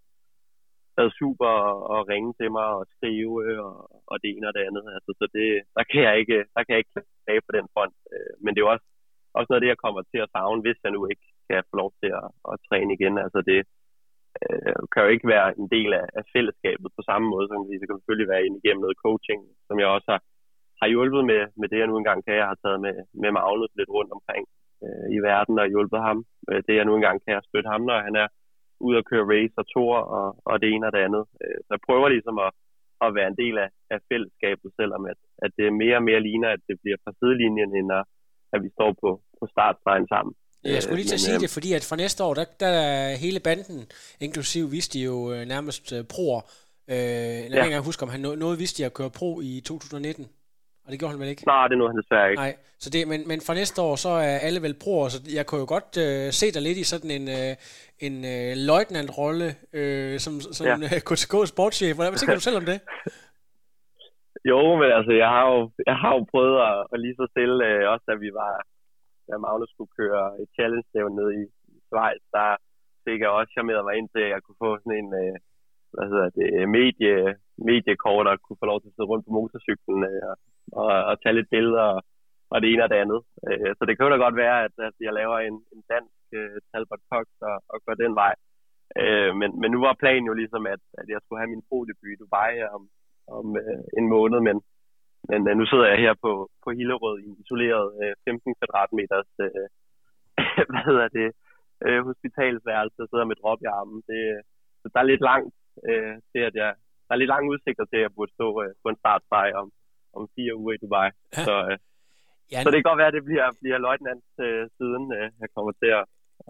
været 0.97 1.17
super 1.21 1.51
at 1.95 2.07
ringe 2.11 2.31
til 2.39 2.49
mig 2.57 2.67
og 2.77 2.83
skrive 2.95 3.33
øh, 3.45 3.59
og, 3.69 3.77
og 4.11 4.15
det 4.21 4.29
ene 4.29 4.47
og 4.49 4.53
det 4.55 4.63
andet. 4.67 4.85
Altså, 4.95 5.11
så 5.19 5.25
det, 5.37 5.47
der, 5.77 5.83
kan 5.91 6.01
jeg 6.07 6.15
ikke, 6.21 6.37
der 6.53 6.61
kan 6.63 6.73
jeg 6.73 6.81
ikke 6.81 6.95
klage 7.23 7.45
på 7.47 7.51
den 7.57 7.67
front. 7.73 7.95
Øh, 8.13 8.33
men 8.43 8.49
det 8.51 8.59
er 8.59 8.65
jo 8.67 8.73
også, 8.75 8.87
også 9.37 9.47
noget 9.49 9.59
af 9.59 9.63
det, 9.63 9.73
jeg 9.73 9.83
kommer 9.83 10.01
til 10.01 10.19
at 10.23 10.31
savne, 10.35 10.61
hvis 10.63 10.79
jeg 10.83 10.91
nu 10.93 11.01
ikke 11.11 11.25
kan 11.49 11.67
få 11.69 11.75
lov 11.81 11.89
til 12.01 12.09
at, 12.21 12.27
at 12.51 12.55
træne 12.67 12.91
igen. 12.97 13.15
Altså 13.25 13.39
det 13.49 13.59
øh, 14.43 14.81
kan 14.91 15.03
jo 15.03 15.09
ikke 15.15 15.27
være 15.35 15.47
en 15.61 15.67
del 15.75 15.91
af, 16.01 16.05
af 16.19 16.23
fællesskabet 16.33 16.89
på 16.97 17.01
samme 17.09 17.27
måde, 17.33 17.47
som 17.47 17.59
det 17.67 17.87
kan 17.87 17.99
selvfølgelig 17.99 18.31
være 18.33 18.45
ind 18.45 18.55
igennem 18.57 18.83
noget 18.85 19.01
coaching, 19.05 19.39
som 19.67 19.75
jeg 19.81 19.89
også 19.95 20.07
har, 20.13 20.21
har 20.81 20.87
hjulpet 20.93 21.23
med, 21.31 21.41
med 21.59 21.67
det, 21.71 21.77
jeg 21.81 21.87
nu 21.89 21.95
engang 21.97 22.19
kan. 22.25 22.35
Jeg 22.41 22.47
har 22.51 22.57
taget 22.63 22.79
med, 22.85 22.93
med 23.21 23.29
Magnus 23.37 23.71
lidt 23.79 23.91
rundt 23.97 24.11
omkring 24.17 24.43
øh, 24.85 25.05
i 25.17 25.19
verden 25.29 25.55
og 25.63 25.67
hjulpet 25.73 25.99
ham. 26.07 26.17
Øh, 26.49 26.59
det, 26.67 26.73
jeg 26.79 26.85
nu 26.87 26.93
engang 26.95 27.17
kan, 27.25 27.35
at 27.39 27.47
støtte 27.49 27.69
ham, 27.73 27.81
når 27.89 27.97
han 28.07 28.15
er 28.23 28.27
ude 28.87 28.97
at 29.01 29.07
køre 29.11 29.25
race 29.33 29.55
og 29.61 29.65
tour 29.73 29.95
og, 30.17 30.27
og 30.49 30.55
det 30.61 30.67
ene 30.73 30.85
og 30.87 30.93
det 30.95 31.01
andet. 31.07 31.23
Øh, 31.43 31.57
så 31.65 31.71
jeg 31.75 31.81
prøver 31.87 32.07
ligesom 32.15 32.35
at, 32.45 32.51
at 33.05 33.09
være 33.17 33.29
en 33.33 33.37
del 33.43 33.55
af, 33.65 33.69
af 33.93 33.99
fællesskabet, 34.09 34.69
selvom 34.79 35.03
at, 35.11 35.19
at 35.45 35.51
det 35.57 35.65
mere 35.83 35.97
og 36.01 36.05
mere 36.09 36.21
ligner, 36.27 36.49
at 36.55 36.61
det 36.69 36.75
bliver 36.81 36.97
fra 37.03 37.11
sidelinjen, 37.19 37.71
end 37.79 37.89
at, 37.99 38.03
at 38.53 38.59
vi 38.65 38.69
står 38.77 38.91
på, 39.03 39.09
på 39.39 39.43
startstregen 39.53 40.07
sammen. 40.13 40.33
Jeg 40.75 40.83
skulle 40.83 40.99
lige 41.01 41.09
til 41.11 41.19
at 41.19 41.23
Men, 41.23 41.27
sige 41.29 41.39
øh, 41.39 41.43
det, 41.43 41.49
fordi 41.57 41.69
at 41.77 41.83
fra 41.89 41.95
næste 42.03 42.19
år, 42.27 42.33
der, 42.39 42.45
der 42.63 42.71
er 42.93 43.15
hele 43.25 43.39
banden, 43.47 43.79
inklusiv 44.25 44.63
vidste 44.75 44.91
de 44.99 45.03
jo 45.11 45.17
øh, 45.33 45.41
nærmest 45.53 45.85
øh, 45.97 46.01
proer. 46.13 46.41
Øh, 46.93 46.95
jeg 46.95 47.49
Ja. 47.49 47.55
ikke 47.55 47.69
engang 47.71 47.85
huske, 47.91 48.03
om 48.05 48.09
han 48.15 48.19
nå- 48.25 48.35
nåede 48.43 48.57
vidste 48.63 48.85
at 48.85 48.93
køre 48.99 49.11
pro 49.19 49.31
i 49.41 49.51
2019. 49.65 50.25
Og 50.89 50.91
det 50.91 50.99
gjorde 50.99 51.13
han 51.13 51.21
vel 51.23 51.33
ikke? 51.33 51.45
Nej, 51.53 51.67
det 51.67 51.73
er 51.75 51.79
nu 51.79 51.87
han 51.87 52.01
desværre 52.01 52.29
ikke. 52.31 52.41
Nej, 52.45 52.53
så 52.83 52.87
det, 52.93 53.07
men, 53.11 53.19
men 53.31 53.39
fra 53.47 53.53
næste 53.61 53.81
år, 53.87 53.95
så 54.05 54.09
er 54.09 54.35
alle 54.47 54.61
vel 54.65 54.75
proer, 54.83 55.07
så 55.13 55.19
jeg 55.37 55.45
kunne 55.45 55.61
jo 55.65 55.69
godt 55.75 55.89
øh, 56.05 56.25
se 56.41 56.47
dig 56.55 56.61
lidt 56.67 56.77
i 56.83 56.85
sådan 56.93 57.11
en, 57.17 57.25
øh, 57.37 57.51
en 58.07 58.15
øh, 58.33 58.51
løjtnant-rolle, 58.69 59.47
øh, 59.79 60.15
som, 60.25 60.33
som 60.57 60.63
Ja. 60.67 60.75
ja. 60.81 60.99
KTK 61.09 61.33
sportschef. 61.53 61.95
Hvad 61.97 62.19
tænker 62.19 62.35
du 62.39 62.45
selv 62.47 62.59
om 62.61 62.65
det? 62.71 62.77
Jo, 64.51 64.59
men 64.79 64.89
altså, 64.97 65.13
jeg 65.23 65.29
har 65.35 65.43
jo, 65.53 65.59
jeg 65.89 65.97
har 66.03 66.11
jo 66.17 66.21
prøvet 66.33 66.57
at, 66.69 66.77
at 66.93 66.97
lige 67.03 67.17
så 67.19 67.25
stille, 67.33 67.57
øh, 67.69 67.83
også 67.93 68.05
da 68.09 68.15
vi 68.25 68.29
var, 68.41 68.53
da 69.27 69.33
Magnus 69.37 69.71
skulle 69.71 69.93
køre 70.01 70.23
et 70.41 70.49
challenge 70.57 70.87
ned 71.19 71.29
i, 71.41 71.43
i 71.73 71.75
Schweiz, 71.87 72.23
der 72.35 72.49
fik 73.05 73.19
jeg 73.21 73.31
også 73.37 73.51
charmeret 73.55 73.85
mig 73.85 73.95
ind 73.99 74.09
til, 74.09 74.21
at 74.25 74.33
jeg 74.33 74.41
kunne 74.43 74.61
få 74.65 74.71
sådan 74.77 74.99
en, 75.01 75.09
øh, 75.21 75.35
hvad 75.93 76.05
hedder 76.11 76.29
det, 76.39 76.49
medie, 76.77 77.15
mediekort, 77.69 78.27
og 78.27 78.35
kunne 78.45 78.61
få 78.61 78.67
lov 78.71 78.79
til 78.79 78.89
at 78.89 78.95
sidde 78.95 79.09
rundt 79.11 79.25
på 79.25 79.31
motorcyklen 79.37 79.99
øh, 80.09 80.23
og, 80.29 80.35
og, 80.73 80.93
og 81.09 81.21
tage 81.21 81.35
lidt 81.35 81.49
billeder 81.49 81.81
og, 81.81 82.01
og 82.51 82.61
det 82.61 82.67
ene 82.69 82.83
og 82.83 82.89
det 82.89 83.01
andet. 83.03 83.21
Øh, 83.47 83.71
så 83.77 83.81
det 83.85 83.93
kan 83.93 84.05
jo 84.05 84.11
da 84.11 84.17
godt 84.25 84.35
være, 84.43 84.57
at, 84.65 84.75
at 84.87 84.95
jeg 84.99 85.13
laver 85.13 85.37
en, 85.39 85.55
en 85.73 85.81
dansk 85.93 86.19
øh, 86.39 86.57
Talbot 86.71 87.03
Cox 87.11 87.27
og, 87.49 87.57
og 87.73 87.77
går 87.85 87.93
den 87.93 88.15
vej. 88.15 88.33
Øh, 89.01 89.31
men, 89.39 89.49
men 89.61 89.69
nu 89.71 89.79
var 89.87 90.01
planen 90.03 90.25
jo 90.29 90.33
ligesom, 90.41 90.63
at, 90.73 90.81
at 90.99 91.07
jeg 91.13 91.19
skulle 91.21 91.41
have 91.41 91.53
min 91.53 91.65
pro-debut 91.67 92.13
i 92.13 92.19
Dubai 92.21 92.53
om, 92.77 92.83
om 93.37 93.45
øh, 93.61 93.83
en 93.99 94.07
måned, 94.15 94.39
men, 94.47 94.57
men 95.29 95.39
øh, 95.49 95.53
nu 95.59 95.65
sidder 95.65 95.87
jeg 95.91 95.99
her 96.05 96.13
på, 96.25 96.31
på 96.63 96.69
Hillerød 96.77 97.19
i 97.19 97.25
en 97.29 97.37
isoleret 97.43 97.87
øh, 98.03 98.13
15 98.25 98.55
kvadratmeters 98.59 99.31
øh, 99.45 99.67
hvad 100.71 100.83
hedder 100.89 101.07
det, 101.19 101.29
øh, 101.85 102.01
hospitalsværelse, 102.09 102.99
og 103.03 103.07
sidder 103.09 103.25
med 103.29 103.39
drop 103.41 103.61
i 103.61 103.71
armen. 103.77 104.01
Det, 104.09 104.21
så 104.81 104.85
der 104.93 104.99
er 104.99 105.11
lidt 105.11 105.23
langt 105.31 105.55
øh, 105.89 106.15
til, 106.31 106.41
at 106.49 106.55
jeg, 106.61 106.71
der 107.05 107.11
er 107.13 107.21
lidt 107.21 107.33
lange 107.33 107.51
udsigter 107.53 107.85
til, 107.85 107.97
at 107.97 108.05
jeg 108.05 108.15
burde 108.15 108.33
stå 108.37 108.47
øh, 108.63 108.71
på 108.83 108.87
en 108.89 109.01
startstreg 109.03 109.49
om, 109.61 109.67
om 110.17 110.23
fire 110.35 110.53
uger 110.61 110.73
i 110.73 110.81
Dubai. 110.83 111.09
Ja. 111.37 111.43
Så, 111.47 111.55
øh, 111.71 111.77
Ja, 112.53 112.59
så 112.63 112.67
det 112.69 112.77
kan 112.77 112.89
godt 112.89 113.01
være, 113.01 113.11
at 113.11 113.17
det 113.19 113.25
bliver, 113.29 113.47
bliver 113.61 113.79
løjtnant 113.87 114.27
øh, 114.45 114.63
siden, 114.77 115.03
øh, 115.17 115.27
jeg 115.41 115.49
kommer 115.55 115.71
til 115.81 115.89
at, 115.99 116.05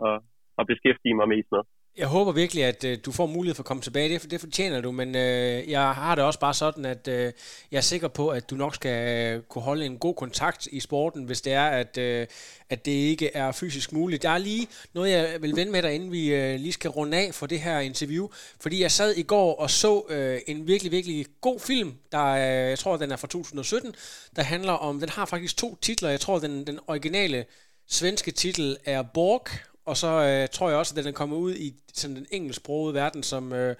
at, 0.08 0.17
at 0.60 0.67
beskæftige 0.72 1.15
mig 1.19 1.28
mest 1.34 1.50
med. 1.56 1.63
Jeg 1.97 2.08
håber 2.08 2.32
virkelig, 2.32 2.63
at 2.63 2.84
øh, 2.84 2.97
du 3.06 3.12
får 3.12 3.25
mulighed 3.25 3.56
for 3.56 3.63
at 3.63 3.67
komme 3.67 3.84
tilbage. 3.84 4.13
Det, 4.19 4.32
det 4.32 4.39
fortjener 4.39 4.82
du, 4.82 4.91
men 4.91 5.15
øh, 5.15 5.69
jeg 5.69 5.91
har 5.91 6.15
det 6.15 6.23
også 6.23 6.39
bare 6.39 6.54
sådan, 6.54 6.86
at 6.86 7.08
øh, 7.08 7.34
jeg 7.71 7.78
er 7.78 7.82
sikker 7.82 8.08
på, 8.08 8.30
at 8.30 8.49
du 8.49 8.56
nok 8.56 8.75
skal 8.75 9.36
øh, 9.36 9.43
kunne 9.43 9.62
holde 9.62 9.86
en 9.86 9.97
god 9.97 10.15
kontakt 10.15 10.67
i 10.71 10.80
sporten, 10.80 11.23
hvis 11.23 11.41
det 11.41 11.54
er, 11.54 11.65
at, 11.65 11.97
øh, 11.97 12.28
at 12.69 12.86
det 12.86 12.91
ikke 12.91 13.36
er 13.36 13.52
fysisk 13.52 13.91
muligt. 13.91 14.23
Der 14.23 14.30
er 14.30 14.38
lige 14.38 14.67
noget, 14.93 15.12
jeg 15.12 15.41
vil 15.41 15.56
vende 15.56 15.71
med 15.71 15.82
dig, 15.82 15.95
inden 15.95 16.12
vi 16.12 16.34
øh, 16.34 16.60
lige 16.60 16.73
skal 16.73 16.89
runde 16.89 17.17
af 17.17 17.34
for 17.34 17.45
det 17.45 17.60
her 17.60 17.80
interview. 17.80 18.28
Fordi 18.60 18.82
jeg 18.82 18.91
sad 18.91 19.15
i 19.17 19.23
går 19.23 19.56
og 19.56 19.69
så 19.69 20.04
øh, 20.10 20.41
en 20.47 20.67
virkelig, 20.67 20.91
virkelig 20.91 21.25
god 21.41 21.60
film, 21.60 21.93
der 22.12 22.25
øh, 22.25 22.69
jeg 22.69 22.80
tror, 22.80 22.97
den 22.97 23.12
er 23.12 23.15
fra 23.15 23.28
2017, 23.28 23.95
der 24.36 24.43
handler 24.43 24.73
om, 24.73 24.99
den 24.99 25.10
har 25.10 25.25
faktisk 25.25 25.58
to 25.58 25.78
titler. 25.82 26.10
Jeg 26.10 26.19
tror, 26.19 26.39
den, 26.39 26.67
den 26.67 26.80
originale 26.88 27.45
svenske 27.88 28.32
titel 28.32 28.78
er 28.86 29.02
Borg, 29.02 29.47
og 29.89 29.97
så 29.97 30.08
øh, 30.08 30.47
tror 30.49 30.69
jeg 30.69 30.78
også, 30.78 30.91
at 30.91 30.97
den 30.97 31.08
er 31.08 31.12
kommet 31.17 31.38
ud 31.38 31.56
i 31.56 31.75
sådan 31.93 32.15
den 32.15 32.25
engelsksprogede 32.32 32.93
verden 32.93 33.23
som 33.23 33.54
øh, 33.54 33.75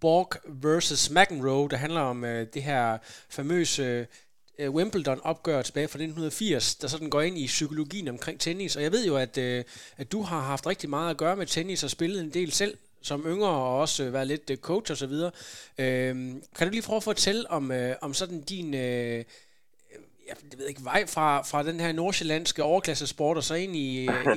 Borg 0.00 0.32
versus 0.46 1.10
McEnroe, 1.10 1.68
der 1.68 1.76
handler 1.76 2.00
om 2.00 2.24
øh, 2.24 2.46
det 2.54 2.62
her 2.62 2.98
famøse 3.28 4.06
øh, 4.58 4.70
Wimbledon-opgør 4.70 5.62
tilbage 5.62 5.88
fra 5.88 5.96
1980, 5.96 6.74
der 6.74 6.88
sådan 6.88 7.10
går 7.10 7.20
ind 7.20 7.38
i 7.38 7.46
psykologien 7.46 8.08
omkring 8.08 8.40
tennis. 8.40 8.76
Og 8.76 8.82
jeg 8.82 8.92
ved 8.92 9.06
jo, 9.06 9.16
at, 9.16 9.38
øh, 9.38 9.64
at 9.96 10.12
du 10.12 10.22
har 10.22 10.40
haft 10.40 10.66
rigtig 10.66 10.90
meget 10.90 11.10
at 11.10 11.16
gøre 11.16 11.36
med 11.36 11.46
tennis 11.46 11.84
og 11.84 11.90
spillet 11.90 12.20
en 12.20 12.30
del 12.30 12.52
selv 12.52 12.76
som 13.02 13.24
yngre 13.26 13.48
og 13.48 13.78
også 13.78 14.04
øh, 14.04 14.12
været 14.12 14.26
lidt 14.26 14.50
øh, 14.50 14.56
coach 14.56 14.92
og 14.92 14.96
så 14.96 15.06
videre. 15.06 15.30
Øh, 15.78 16.14
kan 16.56 16.66
du 16.66 16.70
lige 16.70 16.82
prøve 16.82 16.96
at 16.96 17.02
fortælle 17.02 17.50
om, 17.50 17.72
øh, 17.72 17.96
om 18.00 18.14
sådan 18.14 18.40
din... 18.40 18.74
Øh, 18.74 19.24
jeg 20.28 20.36
ved 20.58 20.68
ikke, 20.68 20.84
vej 20.92 21.02
fra, 21.14 21.28
fra 21.50 21.60
den 21.68 21.80
her 21.80 21.92
nordsjællandske 21.92 22.62
overklassesport 22.62 23.36
og 23.36 23.42
så 23.42 23.54
ind 23.64 23.74
i, 23.76 23.88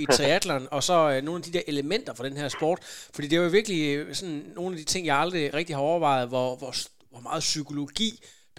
i 0.03 0.05
triathlon, 0.17 0.65
og 0.75 0.81
så 0.89 0.97
øh, 1.11 1.17
nogle 1.27 1.39
af 1.39 1.45
de 1.47 1.55
der 1.57 1.63
elementer 1.73 2.13
fra 2.17 2.27
den 2.27 2.37
her 2.41 2.49
sport. 2.57 2.79
Fordi 3.15 3.27
det 3.27 3.35
er 3.37 3.43
jo 3.43 3.57
virkelig 3.59 3.81
øh, 3.97 4.05
sådan 4.19 4.41
nogle 4.57 4.71
af 4.73 4.77
de 4.81 4.87
ting, 4.93 5.03
jeg 5.05 5.17
aldrig 5.23 5.43
rigtig 5.59 5.75
har 5.75 5.83
overvejet, 5.91 6.27
hvor, 6.33 6.49
hvor, 6.61 6.73
hvor 7.11 7.23
meget 7.27 7.43
psykologi 7.49 8.11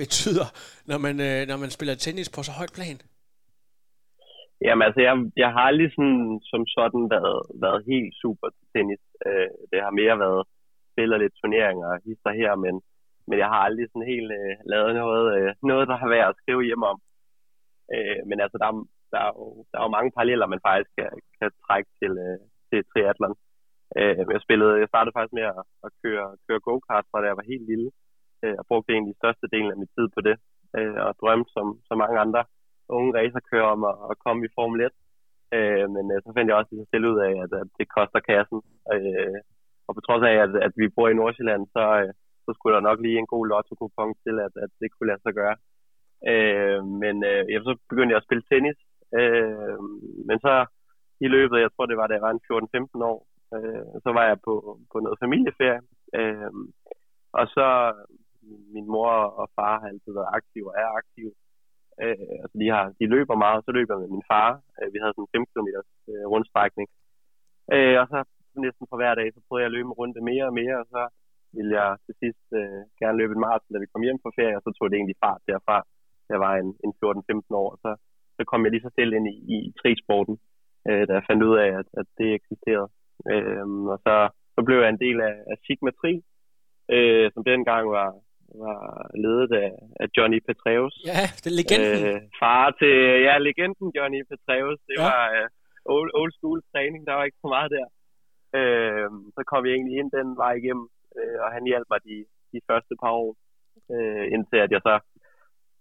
betyder, 0.03 0.49
når 0.90 0.99
man, 1.07 1.16
øh, 1.29 1.40
når 1.51 1.59
man 1.62 1.71
spiller 1.77 1.95
tennis 1.95 2.29
på 2.35 2.40
så 2.49 2.53
højt 2.61 2.75
plan. 2.79 2.99
Jamen 4.64 4.85
altså, 4.87 5.01
jeg, 5.09 5.14
jeg 5.43 5.51
har 5.55 5.64
aldrig 5.71 5.90
sådan, 5.97 6.25
som 6.51 6.62
sådan 6.77 7.05
været, 7.14 7.40
været 7.64 7.81
helt 7.90 8.12
super 8.23 8.49
til 8.57 8.66
tennis. 8.75 9.03
Øh, 9.29 9.51
det 9.71 9.79
har 9.85 9.93
mere 10.01 10.16
været 10.25 10.43
spillet 10.93 11.21
lidt 11.21 11.35
turneringer 11.40 11.88
og 11.95 12.01
hister 12.07 12.33
her, 12.40 12.53
men, 12.64 12.75
men 13.29 13.37
jeg 13.43 13.49
har 13.53 13.61
aldrig 13.66 13.87
sådan 13.88 14.12
helt 14.14 14.31
øh, 14.40 14.55
lavet 14.73 14.93
noget, 15.03 15.25
øh, 15.37 15.49
noget, 15.71 15.85
der 15.90 15.97
har 16.03 16.09
været 16.14 16.31
at 16.33 16.38
skrive 16.40 16.62
hjem 16.69 16.83
om. 16.93 16.99
Øh, 17.94 18.20
men 18.29 18.37
altså, 18.44 18.57
der, 18.62 18.68
er- 18.72 18.88
der, 19.12 19.20
er 19.26 19.33
jo, 19.38 19.46
der 19.70 19.76
er 19.79 19.85
jo 19.87 19.96
mange 19.96 20.11
paralleller, 20.16 20.46
man 20.55 20.64
faktisk 20.68 20.90
kan, 20.98 21.09
kan 21.38 21.50
trække 21.66 21.90
til, 22.00 22.12
øh, 22.26 22.40
til 22.70 22.81
triathlon. 22.92 23.35
Øh, 23.98 24.16
jeg, 24.35 24.40
spillede, 24.46 24.81
jeg 24.83 24.88
startede 24.92 25.14
faktisk 25.16 25.35
med 25.38 25.46
at, 25.53 25.62
at 25.87 25.90
køre, 26.03 26.26
køre 26.46 26.61
go-kart, 26.66 27.07
fra 27.11 27.20
da 27.20 27.26
jeg 27.31 27.38
var 27.40 27.50
helt 27.53 27.66
lille. 27.72 27.88
Øh, 28.44 28.55
og 28.61 28.64
brugte 28.68 28.92
egentlig 28.92 29.16
største 29.20 29.46
delen 29.55 29.70
af 29.72 29.79
min 29.81 29.94
tid 29.96 30.07
på 30.16 30.20
det. 30.29 30.37
Øh, 30.79 30.94
og 31.07 31.12
drømte 31.20 31.50
som, 31.57 31.66
som 31.88 31.98
mange 32.03 32.18
andre 32.24 32.42
unge 32.96 33.11
racerkører 33.18 33.68
om 33.76 33.83
at, 33.90 33.96
at 34.11 34.16
komme 34.24 34.40
i 34.46 34.55
Formel 34.57 34.81
1. 34.81 34.92
Øh, 35.57 35.87
men 35.96 36.05
øh, 36.14 36.18
så 36.24 36.31
fandt 36.35 36.48
jeg 36.48 36.57
også 36.59 36.70
lige 36.72 36.83
så 36.85 36.88
stille 36.90 37.11
ud 37.12 37.18
af, 37.29 37.33
at, 37.44 37.53
at 37.62 37.68
det 37.79 37.87
koster 37.96 38.20
kassen. 38.31 38.59
Øh, 38.94 39.38
og 39.88 39.92
på 39.94 40.00
trods 40.07 40.22
af, 40.31 40.35
at, 40.44 40.53
at 40.66 40.72
vi 40.81 40.87
bor 40.96 41.09
i 41.09 41.18
Nordsjælland, 41.20 41.62
så, 41.76 41.85
øh, 42.03 42.12
så 42.44 42.50
skulle 42.55 42.74
der 42.76 42.88
nok 42.88 42.98
lige 43.00 43.18
en 43.18 43.33
god 43.35 43.44
lotto-kupon 43.53 44.11
til, 44.24 44.35
at, 44.46 44.55
at 44.64 44.70
det 44.81 44.88
kunne 44.92 45.09
lade 45.11 45.22
sig 45.24 45.35
gøre. 45.40 45.57
Øh, 46.29 46.85
men 47.03 47.25
øh, 47.31 47.43
ja, 47.53 47.59
så 47.69 47.77
begyndte 47.91 48.13
jeg 48.13 48.21
at 48.21 48.29
spille 48.29 48.49
tennis. 48.51 48.79
Øh, 49.21 49.79
men 50.29 50.37
så 50.47 50.55
i 51.21 51.29
løbet, 51.29 51.61
jeg 51.61 51.71
tror 51.73 51.87
det 51.87 51.97
var, 51.97 52.07
da 52.07 52.15
jeg 52.15 52.23
var 52.23 52.33
14-15 52.33 53.05
år, 53.13 53.19
øh, 53.55 53.85
så 54.05 54.11
var 54.17 54.25
jeg 54.31 54.39
på, 54.47 54.55
på 54.93 54.97
noget 55.01 55.19
familieferie. 55.25 55.81
Øh, 56.19 56.51
og 57.33 57.47
så 57.55 57.67
min 58.75 58.87
mor 58.95 59.13
og 59.41 59.47
far 59.57 59.81
har 59.81 59.89
altid 59.89 60.13
været 60.19 60.35
aktive 60.39 60.69
og 60.71 60.75
er 60.85 60.91
aktive. 61.01 61.33
Øh, 62.03 62.33
altså 62.43 62.57
de, 62.63 62.69
har, 62.75 62.85
de 63.01 63.07
løber 63.15 63.37
meget, 63.45 63.59
og 63.59 63.65
så 63.67 63.73
løber 63.73 63.95
jeg 63.95 64.03
med 64.03 64.15
min 64.17 64.29
far. 64.33 64.51
Øh, 64.79 64.89
vi 64.93 64.99
havde 65.03 65.15
sådan 65.17 65.35
5 65.35 65.47
km 65.53 65.69
øh, 66.11 66.25
rundstrækning. 66.33 66.89
Øh, 67.75 67.97
og 68.03 68.07
så 68.13 68.19
næsten 68.67 68.87
for 68.91 68.97
hver 69.01 69.15
dag, 69.15 69.29
så 69.35 69.41
prøvede 69.47 69.63
jeg 69.63 69.71
at 69.71 69.77
løbe 69.77 69.89
en 69.89 69.99
runde 70.01 70.21
mere 70.31 70.47
og 70.51 70.55
mere, 70.61 70.77
og 70.83 70.87
så 70.95 71.03
ville 71.57 71.73
jeg 71.81 71.89
til 72.07 72.15
sidst 72.23 72.47
øh, 72.61 72.81
gerne 73.01 73.19
løbe 73.21 73.33
en 73.35 73.45
maraton, 73.45 73.73
da 73.75 73.79
vi 73.81 73.93
kom 73.93 74.03
hjem 74.07 74.23
fra 74.23 74.37
ferie, 74.39 74.57
og 74.59 74.62
så 74.64 74.71
tog 74.73 74.87
det 74.91 74.97
egentlig 74.97 75.23
fart 75.25 75.43
derfra. 75.51 75.77
Jeg 76.33 76.39
var 76.47 76.55
en, 76.62 76.68
en 76.85 76.93
14-15 77.05 77.62
år, 77.64 77.70
så, 77.83 77.91
så 78.37 78.43
kom 78.51 78.61
jeg 78.64 78.70
lige 78.72 78.87
så 78.87 78.91
stille 78.93 79.16
ind 79.18 79.26
i, 79.35 79.37
i 79.57 79.59
trisporten, 79.81 80.37
øh, 80.89 81.03
da 81.09 81.12
jeg 81.18 81.24
fandt 81.31 81.43
ud 81.49 81.57
af, 81.64 81.70
at, 81.81 81.89
at 82.01 82.07
det 82.18 82.28
eksisterede. 82.39 82.89
Øh, 83.33 83.66
og 83.93 83.99
så, 84.07 84.14
så 84.55 84.61
blev 84.66 84.78
jeg 84.81 84.91
en 84.93 85.03
del 85.07 85.18
af, 85.28 85.35
af 85.53 85.57
Sigma 85.64 85.91
Tri, 86.01 86.12
øh, 86.95 87.26
som 87.35 87.43
dengang 87.51 87.85
var, 87.99 88.11
var 88.64 88.81
ledet 89.24 89.51
af, 89.64 89.70
af 90.03 90.07
Johnny 90.16 90.39
Petreus. 90.47 90.95
Ja, 91.11 91.22
det 91.43 91.49
er 91.53 91.57
legenden. 91.61 91.95
Øh, 92.09 92.20
far 92.43 92.64
til, 92.81 92.95
ja, 93.26 93.35
legenden 93.49 93.89
Johnny 93.97 94.20
Petreus. 94.31 94.78
Det 94.89 94.95
Ja. 94.99 95.03
ja. 95.03 95.09
var 95.11 95.22
øh, 95.37 95.47
old, 95.97 96.11
old 96.20 96.33
school 96.39 96.61
træning, 96.72 97.01
der 97.09 97.14
var 97.18 97.24
ikke 97.28 97.43
så 97.45 97.49
meget 97.57 97.70
der. 97.76 97.87
Øh, 98.59 99.09
så 99.37 99.41
kom 99.51 99.62
jeg 99.66 99.74
egentlig 99.74 99.97
ind 100.01 100.11
den 100.18 100.28
vej 100.43 100.53
igennem, 100.61 100.87
øh, 101.18 101.37
og 101.45 101.49
han 101.55 101.62
hjalp 101.70 101.89
mig 101.93 102.01
de, 102.09 102.16
de 102.53 102.61
første 102.68 102.95
par 103.03 103.12
år, 103.24 103.31
øh, 103.95 104.24
indtil 104.35 104.59
at 104.64 104.70
jeg 104.74 104.81
så, 104.89 104.95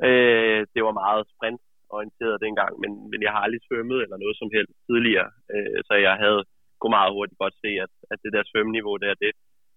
øh, 0.07 0.59
det 0.73 0.81
var 0.87 1.01
meget 1.03 1.23
sprint 1.33 1.61
orienteret 1.97 2.43
dengang, 2.45 2.71
men, 2.81 2.91
men 3.11 3.19
jeg 3.25 3.31
har 3.33 3.41
aldrig 3.45 3.61
svømmet 3.67 3.99
eller 4.03 4.17
noget 4.23 4.35
som 4.41 4.49
helst 4.55 4.75
tidligere. 4.87 5.29
Øh, 5.53 5.79
så 5.87 5.93
jeg 6.07 6.15
havde 6.23 6.41
kunne 6.79 6.97
meget 6.99 7.15
hurtigt 7.15 7.41
godt 7.43 7.55
se, 7.63 7.71
at, 7.85 7.93
at 8.11 8.17
det 8.23 8.31
der 8.35 8.43
svømmeniveau 8.51 8.95
der, 9.03 9.13
det, 9.23 9.31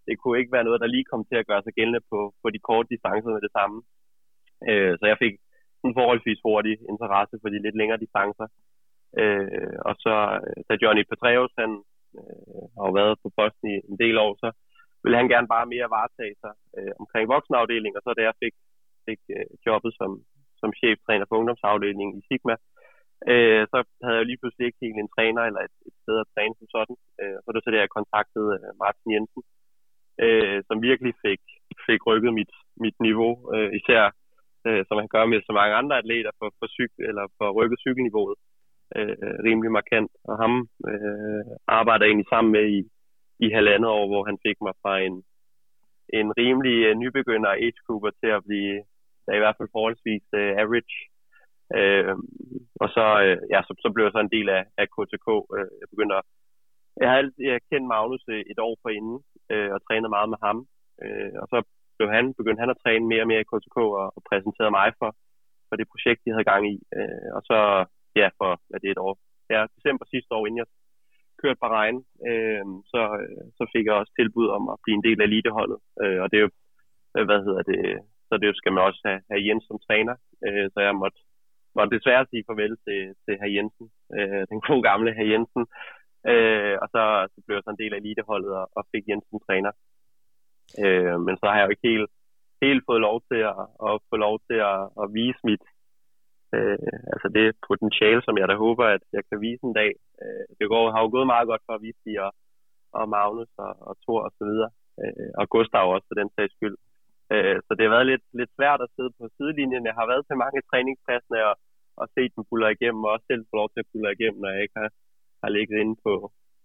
det 0.07 0.15
kunne 0.19 0.39
ikke 0.41 0.55
være 0.57 0.67
noget, 0.69 0.81
der 0.81 0.95
lige 0.95 1.11
kom 1.13 1.23
til 1.25 1.39
at 1.41 1.49
gøre 1.51 1.63
sig 1.65 1.73
gældende 1.79 2.03
på, 2.11 2.19
på 2.43 2.47
de 2.55 2.61
korte 2.69 2.89
distancer 2.95 3.31
med 3.35 3.43
det 3.47 3.53
samme. 3.59 3.77
Øh, 4.69 4.93
så 5.01 5.05
jeg 5.13 5.19
fik 5.25 5.35
en 5.87 5.95
forholdsvis 5.99 6.41
hurtig 6.47 6.75
interesse 6.93 7.37
for 7.43 7.49
de 7.49 7.63
lidt 7.63 7.77
længere 7.81 8.03
distancer. 8.05 8.47
Øh, 9.21 9.77
og 9.89 9.95
så, 10.05 10.15
øh, 10.47 10.61
da 10.69 10.75
Johnny 10.83 11.05
Petreus, 11.11 11.53
han 11.63 11.71
øh, 12.19 12.65
har 12.77 12.85
jo 12.89 12.93
været 13.01 13.15
på 13.23 13.29
posten 13.39 13.67
i 13.75 13.77
en 13.91 13.99
del 14.05 14.17
år, 14.25 14.33
så 14.43 14.49
ville 15.03 15.21
han 15.21 15.29
gerne 15.35 15.49
bare 15.55 15.73
mere 15.75 15.93
varetage 15.97 16.37
sig 16.43 16.55
øh, 16.79 16.93
omkring 17.03 17.25
voksenafdelingen, 17.35 17.99
og 17.99 18.03
så 18.05 18.11
da 18.19 18.23
jeg 18.29 18.35
fik, 18.45 18.55
fik 19.09 19.21
øh, 19.37 19.49
jobbet 19.67 19.93
som, 20.01 20.11
som 20.61 20.71
cheftræner 20.81 21.27
for 21.29 21.37
ungdomsafdelingen 21.41 22.19
i 22.19 22.23
Sigma, 22.29 22.55
øh, 23.33 23.63
så 23.73 23.79
havde 24.05 24.19
jeg 24.19 24.29
lige 24.29 24.41
pludselig 24.41 24.65
ikke 24.67 24.83
helt 24.85 24.99
en 25.01 25.13
træner 25.17 25.43
eller 25.49 25.63
et, 25.69 25.77
et 25.89 25.97
sted 26.03 26.17
at 26.21 26.31
træne 26.35 26.55
som 26.59 26.69
sådan. 26.77 26.97
Øh, 27.21 27.37
så 27.41 27.47
det 27.49 27.59
var 27.59 27.67
så 27.67 27.73
det, 27.73 27.85
jeg 27.85 27.97
kontaktede 27.99 28.51
øh, 28.59 28.71
Martin 28.83 29.13
Jensen, 29.15 29.43
øh, 30.25 30.59
som 30.69 30.77
virkelig 30.91 31.15
fik, 31.27 31.43
fik 31.89 32.01
rykket 32.11 32.33
mit, 32.39 32.53
mit 32.85 32.97
niveau, 33.09 33.33
øh, 33.55 33.71
især 33.81 34.03
øh, 34.67 34.83
som 34.89 34.97
han 35.01 35.09
gør 35.15 35.25
med 35.27 35.41
så 35.47 35.53
mange 35.53 35.75
andre 35.81 35.99
atleter 35.99 36.33
for, 36.39 36.49
for, 36.59 36.67
cykel, 36.77 37.03
eller 37.11 37.25
for 37.39 37.49
rykket 37.59 37.79
cykelniveauet 37.85 38.39
øh, 38.97 39.17
rimelig 39.47 39.71
markant. 39.79 40.13
Og 40.29 40.35
ham 40.43 40.55
øh, 40.91 41.45
arbejder 41.67 42.05
egentlig 42.07 42.31
sammen 42.33 42.53
med 42.53 42.65
i, 42.79 42.81
i 43.45 43.49
halvandet 43.57 43.91
år, 43.91 44.07
hvor 44.11 44.23
han 44.29 44.39
fik 44.47 44.59
mig 44.67 44.75
fra 44.83 44.95
en, 45.07 45.17
en 46.19 46.29
rimelig 46.41 46.77
øh, 46.87 46.95
nybegynder 47.03 47.51
age 47.51 47.81
grouper 47.87 48.11
til 48.21 48.31
at 48.37 48.45
blive 48.49 48.85
der 49.27 49.33
i 49.35 49.43
hvert 49.43 49.57
fald 49.59 49.75
forholdsvis 49.77 50.27
øh, 50.41 50.53
average. 50.63 50.97
Øh, 51.79 52.15
og 52.83 52.89
så, 52.97 53.07
øh, 53.25 53.39
ja, 53.53 53.59
så, 53.67 53.73
så 53.83 53.89
blev 53.93 54.05
jeg 54.05 54.15
så 54.15 54.23
en 54.25 54.35
del 54.37 54.49
af, 54.59 54.63
af 54.81 54.87
KTK. 54.95 55.29
Øh, 55.57 55.69
jeg 55.81 55.89
begyndte 55.93 56.15
at, 56.21 56.25
jeg 57.01 57.09
har 57.11 57.17
altid 57.19 57.45
jeg 57.51 57.67
kendt 57.71 57.87
Magnus 57.93 58.25
øh, 58.35 58.45
et 58.53 58.59
år 58.67 58.75
forinden 58.83 59.19
øh, 59.53 59.71
og 59.75 59.79
trænet 59.87 60.11
meget 60.17 60.29
med 60.33 60.41
ham. 60.47 60.59
Øh, 61.05 61.35
og 61.43 61.47
så 61.53 61.59
blev 61.97 62.09
han, 62.17 62.25
begyndte 62.41 62.63
han 62.65 62.75
at 62.75 62.81
træne 62.83 63.05
mere 63.13 63.25
og 63.25 63.31
mere 63.33 63.45
i 63.45 63.51
KTK 63.51 63.77
og, 64.01 64.07
og 64.17 64.23
præsenterede 64.29 64.77
mig 64.81 64.89
for, 65.01 65.11
for 65.69 65.75
det 65.77 65.91
projekt, 65.93 66.21
de 66.25 66.33
havde 66.35 66.51
gang 66.53 66.63
i. 66.75 66.77
Øh, 66.97 67.29
og 67.37 67.43
så, 67.49 67.59
ja, 68.21 68.29
for 68.39 68.51
hvad 68.69 68.81
det 68.81 68.89
er 68.89 68.97
et 68.97 69.07
år. 69.09 69.15
Ja, 69.53 69.61
december 69.77 70.05
sidste 70.05 70.35
år, 70.37 70.47
inden 70.47 70.63
jeg 70.63 70.69
kørte 71.43 71.61
på 71.63 71.69
regn, 71.79 71.99
øh, 72.29 72.65
så, 72.93 73.03
øh, 73.23 73.45
så 73.59 73.63
fik 73.73 73.85
jeg 73.87 73.95
også 74.01 74.13
tilbud 74.21 74.47
om 74.57 74.63
at 74.73 74.81
blive 74.83 74.97
en 74.97 75.07
del 75.09 75.19
af 75.21 75.27
eliteholdet. 75.27 75.79
Øh, 76.03 76.19
og 76.23 76.27
det 76.31 76.37
er 76.39 76.45
jo, 76.47 76.51
hvad 77.29 77.41
hedder 77.47 77.63
det, 77.71 77.81
så 78.33 78.39
det 78.43 78.51
skal 78.57 78.73
man 78.73 78.85
også 78.89 79.01
have, 79.09 79.21
have 79.31 79.45
Jens 79.47 79.65
som 79.69 79.79
træner. 79.87 80.15
Øh, 80.47 80.67
så 80.75 80.79
jeg 80.87 80.95
måtte, 81.03 81.19
måtte 81.77 81.95
desværre 81.97 82.27
sige 82.31 82.45
farvel 82.49 82.75
til, 82.87 83.01
til 83.25 83.35
herr 83.41 83.55
Jensen, 83.57 83.87
øh, 84.17 84.43
den 84.51 84.61
gode 84.67 84.83
gamle 84.91 85.11
herr 85.17 85.31
Jensen. 85.33 85.65
Øh, 86.33 86.77
og 86.83 86.89
så, 86.95 87.03
så 87.33 87.39
blev 87.45 87.55
jeg 87.57 87.65
så 87.65 87.71
en 87.73 87.83
del 87.83 87.95
af 87.95 88.01
eliteholdet 88.03 88.53
og, 88.61 88.67
og 88.77 88.83
fik 88.93 89.05
Jensen 89.11 89.39
træner. 89.47 89.73
Øh, 90.85 91.17
men 91.27 91.35
så 91.41 91.45
har 91.49 91.57
jeg 91.59 91.67
jo 91.67 91.75
ikke 91.75 91.89
helt, 91.93 92.11
helt 92.65 92.83
fået 92.89 93.01
lov 93.09 93.17
til 93.31 93.41
at, 93.51 93.57
at 93.89 93.95
få 94.11 94.17
lov 94.27 94.35
til 94.49 94.59
at, 94.73 94.81
at 95.03 95.07
vise 95.19 95.41
mit, 95.49 95.65
øh, 96.57 96.93
altså 97.13 97.29
det 97.39 97.47
potentiale, 97.69 98.23
som 98.25 98.39
jeg 98.39 98.49
da 98.49 98.55
håber, 98.67 98.85
at 98.97 99.05
jeg 99.17 99.23
kan 99.29 99.39
vise 99.47 99.65
en 99.69 99.77
dag. 99.81 99.93
Øh, 100.23 100.45
det 100.59 100.67
går, 100.73 100.83
har 100.95 101.01
jo 101.03 101.09
gået 101.17 101.33
meget 101.35 101.47
godt 101.51 101.63
for 101.67 101.75
at 101.75 101.83
vise 101.87 102.23
og, 102.27 102.33
og 102.99 103.05
Magnus 103.15 103.53
og, 103.65 103.73
og 103.89 103.95
Thor 104.03 104.21
og 104.27 104.33
så 104.39 104.45
videre. 104.51 104.71
Øh, 105.03 105.31
og 105.41 105.45
Gustav 105.55 105.85
også 105.95 106.07
for 106.09 106.19
den 106.21 106.31
sags 106.37 106.55
skyld. 106.57 106.77
Øh, 107.33 107.57
så 107.67 107.71
det 107.77 107.85
har 107.85 107.95
været 107.97 108.11
lidt, 108.13 108.25
lidt 108.41 108.53
svært 108.59 108.81
at 108.85 108.93
sidde 108.95 109.13
på 109.19 109.25
sidelinjen. 109.37 109.89
Jeg 109.91 109.97
har 110.01 110.07
været 110.13 110.25
til 110.27 110.43
mange 110.45 110.61
træningspassene 110.71 111.41
og, 111.51 111.55
og 112.01 112.07
set 112.15 112.33
dem 112.37 112.45
puller 112.49 112.69
igennem, 112.77 113.05
og 113.07 113.11
også 113.15 113.27
selv 113.31 113.43
få 113.51 113.55
lov 113.61 113.69
til 113.71 113.83
at 113.83 113.89
pulle 113.91 114.13
igennem, 114.17 114.41
når 114.43 114.51
jeg 114.55 114.63
ikke 114.65 114.79
har, 114.83 114.91
har 115.43 115.51
ligget 115.57 115.77
inde 115.83 115.97
på, 116.05 116.13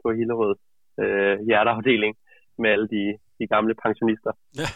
på 0.01 0.07
Hillerød 0.17 0.55
øh, 1.01 1.35
hjerteafdeling 1.47 2.13
med 2.61 2.69
alle 2.75 2.87
de, 2.95 3.03
de 3.39 3.45
gamle 3.53 3.73
pensionister. 3.83 4.31
Ja. 4.61 4.69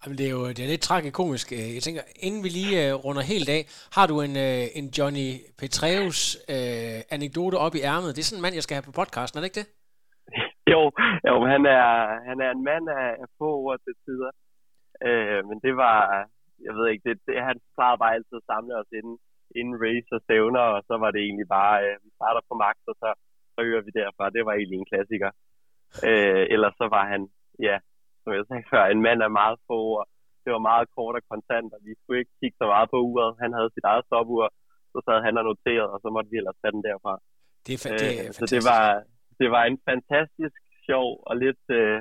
Jamen, 0.00 0.18
det 0.18 0.26
er 0.26 0.34
jo 0.38 0.44
det 0.56 0.62
er 0.64 0.72
lidt 0.72 0.86
tragikomisk. 0.90 1.46
Øh, 1.58 1.68
Jeg 1.76 1.82
tænker, 1.86 2.02
inden 2.26 2.40
vi 2.44 2.50
lige 2.58 2.74
uh, 2.84 3.04
runder 3.04 3.24
helt 3.32 3.48
af, 3.56 3.62
har 3.96 4.06
du 4.10 4.16
en, 4.26 4.34
uh, 4.48 4.64
en 4.78 4.86
Johnny 4.96 5.28
Petreus 5.60 6.20
uh, 6.54 6.98
anekdote 7.16 7.56
op 7.64 7.74
i 7.78 7.84
ærmet? 7.92 8.14
Det 8.14 8.20
er 8.22 8.28
sådan 8.28 8.40
en 8.40 8.46
mand, 8.46 8.54
jeg 8.58 8.64
skal 8.64 8.76
have 8.76 8.88
på 8.90 8.98
podcasten, 9.00 9.34
er 9.36 9.42
det 9.42 9.50
ikke 9.50 9.60
det? 9.62 9.68
jo, 10.72 10.80
jo 11.28 11.34
han, 11.52 11.62
er, 11.76 11.86
han 12.28 12.38
er 12.44 12.50
en 12.56 12.62
mand 12.70 12.84
af, 13.00 13.06
af 13.22 13.28
få 13.38 13.48
ord 13.64 13.78
til 13.84 13.94
tider. 14.04 14.30
Uh, 15.06 15.40
men 15.48 15.56
det 15.66 15.74
var, 15.84 15.96
jeg 16.66 16.72
ved 16.76 16.86
ikke, 16.88 17.04
det, 17.08 17.14
det, 17.26 17.34
han 17.48 17.58
plejede 17.76 18.00
bare 18.02 18.14
altid 18.16 18.36
at 18.40 18.48
samle 18.52 18.74
os 18.80 18.90
inden, 18.98 19.16
inden 19.58 19.76
race 19.84 20.10
og 20.16 20.20
stævner, 20.26 20.64
og 20.74 20.80
så 20.88 20.94
var 21.02 21.10
det 21.12 21.20
egentlig 21.22 21.48
bare, 21.58 21.74
uh, 21.86 21.94
vi 22.04 22.08
starter 22.18 22.42
på 22.48 22.54
max, 22.64 22.76
og 22.90 22.96
så, 23.02 23.08
så 23.54 23.60
hører 23.68 23.84
vi 23.86 23.92
derfra. 24.00 24.34
Det 24.36 24.42
var 24.46 24.54
egentlig 24.54 24.78
en 24.78 24.90
klassiker. 24.92 25.30
Uh, 26.08 26.44
ellers 26.54 26.74
så 26.80 26.86
var 26.96 27.04
han, 27.12 27.20
ja, 27.68 27.76
som 28.22 28.30
jeg 28.36 28.44
sagde 28.48 28.70
før, 28.72 28.82
en 28.84 29.04
mand 29.08 29.20
af 29.26 29.30
meget 29.40 29.58
få 29.66 29.76
ord. 29.92 30.06
Det 30.44 30.50
var 30.56 30.68
meget 30.70 30.86
kort 30.96 31.18
og 31.18 31.24
kontant, 31.32 31.70
og 31.76 31.80
vi 31.86 31.92
skulle 31.98 32.18
ikke 32.22 32.36
kigge 32.40 32.56
så 32.60 32.66
meget 32.74 32.88
på 32.92 32.98
uret. 33.10 33.30
Han 33.42 33.52
havde 33.56 33.70
sit 33.76 33.86
eget 33.90 34.04
stopur, 34.08 34.46
så 34.92 34.98
sad 35.06 35.18
han 35.26 35.38
og 35.40 35.44
noteret, 35.44 35.88
og 35.94 35.98
så 36.02 36.08
måtte 36.14 36.30
vi 36.30 36.36
ellers 36.40 36.58
tage 36.62 36.74
den 36.76 36.82
derfra. 36.88 37.14
Det 37.66 37.72
er, 37.76 37.80
fa- 37.84 37.98
det 38.02 38.08
er 38.12 38.26
Øh, 38.26 38.32
så 38.36 38.42
det 38.54 38.62
var, 38.70 38.84
det 39.40 39.48
var 39.54 39.62
en 39.64 39.78
fantastisk 39.90 40.60
sjov 40.86 41.08
og 41.28 41.34
lidt, 41.44 41.64
øh, 41.80 41.98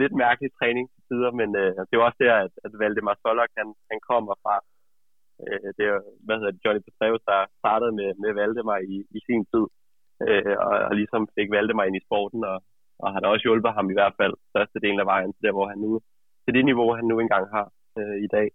lidt 0.00 0.14
mærkelig 0.24 0.50
træning 0.58 0.86
tider, 1.08 1.30
men 1.40 1.48
øh, 1.62 1.70
altså, 1.78 1.88
det 1.90 1.98
var 1.98 2.06
også 2.08 2.20
der, 2.24 2.34
at, 2.46 2.54
at 2.66 2.72
Valdemar 2.80 3.16
Solak, 3.22 3.52
han, 3.60 3.68
han 3.90 3.98
kommer 4.10 4.34
fra. 4.44 4.56
Øh, 5.42 5.68
det 5.76 5.84
er, 5.90 5.96
hvad 6.26 6.36
hedder 6.36 6.54
det, 6.54 6.64
Johnny 6.64 6.82
Petraeus, 6.86 7.22
der 7.30 7.38
startede 7.62 7.92
med, 7.98 8.10
med 8.22 8.30
Valdemar 8.38 8.78
i, 8.94 8.96
i 9.16 9.18
sin 9.26 9.42
tid, 9.52 9.64
øh, 10.26 10.54
og, 10.68 10.76
og 10.88 10.92
ligesom 11.00 11.22
fik 11.36 11.48
Valdemar 11.56 11.84
ind 11.86 11.96
i 11.98 12.06
sporten, 12.06 12.40
og, 12.52 12.58
og 13.02 13.06
har 13.12 13.20
da 13.20 13.26
også 13.28 13.44
hjulpet 13.46 13.76
ham 13.78 13.86
i 13.90 13.96
hvert 13.98 14.14
fald 14.20 14.34
størstedelen 14.52 15.00
af 15.02 15.06
vejen 15.12 15.32
til 15.32 15.42
der, 15.46 15.56
hvor 15.56 15.68
han 15.72 15.78
nu, 15.86 15.90
til 16.44 16.54
det 16.56 16.64
niveau, 16.64 16.88
han 16.98 17.06
nu 17.10 17.16
engang 17.20 17.44
har 17.56 17.66
øh, 17.98 18.16
i 18.26 18.28
dag. 18.36 18.48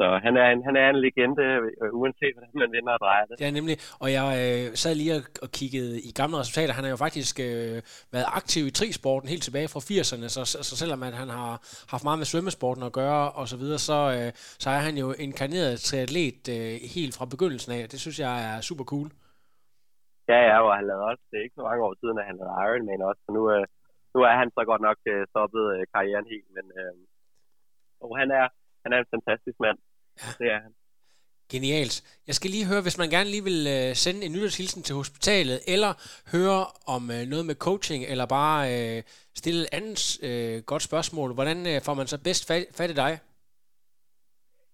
Så 0.00 0.06
han 0.26 0.34
er 0.42 0.48
en, 0.54 0.62
han 0.68 0.76
er 0.82 0.86
en 0.90 1.00
legende, 1.06 1.46
øh, 1.82 1.88
uanset 2.00 2.34
hvordan 2.34 2.56
man 2.62 2.72
vender 2.76 2.92
og 2.96 3.00
drejer 3.06 3.24
det. 3.26 3.34
Er 3.46 3.52
nemlig, 3.60 3.76
og 4.02 4.08
jeg 4.18 4.26
øh, 4.42 4.64
sad 4.82 4.94
lige 5.00 5.12
og, 5.44 5.50
kiggede 5.58 5.94
i 6.08 6.10
gamle 6.20 6.36
resultater. 6.42 6.72
Han 6.78 6.84
har 6.84 6.92
jo 6.96 7.00
faktisk 7.06 7.34
øh, 7.48 7.76
været 8.14 8.28
aktiv 8.40 8.62
i 8.66 8.76
trisporten 8.78 9.28
helt 9.32 9.44
tilbage 9.48 9.68
fra 9.72 9.80
80'erne, 9.88 10.28
så, 10.34 10.40
så, 10.52 10.58
så 10.68 10.74
selvom 10.82 11.00
at 11.08 11.14
han 11.22 11.30
har 11.38 11.52
haft 11.92 12.04
meget 12.06 12.20
med 12.20 12.30
svømmesporten 12.30 12.82
at 12.88 12.96
gøre 13.02 13.24
og 13.40 13.44
så 13.52 13.56
videre, 13.62 13.80
så, 13.90 13.98
øh, 14.16 14.30
så 14.64 14.68
er 14.76 14.80
han 14.86 14.94
jo 15.02 15.06
inkarneret 15.26 15.74
triatlet 15.88 16.44
øh, 16.56 16.74
helt 16.96 17.14
fra 17.18 17.30
begyndelsen 17.34 17.70
af. 17.76 17.82
Det 17.92 17.98
synes 18.04 18.18
jeg 18.26 18.34
er 18.50 18.56
super 18.68 18.86
cool. 18.92 19.08
Ja, 20.30 20.38
ja, 20.50 20.56
og 20.66 20.72
han 20.78 20.86
lavede 20.90 21.04
også, 21.10 21.22
det 21.28 21.36
er 21.36 21.44
ikke 21.46 21.58
så 21.60 21.66
mange 21.68 21.82
år 21.88 21.94
siden, 22.00 22.16
at 22.20 22.26
han 22.30 22.36
lavede 22.40 22.56
Ironman 22.64 23.08
også, 23.10 23.20
så 23.26 23.30
nu, 23.38 23.42
øh, 23.54 23.64
nu 24.14 24.18
er 24.30 24.34
han 24.40 24.48
så 24.56 24.62
godt 24.70 24.82
nok 24.88 24.98
øh, 25.12 25.22
stoppet 25.32 25.64
øh, 25.74 25.82
karrieren 25.94 26.26
helt, 26.34 26.48
men 26.56 26.66
øh, 26.80 26.94
og 28.04 28.10
han 28.20 28.28
er, 28.40 28.46
han 28.82 28.90
er 28.94 28.98
en 29.00 29.12
fantastisk 29.14 29.58
mand. 29.66 29.78
Ja. 30.18 30.30
Det 30.40 30.46
er 30.54 30.60
han. 30.64 30.72
Genialt. 31.54 31.96
Jeg 32.28 32.34
skal 32.38 32.50
lige 32.50 32.70
høre, 32.70 32.82
hvis 32.86 32.98
man 33.02 33.10
gerne 33.16 33.30
lige 33.34 33.46
vil 33.50 33.60
øh, 33.76 33.90
sende 34.04 34.20
en 34.26 34.32
nytårshilsen 34.34 34.82
til 34.86 34.94
hospitalet, 35.00 35.58
eller 35.74 35.92
høre 36.34 36.60
om 36.94 37.02
øh, 37.16 37.22
noget 37.32 37.44
med 37.50 37.56
coaching, 37.66 38.00
eller 38.12 38.26
bare 38.40 38.60
øh, 38.74 38.98
stille 39.40 39.60
et 39.64 39.70
andet 39.78 40.00
øh, 40.28 40.56
godt 40.70 40.82
spørgsmål. 40.88 41.30
Hvordan 41.38 41.58
øh, 41.70 41.78
får 41.86 41.94
man 42.00 42.06
så 42.12 42.18
bedst 42.26 42.42
fat, 42.48 42.64
fat 42.78 42.90
i 42.94 43.00
dig? 43.04 43.12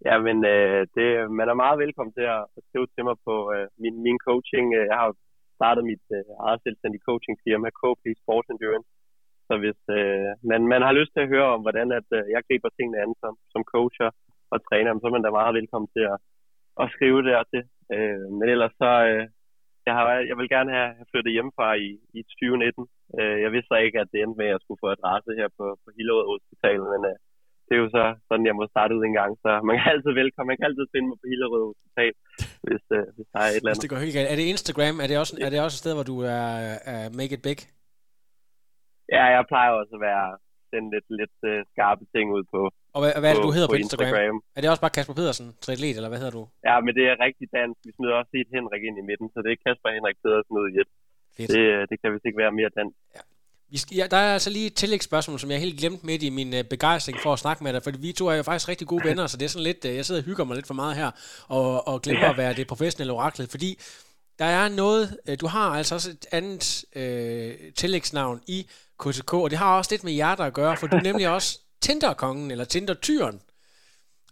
Ja, 0.09 0.15
men 0.27 0.37
øh, 0.55 0.81
det, 0.97 1.09
man 1.39 1.47
er 1.53 1.63
meget 1.65 1.79
velkommen 1.85 2.13
til 2.19 2.27
at 2.37 2.43
at 2.57 2.63
skrive 2.69 2.87
til 2.95 3.03
mig 3.09 3.17
på 3.29 3.35
øh, 3.55 3.67
min, 3.83 3.97
min 4.07 4.19
coaching. 4.29 4.67
Øh, 4.79 4.85
Jeg 4.93 4.99
har 5.03 5.11
startet 5.59 5.83
mit 5.93 6.05
øh, 6.19 6.25
eget 6.47 6.61
selvstændige 6.65 7.07
coachingfirma, 7.09 7.69
KP 7.81 8.05
Sports 8.23 8.49
Endurance. 8.53 8.91
Så 9.49 9.55
hvis 9.63 9.81
øh, 9.99 10.31
man, 10.51 10.61
man 10.73 10.83
har 10.87 10.95
lyst 10.99 11.13
til 11.13 11.25
at 11.25 11.33
høre 11.35 11.49
om, 11.55 11.61
hvordan 11.67 11.89
at, 11.99 12.09
øh, 12.19 12.23
jeg 12.35 12.41
griber 12.49 12.71
tingene 12.73 12.99
an 13.05 13.13
som, 13.23 13.33
som 13.53 13.63
coacher 13.75 14.11
og 14.53 14.59
træner, 14.69 14.91
så 15.01 15.07
er 15.07 15.15
man 15.17 15.25
da 15.27 15.39
meget 15.41 15.59
velkommen 15.59 15.89
til 15.97 16.05
at, 16.13 16.19
at 16.83 16.87
skrive 16.95 17.21
der 17.29 17.41
til. 17.53 17.63
Øh, 17.95 18.25
men 18.37 18.47
ellers 18.55 18.75
så, 18.83 18.91
øh, 19.11 19.25
jeg, 19.87 19.95
har, 19.97 20.05
jeg 20.31 20.37
vil 20.39 20.49
gerne 20.57 20.71
have 20.79 20.91
flyttet 21.11 21.37
hjemmefra 21.37 21.69
i, 21.87 21.89
i 22.19 22.21
2019. 22.23 22.87
Øh, 23.19 23.37
jeg 23.45 23.51
vidste 23.55 23.71
så 23.71 23.77
ikke, 23.87 23.99
at 24.03 24.11
det 24.13 24.19
endte 24.21 24.39
med, 24.41 24.49
at 24.49 24.55
jeg 24.55 24.63
skulle 24.63 24.83
få 24.85 24.89
adresse 24.97 25.31
her 25.41 25.49
på, 25.59 25.67
på 25.83 25.89
Hillerød 25.97 26.27
Hospital, 26.33 26.81
men 26.93 27.01
øh, 27.11 27.17
det 27.67 27.73
er 27.77 27.83
jo 27.85 27.91
så 27.99 28.05
sådan, 28.29 28.49
jeg 28.51 28.57
må 28.59 28.65
starte 28.75 28.93
ud 28.97 29.03
en 29.05 29.19
gang, 29.21 29.33
så 29.45 29.51
man 29.69 29.75
kan 29.79 29.89
altid 29.95 30.13
velkommen. 30.23 30.51
Man 30.51 30.59
kan 30.59 30.69
altid 30.71 30.87
finde 30.95 31.09
mig 31.11 31.19
på 31.23 31.29
Hillerød 31.33 31.65
Hospital, 31.71 32.13
hvis, 32.67 32.85
øh, 32.97 33.07
hvis 33.17 33.29
der 33.33 33.41
er 33.45 33.49
et 33.51 33.57
eller 33.57 33.71
Hvis 33.71 33.79
andet. 33.79 33.85
det 33.85 33.93
går 33.93 34.05
helt 34.05 34.17
galt. 34.17 34.31
Er 34.33 34.39
det 34.41 34.47
Instagram? 34.55 34.97
Er 35.03 35.09
det 35.11 35.17
også, 35.23 35.33
er 35.47 35.51
det 35.53 35.59
også 35.67 35.77
et 35.77 35.83
sted, 35.85 35.93
hvor 35.99 36.07
du 36.13 36.17
er, 36.39 36.47
er 36.93 37.01
make 37.19 37.35
it 37.37 37.43
big? 37.49 37.61
Ja, 39.15 39.25
jeg 39.37 39.43
plejer 39.51 39.71
også 39.81 39.95
at 39.99 40.03
være 40.11 40.27
sende 40.71 40.89
lidt, 40.95 41.09
lidt 41.21 41.39
uh, 41.51 41.61
skarpe 41.73 42.05
ting 42.15 42.27
ud 42.37 42.45
på, 42.55 42.61
Og 42.97 43.01
hvad, 43.03 43.13
hvad 43.21 43.29
er 43.31 43.35
det, 43.37 43.45
du 43.49 43.53
hedder 43.57 43.71
på, 43.71 43.77
på 43.77 43.83
Instagram? 43.85 44.07
Instagram. 44.09 44.37
Er 44.57 44.61
det 44.61 44.69
også 44.73 44.83
bare 44.85 44.95
Kasper 44.97 45.15
Pedersen, 45.21 45.47
triatlet, 45.65 45.97
eller 45.99 46.11
hvad 46.13 46.21
hedder 46.23 46.37
du? 46.39 46.43
Ja, 46.69 46.75
men 46.85 46.93
det 46.99 47.05
er 47.11 47.15
rigtig 47.27 47.47
dansk. 47.59 47.79
Vi 47.87 47.91
smider 47.97 48.15
også 48.21 48.33
et 48.41 48.49
Henrik 48.57 48.83
ind 48.89 48.97
i 49.03 49.05
midten, 49.11 49.29
så 49.35 49.39
det 49.45 49.51
er 49.55 49.59
Kasper 49.67 49.89
Henrik 49.97 50.19
Pedersen 50.25 50.55
ud 50.61 50.67
i 50.73 50.75
et. 50.83 50.91
Det, 51.53 51.61
øh, 51.73 51.81
det 51.91 51.97
kan 52.01 52.09
vist 52.15 52.27
ikke 52.29 52.41
være 52.45 52.53
mere 52.61 52.71
dansk. 52.81 52.97
Vi 53.73 53.79
skal, 53.83 53.97
ja, 54.01 54.07
der 54.15 54.17
er 54.27 54.33
altså 54.37 54.51
lige 54.57 54.67
et 54.67 54.77
tillægsspørgsmål, 54.83 55.39
som 55.39 55.51
jeg 55.51 55.61
helt 55.61 55.79
glemte 55.81 56.07
midt 56.07 56.23
i 56.23 56.31
min 56.39 56.51
øh, 56.59 56.65
begejstring 56.75 57.19
for 57.25 57.33
at 57.33 57.39
snakke 57.45 57.65
med 57.65 57.73
dig, 57.73 57.83
fordi 57.83 57.99
vi 58.07 58.13
to 58.13 58.25
er 58.33 58.37
jo 58.41 58.43
faktisk 58.43 58.69
rigtig 58.69 58.87
gode 58.93 59.05
venner, 59.09 59.27
så 59.27 59.37
det 59.37 59.45
er 59.45 59.49
sådan 59.55 59.69
lidt, 59.71 59.85
øh, 59.89 59.95
jeg 59.97 60.05
sidder 60.07 60.21
og 60.21 60.25
hygger 60.25 60.45
mig 60.45 60.55
lidt 60.57 60.67
for 60.67 60.75
meget 60.83 60.95
her, 61.01 61.11
og, 61.49 61.89
og 61.89 62.03
glemmer 62.03 62.25
Ja. 62.27 62.31
at 62.31 62.39
være 62.43 62.53
det 62.55 62.67
professionelle 62.67 63.13
oraklet, 63.13 63.49
fordi 63.51 63.71
der 64.39 64.45
er 64.45 64.69
noget, 64.69 65.05
øh, 65.29 65.37
du 65.41 65.47
har 65.47 65.69
altså 65.81 65.95
også 65.95 66.11
et 66.11 66.27
andet 66.33 66.85
øh, 66.97 67.73
tillægsnavn 67.81 68.41
i 68.47 68.59
KTK, 69.03 69.35
og 69.35 69.51
det 69.51 69.59
har 69.59 69.77
også 69.79 69.91
lidt 69.93 70.05
med 70.05 70.13
hjerter 70.13 70.45
at 70.45 70.55
gøre, 70.55 70.77
for 70.77 70.87
du 70.87 70.97
er 70.97 71.03
nemlig 71.03 71.29
også 71.39 71.61
Tinder-kongen, 71.81 72.51
eller 72.51 72.65
Tinder-tyren. 72.65 73.41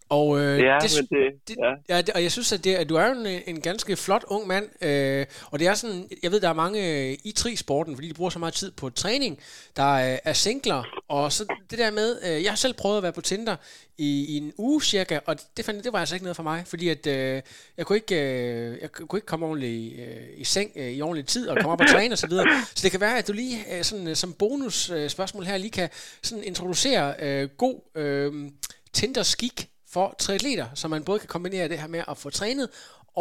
Og 0.08 0.40
øh, 0.40 0.58
Ja, 0.58 0.78
det, 0.82 0.90
men 1.10 1.22
det, 1.22 1.48
det, 1.48 1.56
ja. 1.58 1.94
ja, 1.94 2.02
det, 2.02 2.10
og 2.10 2.22
jeg 2.22 2.32
synes, 2.32 2.52
at, 2.52 2.64
det, 2.64 2.74
at 2.74 2.88
du 2.88 2.94
er 2.96 3.06
jo 3.06 3.12
en, 3.12 3.42
en 3.46 3.60
ganske 3.60 3.96
flot 3.96 4.24
ung 4.26 4.46
mand, 4.46 4.84
øh, 4.84 5.26
og 5.50 5.58
det 5.58 5.66
er 5.66 5.74
sådan, 5.74 6.08
jeg 6.22 6.30
ved, 6.32 6.40
der 6.40 6.48
er 6.48 6.52
mange 6.52 7.08
øh, 7.10 7.16
i 7.24 7.32
tri-sporten, 7.32 7.94
fordi 7.94 8.08
de 8.08 8.14
bruger 8.14 8.30
så 8.30 8.38
meget 8.38 8.54
tid 8.54 8.70
på 8.70 8.90
træning, 8.90 9.38
der 9.76 9.96
er, 9.96 10.18
er 10.24 10.32
singler, 10.32 10.82
og 11.08 11.32
så 11.32 11.46
det 11.70 11.78
der 11.78 11.90
med, 11.90 12.18
øh, 12.24 12.42
jeg 12.42 12.50
har 12.50 12.56
selv 12.56 12.74
prøvet 12.74 12.96
at 12.96 13.02
være 13.02 13.12
på 13.12 13.20
Tinder 13.20 13.56
i, 13.98 14.24
i 14.28 14.36
en 14.36 14.52
uge 14.58 14.82
cirka, 14.82 15.18
og 15.26 15.36
det, 15.56 15.64
fandt, 15.64 15.84
det 15.84 15.92
var 15.92 15.98
altså 15.98 16.14
ikke 16.14 16.24
noget 16.24 16.36
for 16.36 16.42
mig, 16.42 16.62
fordi 16.66 16.88
at 16.88 17.06
øh, 17.06 17.42
jeg, 17.76 17.86
kunne 17.86 17.96
ikke, 17.96 18.20
øh, 18.22 18.78
jeg 18.80 18.92
kunne 18.92 19.18
ikke 19.18 19.26
komme 19.26 19.46
ordentligt 19.46 20.00
øh, 20.00 20.16
i 20.36 20.44
seng 20.44 20.70
øh, 20.76 20.90
i 20.90 21.02
ordentlig 21.02 21.26
tid, 21.26 21.48
og 21.48 21.56
komme 21.56 21.72
op 21.72 21.80
og 21.80 21.88
træne 21.88 22.14
og 22.14 22.18
så 22.18 22.26
videre. 22.26 22.46
Så 22.74 22.80
det 22.82 22.90
kan 22.90 23.00
være, 23.00 23.18
at 23.18 23.28
du 23.28 23.32
lige 23.32 23.58
øh, 23.76 23.84
sådan, 23.84 24.08
øh, 24.08 24.16
som 24.16 24.32
bonus 24.32 24.90
øh, 24.90 25.10
spørgsmål 25.10 25.44
her, 25.44 25.56
lige 25.56 25.70
kan 25.70 25.88
sådan 26.22 26.44
introducere 26.44 27.14
øh, 27.20 27.48
god 27.48 27.80
øh, 27.96 28.50
Tinder-skik 28.92 29.68
for 29.94 30.06
triatleter, 30.22 30.68
så 30.80 30.84
man 30.94 31.02
både 31.08 31.18
kan 31.22 31.34
kombinere 31.36 31.70
det 31.72 31.78
her 31.82 31.90
med 31.96 32.02
at 32.12 32.16
få 32.22 32.28
trænet 32.38 32.66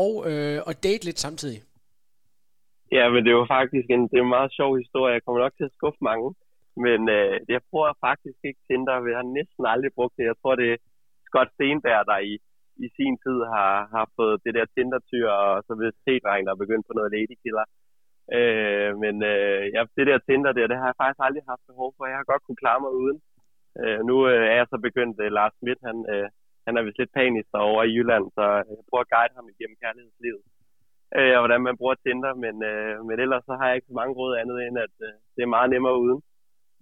og, 0.04 0.14
øh, 0.30 0.58
og 0.68 0.74
date 0.86 1.04
lidt 1.08 1.20
samtidig. 1.26 1.60
Ja, 2.98 3.06
men 3.14 3.22
det 3.26 3.34
var 3.40 3.48
faktisk 3.58 3.88
en, 3.96 4.04
det 4.10 4.18
er 4.18 4.26
en 4.28 4.38
meget 4.38 4.52
sjov 4.60 4.72
historie. 4.84 5.16
Jeg 5.16 5.24
kommer 5.24 5.42
nok 5.42 5.56
til 5.58 5.70
at 5.70 5.78
skuffe 5.78 6.02
mange. 6.12 6.30
Men 6.86 7.00
øh, 7.18 7.36
jeg 7.54 7.62
bruger 7.70 7.92
faktisk 8.08 8.40
ikke 8.48 8.62
Tinder. 8.68 9.08
Jeg 9.12 9.20
har 9.22 9.30
næsten 9.40 9.64
aldrig 9.74 9.92
brugt 9.98 10.16
det. 10.18 10.30
Jeg 10.32 10.38
tror, 10.42 10.56
det 10.62 10.68
er 10.74 10.78
Scott 11.28 11.50
Stenberg, 11.54 12.06
der 12.12 12.20
i, 12.32 12.34
i 12.86 12.88
sin 12.98 13.16
tid 13.24 13.38
har, 13.54 13.74
har 13.96 14.06
fået 14.18 14.44
det 14.46 14.54
der 14.58 14.66
Tinder-tyr, 14.76 15.30
og 15.30 15.64
så 15.68 15.72
ved 15.82 15.92
T-dreng, 16.04 16.44
der 16.46 16.54
er 16.54 16.64
begyndt 16.64 16.88
på 16.88 16.94
noget 16.96 17.14
ladykiller. 17.16 17.66
Øh, 18.38 18.92
men 19.04 19.16
øh, 19.32 19.64
ja, 19.76 19.82
det 19.98 20.06
der 20.10 20.20
Tinder 20.28 20.52
der, 20.58 20.68
det 20.72 20.78
har 20.82 20.88
jeg 20.90 21.00
faktisk 21.02 21.26
aldrig 21.28 21.44
haft 21.52 21.70
behov 21.72 21.90
for. 21.96 22.04
Jeg 22.06 22.18
har 22.20 22.32
godt 22.32 22.44
kunne 22.44 22.62
klare 22.64 22.82
mig 22.86 22.94
uden. 23.04 23.20
Øh, 23.82 24.00
nu 24.10 24.16
øh, 24.32 24.46
er 24.52 24.58
jeg 24.62 24.68
så 24.70 24.78
begyndt, 24.88 25.18
øh, 25.24 25.32
Lars 25.38 25.54
Schmidt, 25.58 25.80
han, 25.88 25.98
øh, 26.14 26.28
han 26.68 26.74
er 26.78 26.84
vist 26.86 27.00
lidt 27.02 27.16
panisk 27.20 27.48
derovre 27.54 27.88
i 27.90 27.96
Jylland, 27.96 28.26
så 28.38 28.44
jeg 28.70 28.88
prøver 28.90 29.06
at 29.06 29.14
guide 29.14 29.36
ham 29.38 29.48
igennem 29.54 29.78
kærlighedslivet 29.84 30.44
øh, 31.18 31.34
og 31.38 31.42
hvordan 31.44 31.62
man 31.68 31.76
bruger 31.80 31.96
Tinder, 32.04 32.34
men, 32.46 32.56
øh, 32.72 32.94
men 33.08 33.16
ellers 33.24 33.44
så 33.50 33.54
har 33.60 33.66
jeg 33.68 33.76
ikke 33.78 33.90
så 33.92 33.96
mange 34.02 34.14
råd 34.20 34.34
andet 34.42 34.58
end, 34.66 34.76
at 34.86 34.96
øh, 35.08 35.14
det 35.36 35.42
er 35.44 35.56
meget 35.58 35.70
nemmere 35.74 35.96
uden. 36.06 36.20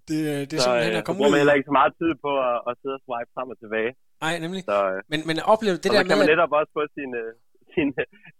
Det, 0.10 0.18
det 0.50 0.56
er 0.58 0.62
så, 0.62 0.64
simpelthen 0.64 0.96
øh, 0.96 1.00
at 1.00 1.04
så 1.04 1.08
komme 1.08 1.18
bruger 1.20 1.32
ud. 1.32 1.34
man 1.36 1.42
heller 1.44 1.58
ikke 1.58 1.70
så 1.72 1.78
meget 1.82 1.94
tid 2.02 2.12
på 2.26 2.32
at, 2.50 2.58
at 2.70 2.74
sidde 2.82 2.96
og 3.00 3.04
swipe 3.06 3.32
frem 3.36 3.48
og 3.54 3.58
tilbage. 3.64 3.92
Nej, 4.26 4.34
nemlig. 4.46 4.62
Så, 4.72 4.78
øh, 4.92 5.00
Men, 5.12 5.20
men 5.30 5.36
oplev 5.54 5.74
det 5.84 5.90
og 5.90 5.94
der 5.94 6.02
så 6.02 6.08
kan 6.10 6.18
med, 6.18 6.22
man 6.22 6.30
at, 6.30 6.34
netop 6.34 6.52
også 6.60 6.72
få 6.78 6.84
sin, 6.98 7.12
øh, 7.22 7.30
sin, 7.76 7.93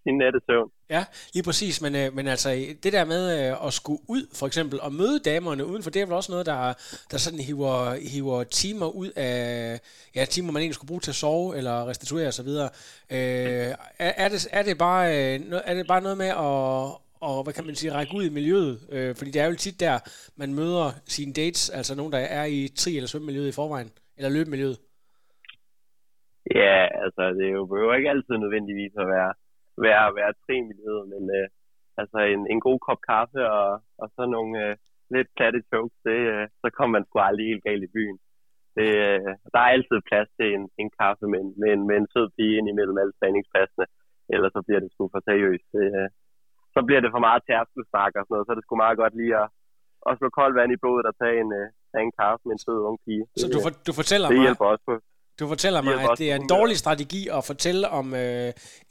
sin 0.04 0.18
nattesøvn. 0.18 0.72
ja, 0.90 1.06
lige 1.34 1.44
præcis, 1.44 1.82
men, 1.82 1.96
øh, 1.96 2.16
men 2.16 2.28
altså 2.28 2.50
det 2.84 2.94
der 2.94 3.06
med 3.06 3.52
øh, 3.52 3.68
at 3.68 3.74
skulle 3.74 4.02
ud, 4.08 4.28
for 4.34 4.48
eksempel, 4.48 4.82
og 4.82 4.94
møde 4.94 5.20
damerne 5.20 5.66
udenfor, 5.66 5.90
det 5.90 6.02
er 6.02 6.06
vel 6.06 6.16
også 6.16 6.32
noget, 6.32 6.46
der, 6.46 6.74
der 7.12 7.18
sådan 7.18 7.40
hiver, 7.40 7.94
hiver 8.10 8.44
timer 8.44 8.88
ud 8.88 9.10
af, 9.16 9.80
ja, 10.16 10.26
timer 10.26 10.52
man 10.52 10.62
egentlig 10.62 10.76
skulle 10.76 10.88
bruge 10.88 11.02
til 11.02 11.12
at 11.12 11.16
sove, 11.16 11.58
eller 11.58 11.88
restituere 11.88 12.28
osv. 12.28 12.48
Øh, 12.48 12.68
er, 13.10 13.76
er, 14.00 14.30
det, 14.30 14.48
er, 14.52 14.64
det 14.64 14.78
bare, 14.78 15.36
øh, 15.36 15.42
er 15.66 15.74
det 15.74 15.88
bare 15.88 16.02
noget 16.02 16.18
med 16.18 16.28
at, 16.28 16.98
og 17.22 17.44
hvad 17.44 17.54
kan 17.54 17.66
man 17.66 17.76
sige, 17.76 17.94
række 17.94 18.16
ud 18.16 18.24
i 18.24 18.30
miljøet, 18.30 18.80
øh, 18.90 19.16
fordi 19.16 19.32
det 19.32 19.42
er 19.42 19.46
jo 19.46 19.56
tit 19.56 19.80
der, 19.80 20.00
man 20.36 20.54
møder 20.54 20.92
sine 21.06 21.34
dates, 21.34 21.70
altså 21.70 21.96
nogen, 21.96 22.12
der 22.12 22.20
er 22.20 22.46
i 22.46 22.70
tri- 22.80 22.96
eller 22.96 23.08
svømmemiljøet 23.08 23.48
i 23.48 23.52
forvejen, 23.52 23.92
eller 24.18 24.30
løbemiljøet. 24.30 24.78
Ja, 26.56 26.78
altså 27.04 27.24
det 27.38 27.46
er 27.48 27.56
jo 27.60 27.66
behøver 27.72 27.94
ikke 27.96 28.10
altid 28.14 28.36
nødvendigvis 28.38 28.94
at 29.04 29.08
være, 29.16 29.32
være, 29.86 30.06
være 30.20 30.34
tre 30.46 30.56
miljøet, 30.70 31.06
men 31.14 31.24
øh, 31.38 31.48
altså 32.02 32.18
en, 32.34 32.42
en 32.54 32.60
god 32.68 32.80
kop 32.88 33.02
kaffe 33.12 33.42
og, 33.60 33.70
og 34.02 34.08
så 34.16 34.22
nogle 34.36 34.52
øh, 34.66 34.74
lidt 35.16 35.30
platte 35.38 35.60
jokes, 35.72 35.98
det, 36.08 36.20
øh, 36.34 36.46
så 36.62 36.68
kommer 36.78 36.94
man 36.98 37.06
sgu 37.08 37.16
aldrig 37.20 37.46
helt 37.52 37.64
galt 37.70 37.84
i 37.88 37.94
byen. 37.98 38.18
Det, 38.78 38.90
øh, 39.08 39.32
der 39.54 39.60
er 39.64 39.74
altid 39.76 39.98
plads 40.10 40.30
til 40.40 40.48
en, 40.58 40.64
en 40.82 40.90
kaffe 41.02 41.26
med, 41.34 41.40
en- 41.46 41.56
med, 41.62 41.70
en, 41.76 41.84
med 41.90 41.96
en 42.02 42.08
sød 42.14 42.28
pige 42.38 42.58
ind 42.58 42.68
imellem 42.74 42.98
alle 43.02 43.14
træningspladserne, 43.20 43.88
ellers 44.34 44.54
så 44.56 44.62
bliver 44.68 44.80
det 44.84 44.90
sgu 44.92 45.04
for 45.14 45.22
seriøst. 45.30 45.68
Det, 45.76 45.86
øh, 46.00 46.10
så 46.76 46.80
bliver 46.88 47.02
det 47.04 47.12
for 47.16 47.24
meget 47.28 47.42
tærskelsnak 47.50 48.12
og 48.18 48.24
sådan 48.24 48.34
noget, 48.36 48.46
så 48.46 48.52
er 48.54 48.58
det 48.60 48.66
sgu 48.68 48.76
meget 48.86 48.98
godt 49.02 49.16
lige 49.22 49.36
at, 49.44 49.48
at 50.10 50.14
slå 50.20 50.28
koldt 50.40 50.56
vand 50.60 50.72
i 50.76 50.82
blodet 50.84 51.06
og 51.12 51.16
tage 51.22 51.38
en, 51.44 51.50
øh, 51.60 51.68
tage 51.92 52.04
en 52.08 52.14
kaffe 52.22 52.42
med 52.48 52.54
en 52.58 52.64
sød 52.66 52.80
ung 52.90 52.98
pige. 53.06 53.24
Så 53.42 53.46
Det, 53.48 53.54
du, 53.56 53.60
øh, 53.60 53.64
for, 53.66 53.72
du 53.88 53.92
fortæller 54.00 54.28
det 54.28 54.38
mig, 54.38 54.46
hjælper 54.48 54.66
også 54.74 54.86
på. 54.92 54.96
Du 55.42 55.48
fortæller 55.56 55.82
mig, 55.88 55.96
at 56.06 56.10
det 56.22 56.28
er 56.32 56.38
en 56.44 56.50
dårlig 56.56 56.78
strategi 56.84 57.22
at 57.38 57.42
fortælle 57.52 57.86
om 58.00 58.08
øh, 58.24 58.50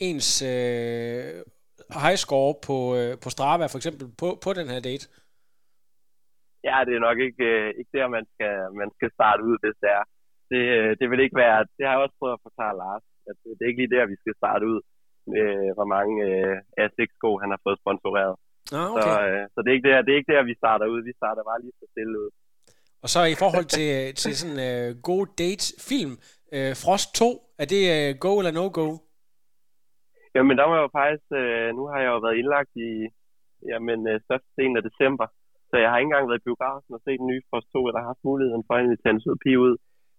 ens 0.09 0.29
øh, 0.53 1.25
high 2.03 2.19
score 2.25 2.53
på, 2.67 2.77
øh, 2.99 3.13
på 3.23 3.29
Strava, 3.35 3.65
for 3.73 3.79
eksempel, 3.81 4.05
på, 4.21 4.29
på 4.45 4.51
den 4.59 4.67
her 4.73 4.81
date. 4.89 5.05
Ja, 6.69 6.77
det 6.87 6.95
er 6.95 7.07
nok 7.09 7.19
ikke, 7.29 7.45
øh, 7.55 7.69
ikke 7.79 7.93
der, 7.99 8.07
man 8.17 8.25
skal, 8.33 8.55
man 8.81 8.91
skal 8.97 9.11
starte 9.19 9.43
ud, 9.49 9.57
hvis 9.63 9.77
det 9.83 9.91
er. 9.99 10.05
Det, 10.53 10.63
øh, 10.77 10.91
det 11.01 11.07
vil 11.11 11.25
ikke 11.25 11.41
være, 11.45 11.59
det 11.77 11.83
har 11.87 11.95
jeg 11.95 12.05
også 12.05 12.17
prøvet 12.21 12.37
at 12.37 12.45
forklare 12.47 12.75
Lars, 12.83 13.05
at 13.31 13.37
det 13.43 13.51
det 13.57 13.63
er 13.63 13.71
ikke 13.71 13.83
lige 13.83 13.95
der, 13.97 14.13
vi 14.13 14.19
skal 14.23 14.35
starte 14.43 14.65
ud, 14.73 14.81
øh, 15.39 15.71
hvor 15.77 15.89
mange 15.97 16.15
øh, 16.29 16.57
A6-sko 16.83 17.31
han 17.43 17.51
har 17.55 17.61
fået 17.67 17.79
sponsoreret. 17.83 18.35
Ah, 18.79 18.91
Så, 18.97 19.09
okay. 19.09 19.21
øh, 19.23 19.43
så 19.53 19.59
det, 19.63 19.69
er 19.71 19.77
ikke 19.79 19.89
der, 19.91 19.99
det 20.05 20.13
er 20.13 20.19
ikke 20.21 20.33
der, 20.35 20.51
vi 20.51 20.55
starter 20.63 20.87
ud. 20.95 21.01
Vi 21.11 21.15
starter 21.21 21.43
bare 21.51 21.61
lige 21.65 21.77
så 21.81 21.87
stille 21.95 22.15
ud. 22.25 22.31
Og 23.05 23.09
så 23.15 23.21
i 23.35 23.37
forhold 23.43 23.69
til, 23.79 23.91
til 24.23 24.33
sådan 24.41 24.57
en 24.57 24.63
øh, 24.71 24.89
god 25.11 25.25
date 25.43 25.65
film, 25.91 26.15
øh, 26.57 26.73
Frost 26.83 27.09
2, 27.15 27.25
er 27.63 27.67
det 27.73 27.83
øh, 27.95 28.11
go 28.25 28.33
eller 28.41 28.53
no-go? 28.59 28.87
Jamen, 30.35 30.55
der 30.61 30.67
var 30.73 30.79
jo 30.85 30.89
faktisk, 30.99 31.27
øh, 31.41 31.69
nu 31.79 31.83
har 31.91 31.99
jeg 32.05 32.11
jo 32.15 32.19
været 32.25 32.39
indlagt 32.41 32.73
i 32.89 32.91
jamen, 33.71 34.01
øh, 34.11 34.17
største 34.27 34.51
delen 34.59 34.77
af 34.81 34.85
december, 34.89 35.27
så 35.71 35.75
jeg 35.83 35.89
har 35.91 35.99
ikke 35.99 36.09
engang 36.11 36.29
været 36.29 36.43
i 36.43 36.47
biografen 36.49 36.95
og 36.97 37.01
set 37.05 37.19
den 37.23 37.31
nye 37.33 37.43
Frost 37.49 37.69
2, 37.73 37.87
eller 37.89 38.09
haft 38.11 38.23
muligheden 38.31 38.65
for 38.67 38.75
at 38.75 38.85
invitere 38.85 39.13
en 39.15 39.25
sød 39.25 39.37
pige 39.45 39.61
ud. 39.67 39.75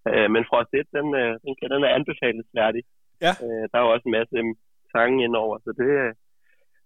Øh, 0.10 0.28
men 0.34 0.44
Frost 0.50 0.72
1, 0.74 0.88
den, 0.98 1.08
øh, 1.22 1.34
den, 1.44 1.52
kan- 1.58 1.72
den 1.74 1.82
er 1.88 1.96
anbefalesværdig. 2.00 2.84
Ja. 3.26 3.34
Øh, 3.44 3.64
der 3.70 3.76
er 3.78 3.84
jo 3.86 3.92
også 3.96 4.06
en 4.08 4.18
masse 4.20 4.36
sange 4.94 5.18
indover, 5.28 5.56
så 5.66 5.70
det, 5.82 5.90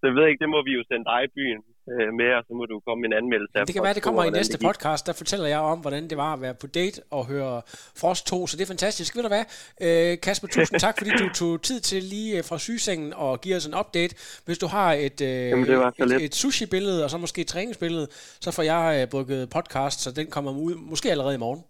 jeg 0.08 0.16
ved 0.18 0.26
ikke, 0.30 0.42
det 0.44 0.50
må 0.56 0.60
vi 0.68 0.72
jo 0.78 0.84
sende 0.90 1.06
dig 1.12 1.20
i 1.28 1.30
byen 1.38 1.62
øh, 1.92 2.10
med, 2.20 2.30
og 2.38 2.44
så 2.48 2.52
må 2.60 2.64
du 2.72 2.76
komme 2.86 3.00
med 3.02 3.10
en 3.12 3.18
anmeldelse 3.22 3.54
Det 3.70 3.76
kan 3.78 3.84
være, 3.88 3.98
det 4.00 4.04
2, 4.04 4.08
kommer 4.08 4.24
i 4.24 4.30
næste 4.40 4.58
det 4.58 4.66
podcast, 4.68 5.02
der 5.08 5.14
fortæller 5.22 5.48
jeg 5.56 5.62
om, 5.74 5.78
hvordan 5.86 6.04
det 6.12 6.18
var 6.24 6.32
at 6.34 6.42
være 6.46 6.56
på 6.64 6.68
date 6.80 6.98
og 7.18 7.24
høre 7.34 7.56
Frost 8.02 8.24
2, 8.28 8.48
så 8.48 8.54
det 8.58 8.64
er 8.68 8.72
fantastisk. 8.76 9.10
Ved 9.16 9.24
du 9.28 9.32
hvad, 9.36 9.46
øh, 9.86 10.12
Kasper, 10.26 10.48
tusind 10.58 10.78
tak, 10.86 10.96
fordi 11.00 11.12
du 11.24 11.28
tog 11.42 11.52
tid 11.70 11.80
til 11.90 12.02
lige 12.14 12.32
øh, 12.38 12.44
fra 12.50 12.58
sygesengen 12.66 13.12
og 13.26 13.32
give 13.44 13.56
os 13.60 13.66
en 13.70 13.76
update. 13.82 14.14
Hvis 14.48 14.60
du 14.64 14.68
har 14.76 14.90
et, 15.06 15.20
øh, 15.30 15.52
Jamen, 15.52 15.68
det 15.72 15.78
var 15.84 15.92
så 15.98 16.04
et, 16.04 16.26
et 16.28 16.36
sushi-billede, 16.42 17.00
og 17.04 17.10
så 17.14 17.18
måske 17.26 17.42
et 17.46 17.52
træningsbillede, 17.54 18.08
så 18.46 18.50
får 18.56 18.64
jeg 18.74 18.84
øh, 18.98 19.04
brygget 19.14 19.42
podcast, 19.56 19.98
så 20.04 20.10
den 20.20 20.28
kommer 20.36 20.52
ud, 20.68 20.74
måske 20.92 21.08
allerede 21.16 21.36
i 21.40 21.44
morgen. 21.46 21.64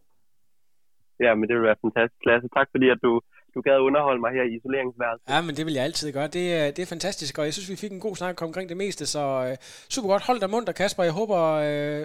Ja, 1.26 1.32
men 1.38 1.44
det 1.48 1.54
vil 1.58 1.66
være 1.70 1.80
fantastisk, 1.86 2.22
Lasse. 2.30 2.48
Tak 2.58 2.68
fordi, 2.74 2.88
at 2.96 3.00
du, 3.06 3.12
du 3.56 3.62
gad 3.68 3.80
underholde 3.90 4.22
mig 4.26 4.32
her 4.38 4.44
i 4.50 4.52
isoleringsværelset. 4.58 5.26
Ja, 5.34 5.42
men 5.42 5.54
det 5.58 5.66
vil 5.66 5.74
jeg 5.74 5.84
altid 5.84 6.12
gøre. 6.18 6.28
Det, 6.28 6.46
er- 6.60 6.72
det 6.72 6.82
er 6.82 6.86
fantastisk, 6.96 7.38
og 7.40 7.46
jeg 7.46 7.54
synes, 7.54 7.70
vi 7.70 7.76
fik 7.76 7.92
en 7.92 8.00
god 8.08 8.16
snak 8.16 8.42
omkring 8.42 8.70
det 8.70 8.78
meste, 8.78 9.06
så 9.06 9.24
øh, 9.48 9.58
super 9.96 10.10
godt. 10.10 10.24
Hold 10.30 10.40
dig 10.40 10.50
munter, 10.50 10.74
Kasper. 10.74 11.04
Jeg 11.04 11.14
håber, 11.22 11.40
øh, 11.68 12.04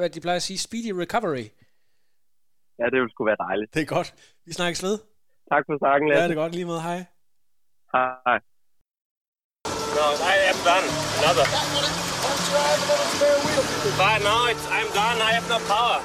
hvad 0.00 0.10
de 0.10 0.20
plejer 0.20 0.36
at 0.36 0.42
sige, 0.42 0.58
speedy 0.58 0.90
recovery. 1.04 1.46
Ja, 2.80 2.84
det 2.92 2.98
ville 3.00 3.10
sgu 3.14 3.24
være 3.24 3.40
dejligt. 3.48 3.74
Det 3.74 3.82
er 3.82 3.86
godt. 3.96 4.08
Vi 4.46 4.52
snakkes 4.52 4.82
ved. 4.82 4.98
Tak 5.52 5.62
for 5.68 5.78
snakken, 5.82 6.06
Ja, 6.08 6.14
Lasse. 6.14 6.28
det 6.28 6.36
er 6.38 6.42
godt 6.44 6.54
lige 6.58 6.64
med. 6.72 6.78
Hej. 6.88 6.98
Hej. 7.94 8.38
No, 9.98 10.06
I 10.34 10.36
am 10.52 10.58
done. 10.70 10.86
Another. 11.18 11.46
But 14.00 14.18
no, 14.28 14.36
it's, 14.50 14.64
I'm 14.78 14.90
done. 15.00 15.18
I 15.28 15.30
have 15.36 15.46
no 15.54 15.58
power. 15.72 15.98